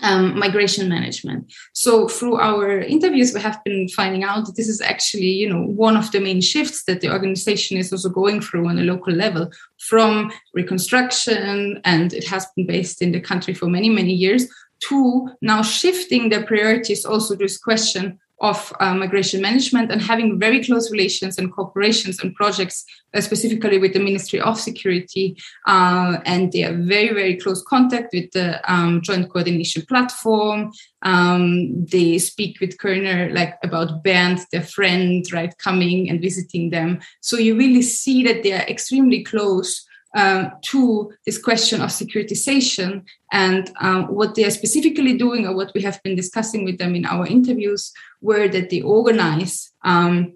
um, 0.02 0.38
migration 0.38 0.88
management. 0.88 1.52
So 1.72 2.08
through 2.08 2.36
our 2.36 2.80
interviews, 2.80 3.32
we 3.32 3.40
have 3.40 3.62
been 3.64 3.88
finding 3.88 4.24
out 4.24 4.46
that 4.46 4.56
this 4.56 4.68
is 4.68 4.80
actually, 4.80 5.30
you 5.30 5.48
know, 5.48 5.62
one 5.62 5.96
of 5.96 6.10
the 6.12 6.20
main 6.20 6.40
shifts 6.40 6.84
that 6.84 7.00
the 7.00 7.12
organization 7.12 7.76
is 7.78 7.92
also 7.92 8.08
going 8.08 8.40
through 8.40 8.68
on 8.68 8.78
a 8.78 8.82
local 8.82 9.12
level 9.12 9.50
from 9.78 10.32
reconstruction, 10.54 11.80
and 11.84 12.12
it 12.12 12.26
has 12.28 12.46
been 12.56 12.66
based 12.66 13.02
in 13.02 13.12
the 13.12 13.20
country 13.20 13.54
for 13.54 13.66
many, 13.66 13.88
many 13.88 14.12
years, 14.12 14.46
to 14.80 15.28
now 15.42 15.62
shifting 15.62 16.28
their 16.28 16.46
priorities 16.46 17.04
also 17.04 17.34
to 17.34 17.38
this 17.38 17.58
question 17.58 18.18
of 18.40 18.72
uh, 18.80 18.94
migration 18.94 19.40
management 19.40 19.90
and 19.90 20.00
having 20.00 20.38
very 20.38 20.64
close 20.64 20.90
relations 20.90 21.38
and 21.38 21.52
cooperations 21.52 22.22
and 22.22 22.34
projects 22.34 22.84
uh, 23.14 23.20
specifically 23.20 23.78
with 23.78 23.92
the 23.92 23.98
ministry 23.98 24.40
of 24.40 24.60
security 24.60 25.36
uh, 25.66 26.18
and 26.24 26.52
they 26.52 26.62
are 26.62 26.76
very 26.76 27.12
very 27.12 27.36
close 27.36 27.62
contact 27.64 28.12
with 28.12 28.30
the 28.32 28.60
um, 28.72 29.00
joint 29.02 29.30
coordination 29.30 29.82
platform. 29.86 30.70
Um, 31.02 31.84
they 31.86 32.18
speak 32.18 32.60
with 32.60 32.78
kerner 32.78 33.30
like 33.32 33.56
about 33.62 34.02
bernd 34.04 34.40
their 34.52 34.62
friend 34.62 35.24
right 35.32 35.56
coming 35.58 36.08
and 36.10 36.20
visiting 36.20 36.70
them. 36.70 37.00
So 37.20 37.36
you 37.38 37.56
really 37.56 37.82
see 37.82 38.22
that 38.24 38.42
they 38.42 38.52
are 38.52 38.66
extremely 38.68 39.24
close 39.24 39.87
um, 40.18 40.50
to 40.62 41.12
this 41.24 41.38
question 41.38 41.80
of 41.80 41.90
securitization 41.90 43.04
and 43.32 43.70
um, 43.80 44.06
what 44.08 44.34
they 44.34 44.44
are 44.44 44.50
specifically 44.50 45.16
doing 45.16 45.46
or 45.46 45.54
what 45.54 45.70
we 45.76 45.82
have 45.82 46.02
been 46.02 46.16
discussing 46.16 46.64
with 46.64 46.78
them 46.78 46.96
in 46.96 47.06
our 47.06 47.24
interviews 47.24 47.92
were 48.20 48.48
that 48.48 48.68
they 48.70 48.80
organize 48.80 49.70
um, 49.84 50.32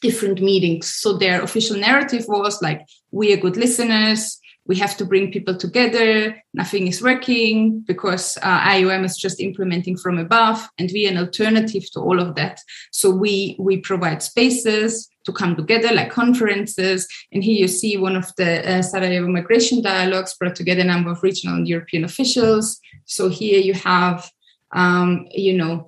different 0.00 0.40
meetings. 0.40 0.92
So 0.92 1.18
their 1.18 1.42
official 1.42 1.76
narrative 1.76 2.26
was 2.28 2.62
like 2.62 2.86
we 3.10 3.32
are 3.32 3.36
good 3.36 3.56
listeners. 3.56 4.38
We 4.64 4.76
have 4.76 4.96
to 4.98 5.04
bring 5.04 5.32
people 5.32 5.56
together. 5.56 6.40
Nothing 6.54 6.86
is 6.86 7.02
working 7.02 7.80
because 7.80 8.38
uh, 8.42 8.60
iom 8.76 9.04
is 9.04 9.16
just 9.16 9.40
implementing 9.40 9.96
from 9.96 10.18
above 10.18 10.68
and 10.78 10.88
we 10.94 11.08
are 11.08 11.10
an 11.10 11.18
alternative 11.18 11.90
to 11.94 12.00
all 12.00 12.20
of 12.20 12.36
that. 12.36 12.60
So 12.92 13.10
we 13.10 13.56
we 13.58 13.78
provide 13.78 14.22
spaces 14.22 15.09
to 15.24 15.32
come 15.32 15.56
together 15.56 15.92
like 15.92 16.10
conferences. 16.10 17.06
And 17.32 17.44
here 17.44 17.56
you 17.56 17.68
see 17.68 17.96
one 17.96 18.16
of 18.16 18.34
the 18.36 18.68
uh, 18.68 18.82
sarajevo 18.82 19.28
migration 19.28 19.82
dialogues 19.82 20.34
brought 20.34 20.54
together 20.54 20.82
a 20.82 20.84
number 20.84 21.10
of 21.10 21.22
regional 21.22 21.56
and 21.56 21.68
european 21.68 22.04
officials. 22.04 22.80
So 23.04 23.28
here 23.28 23.60
you 23.60 23.74
have 23.74 24.30
um, 24.72 25.26
you 25.32 25.56
know 25.56 25.86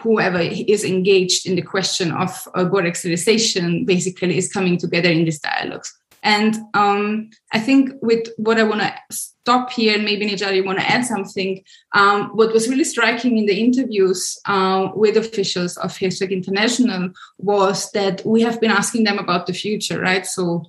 whoever 0.00 0.38
is 0.40 0.82
engaged 0.82 1.46
in 1.46 1.56
the 1.56 1.62
question 1.62 2.10
of 2.10 2.30
uh, 2.54 2.64
border 2.64 2.88
externalization 2.88 3.84
basically 3.84 4.36
is 4.36 4.50
coming 4.50 4.78
together 4.78 5.10
in 5.10 5.24
these 5.24 5.40
dialogues 5.40 5.92
and 6.24 6.56
um, 6.72 7.30
I 7.52 7.60
think 7.60 7.90
with 8.00 8.28
what 8.38 8.58
I 8.58 8.62
want 8.62 8.80
to 8.80 8.94
stop 9.10 9.70
here, 9.70 9.94
and 9.94 10.06
maybe 10.06 10.26
Nijal, 10.26 10.56
you 10.56 10.64
want 10.64 10.78
to 10.78 10.90
add 10.90 11.04
something. 11.04 11.62
Um, 11.92 12.30
what 12.30 12.52
was 12.54 12.66
really 12.66 12.84
striking 12.84 13.36
in 13.36 13.44
the 13.44 13.60
interviews 13.60 14.38
uh, 14.46 14.88
with 14.94 15.18
officials 15.18 15.76
of 15.76 15.92
Hilfswerk 15.92 16.30
International 16.30 17.10
was 17.36 17.90
that 17.92 18.24
we 18.24 18.40
have 18.40 18.58
been 18.58 18.70
asking 18.70 19.04
them 19.04 19.18
about 19.18 19.46
the 19.46 19.52
future, 19.52 20.00
right? 20.00 20.24
So 20.24 20.64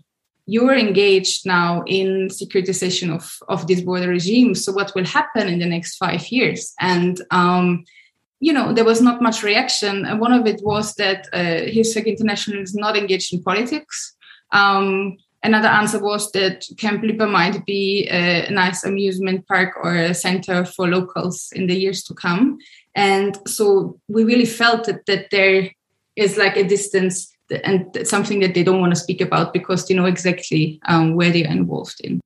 you're 0.46 0.76
engaged 0.76 1.46
now 1.46 1.84
in 1.88 2.28
securitization 2.28 3.16
of, 3.16 3.38
of 3.48 3.66
this 3.66 3.80
border 3.80 4.10
regime. 4.10 4.56
So 4.56 4.74
what 4.74 4.94
will 4.94 5.06
happen 5.06 5.48
in 5.48 5.60
the 5.60 5.66
next 5.66 5.96
five 5.96 6.28
years? 6.28 6.74
And 6.82 7.22
um, 7.32 7.86
you 8.42 8.52
know, 8.52 8.74
there 8.74 8.84
was 8.84 9.02
not 9.02 9.22
much 9.22 9.42
reaction. 9.42 10.06
And 10.06 10.20
one 10.20 10.34
of 10.34 10.46
it 10.46 10.62
was 10.62 10.96
that 10.96 11.28
uh, 11.32 11.66
Hilfswerk 11.72 12.06
International 12.06 12.62
is 12.62 12.76
not 12.76 12.98
engaged 12.98 13.34
in 13.34 13.42
politics. 13.42 14.16
Um, 14.52 15.18
Another 15.46 15.68
answer 15.68 16.00
was 16.00 16.32
that 16.32 16.66
Camp 16.80 17.04
Lipa 17.04 17.28
might 17.28 17.68
be 17.68 18.08
a 18.08 18.50
nice 18.50 18.84
amusement 18.84 19.48
park 19.48 19.76
or 19.78 19.96
a 19.96 20.12
center 20.12 20.66
for 20.66 20.88
locals 20.88 21.52
in 21.54 21.68
the 21.68 21.76
years 21.76 22.02
to 22.06 22.16
come. 22.16 22.58
And 22.96 23.38
so 23.48 24.00
we 24.08 24.24
really 24.24 24.48
felt 24.48 24.86
that, 24.86 25.06
that 25.06 25.30
there 25.30 25.70
is 26.16 26.36
like 26.36 26.58
a 26.58 26.64
distance 26.64 27.32
and 27.64 27.96
something 28.08 28.40
that 28.40 28.56
they 28.56 28.64
don't 28.64 28.82
want 28.82 28.96
to 28.96 29.00
speak 29.00 29.22
about 29.22 29.54
because 29.54 29.88
they 29.88 29.94
know 29.94 30.06
exactly 30.06 30.80
um, 30.88 31.14
where 31.14 31.30
they 31.30 31.46
are 31.46 31.52
involved 31.52 32.02
in. 32.04 32.20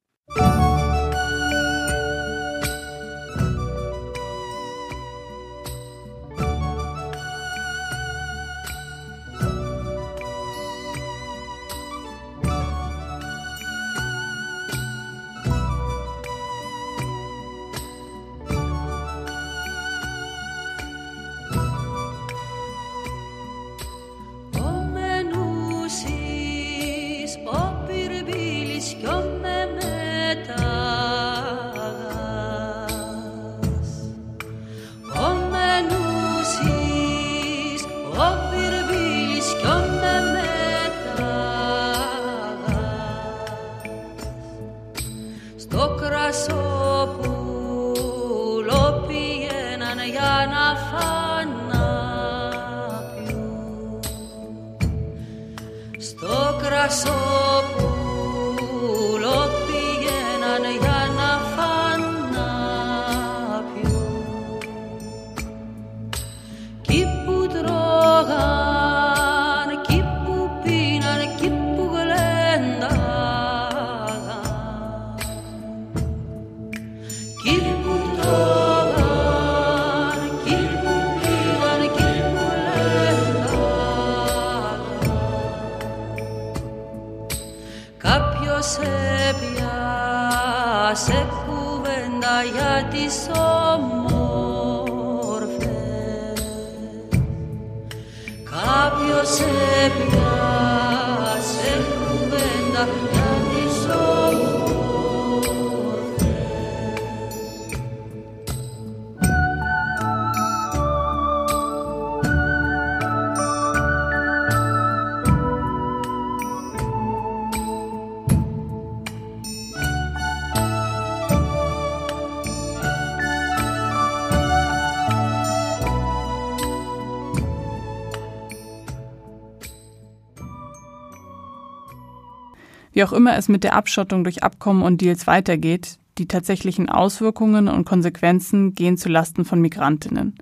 Wie 133.00 133.06
auch 133.06 133.14
immer 133.14 133.38
es 133.38 133.48
mit 133.48 133.64
der 133.64 133.78
Abschottung 133.78 134.26
durch 134.26 134.44
Abkommen 134.44 134.84
und 134.84 135.00
Deals 135.00 135.26
weitergeht, 135.26 136.00
die 136.18 136.28
tatsächlichen 136.28 136.90
Auswirkungen 136.90 137.70
und 137.70 137.86
Konsequenzen 137.86 138.76
gehen 138.76 138.98
zu 138.98 139.08
Lasten 139.08 139.46
von 139.46 139.62
Migrantinnen. 139.62 140.36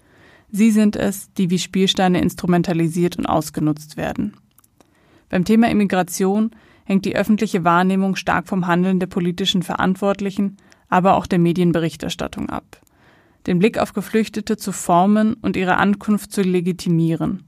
Sie 0.49 0.71
sind 0.71 0.95
es, 0.95 1.31
die 1.33 1.51
wie 1.51 1.59
Spielsteine 1.59 2.19
instrumentalisiert 2.19 3.15
und 3.15 3.27
ausgenutzt 3.27 3.95
werden. 3.95 4.37
Beim 5.29 5.45
Thema 5.45 5.69
Immigration 5.69 6.49
hängt 6.83 7.05
die 7.05 7.15
öffentliche 7.15 7.63
Wahrnehmung 7.63 8.15
stark 8.15 8.47
vom 8.47 8.65
Handeln 8.65 8.99
der 8.99 9.05
politischen 9.05 9.61
Verantwortlichen, 9.61 10.57
aber 10.89 11.15
auch 11.15 11.27
der 11.27 11.37
Medienberichterstattung 11.37 12.49
ab. 12.49 12.81
Den 13.45 13.59
Blick 13.59 13.77
auf 13.77 13.93
Geflüchtete 13.93 14.57
zu 14.57 14.71
formen 14.71 15.35
und 15.35 15.55
ihre 15.57 15.77
Ankunft 15.77 16.31
zu 16.31 16.41
legitimieren. 16.41 17.43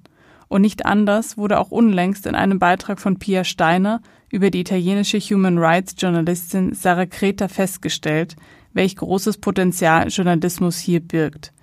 Und 0.50 0.64
nicht 0.64 0.86
anders 0.86 1.38
wurde 1.38 1.60
auch 1.60 1.72
unlängst 1.72 2.26
in 2.26 2.36
einem 2.36 2.60
Beitrag 2.60 3.00
von 3.00 3.20
Pia 3.20 3.44
Steiner 3.44 4.02
über 4.32 4.50
die 4.50 4.62
italienische 4.62 5.20
Human 5.20 5.60
Rights 5.60 5.96
Journalistin 5.98 6.74
Sarah 6.74 7.06
Kreta 7.06 7.48
festgestellt, 7.48 8.36
welch 8.74 8.96
großes 8.96 9.38
Potenzial 9.38 10.08
Journalismus 10.10 10.78
hier 10.78 11.00
birgt. 11.00 11.54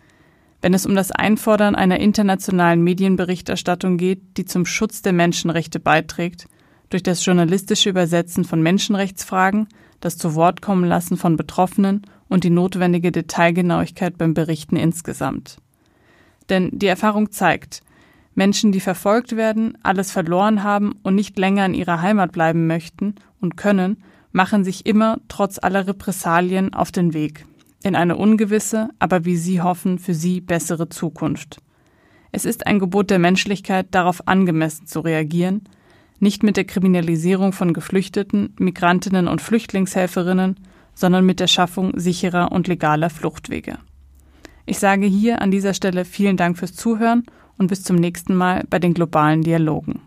Wenn 0.62 0.72
es 0.72 0.87
um 0.87 0.95
das 0.95 1.12
Einfordern 1.12 1.74
einer 1.74 2.01
internationalen 2.01 2.82
Medienberichterstattung 2.82 3.99
geht, 3.99 4.37
die 4.37 4.45
zum 4.45 4.64
Schutz 4.64 5.03
der 5.03 5.12
Menschenrechte 5.12 5.80
beiträgt, 5.80 6.47
durch 6.89 7.03
das 7.03 7.24
journalistische 7.24 7.91
Übersetzen 7.91 8.45
von 8.45 8.62
Menschenrechtsfragen, 8.62 9.68
das 10.01 10.16
zu 10.16 10.34
Wort 10.34 10.62
kommen 10.62 10.84
lassen 10.84 11.16
von 11.16 11.37
Betroffenen 11.37 12.03
und 12.28 12.45
die 12.45 12.51
notwendige 12.51 13.12
Detailgenauigkeit 13.12 14.16
beim 14.18 14.34
Berichten 14.34 14.76
insgesamt. 14.76 15.59
Denn 16.49 16.70
die 16.72 16.87
Erfahrung 16.87 17.32
zeigt, 17.32 17.82
Menschen, 18.37 18.70
die 18.70 18.80
verfolgt 18.80 19.34
werden, 19.34 19.76
alles 19.82 20.12
verloren 20.12 20.62
haben 20.62 20.95
und 21.03 21.16
nicht 21.16 21.37
länger 21.39 21.66
in 21.66 21.74
ihrer 21.74 22.01
Heimat 22.03 22.30
bleiben 22.30 22.68
möchten 22.68 23.16
und 23.41 23.57
können, 23.57 24.03
machen 24.30 24.62
sich 24.62 24.87
immer 24.87 25.18
trotz 25.26 25.59
aller 25.61 25.89
Repressalien 25.89 26.72
auf 26.72 26.93
den 26.93 27.12
Weg 27.14 27.47
in 27.87 27.95
eine 27.95 28.16
ungewisse, 28.16 28.91
aber 28.99 29.24
wie 29.24 29.37
sie 29.37 29.61
hoffen, 29.61 29.99
für 29.99 30.14
sie 30.14 30.41
bessere 30.41 30.89
Zukunft. 30.89 31.59
Es 32.32 32.45
ist 32.45 32.66
ein 32.66 32.80
Gebot 32.80 33.11
der 33.11 33.20
Menschlichkeit, 33.20 33.87
darauf 33.93 34.26
angemessen 34.26 34.87
zu 34.87 35.01
reagieren, 35.01 35.62
nicht 36.18 36.43
mit 36.43 36.57
der 36.57 36.64
Kriminalisierung 36.64 37.53
von 37.53 37.72
Geflüchteten, 37.72 38.55
Migrantinnen 38.59 39.28
und 39.28 39.41
Flüchtlingshelferinnen, 39.41 40.57
sondern 40.95 41.24
mit 41.24 41.39
der 41.39 41.47
Schaffung 41.47 41.93
sicherer 41.95 42.51
und 42.51 42.66
legaler 42.66 43.11
Fluchtwege. 43.11 43.78
Ich 44.64 44.80
sage 44.80 45.07
hier 45.07 45.41
an 45.41 45.53
dieser 45.53 45.74
Stelle 45.74 46.05
vielen 46.05 46.37
Dank 46.37 46.59
fürs 46.59 46.74
Zuhören 46.74 47.24
und 47.59 47.68
bis 47.68 47.82
zum 47.82 47.96
nächsten 47.96 48.34
Mal 48.34 48.64
bei 48.68 48.78
den 48.78 48.94
globalen 48.94 49.42
Dialogen. 49.42 50.00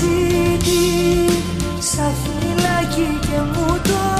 σπίτι 0.00 0.84
σαν 1.78 2.12
φυλακή 2.22 3.18
και 3.20 3.40
μου 3.52 3.80
το 3.82 4.19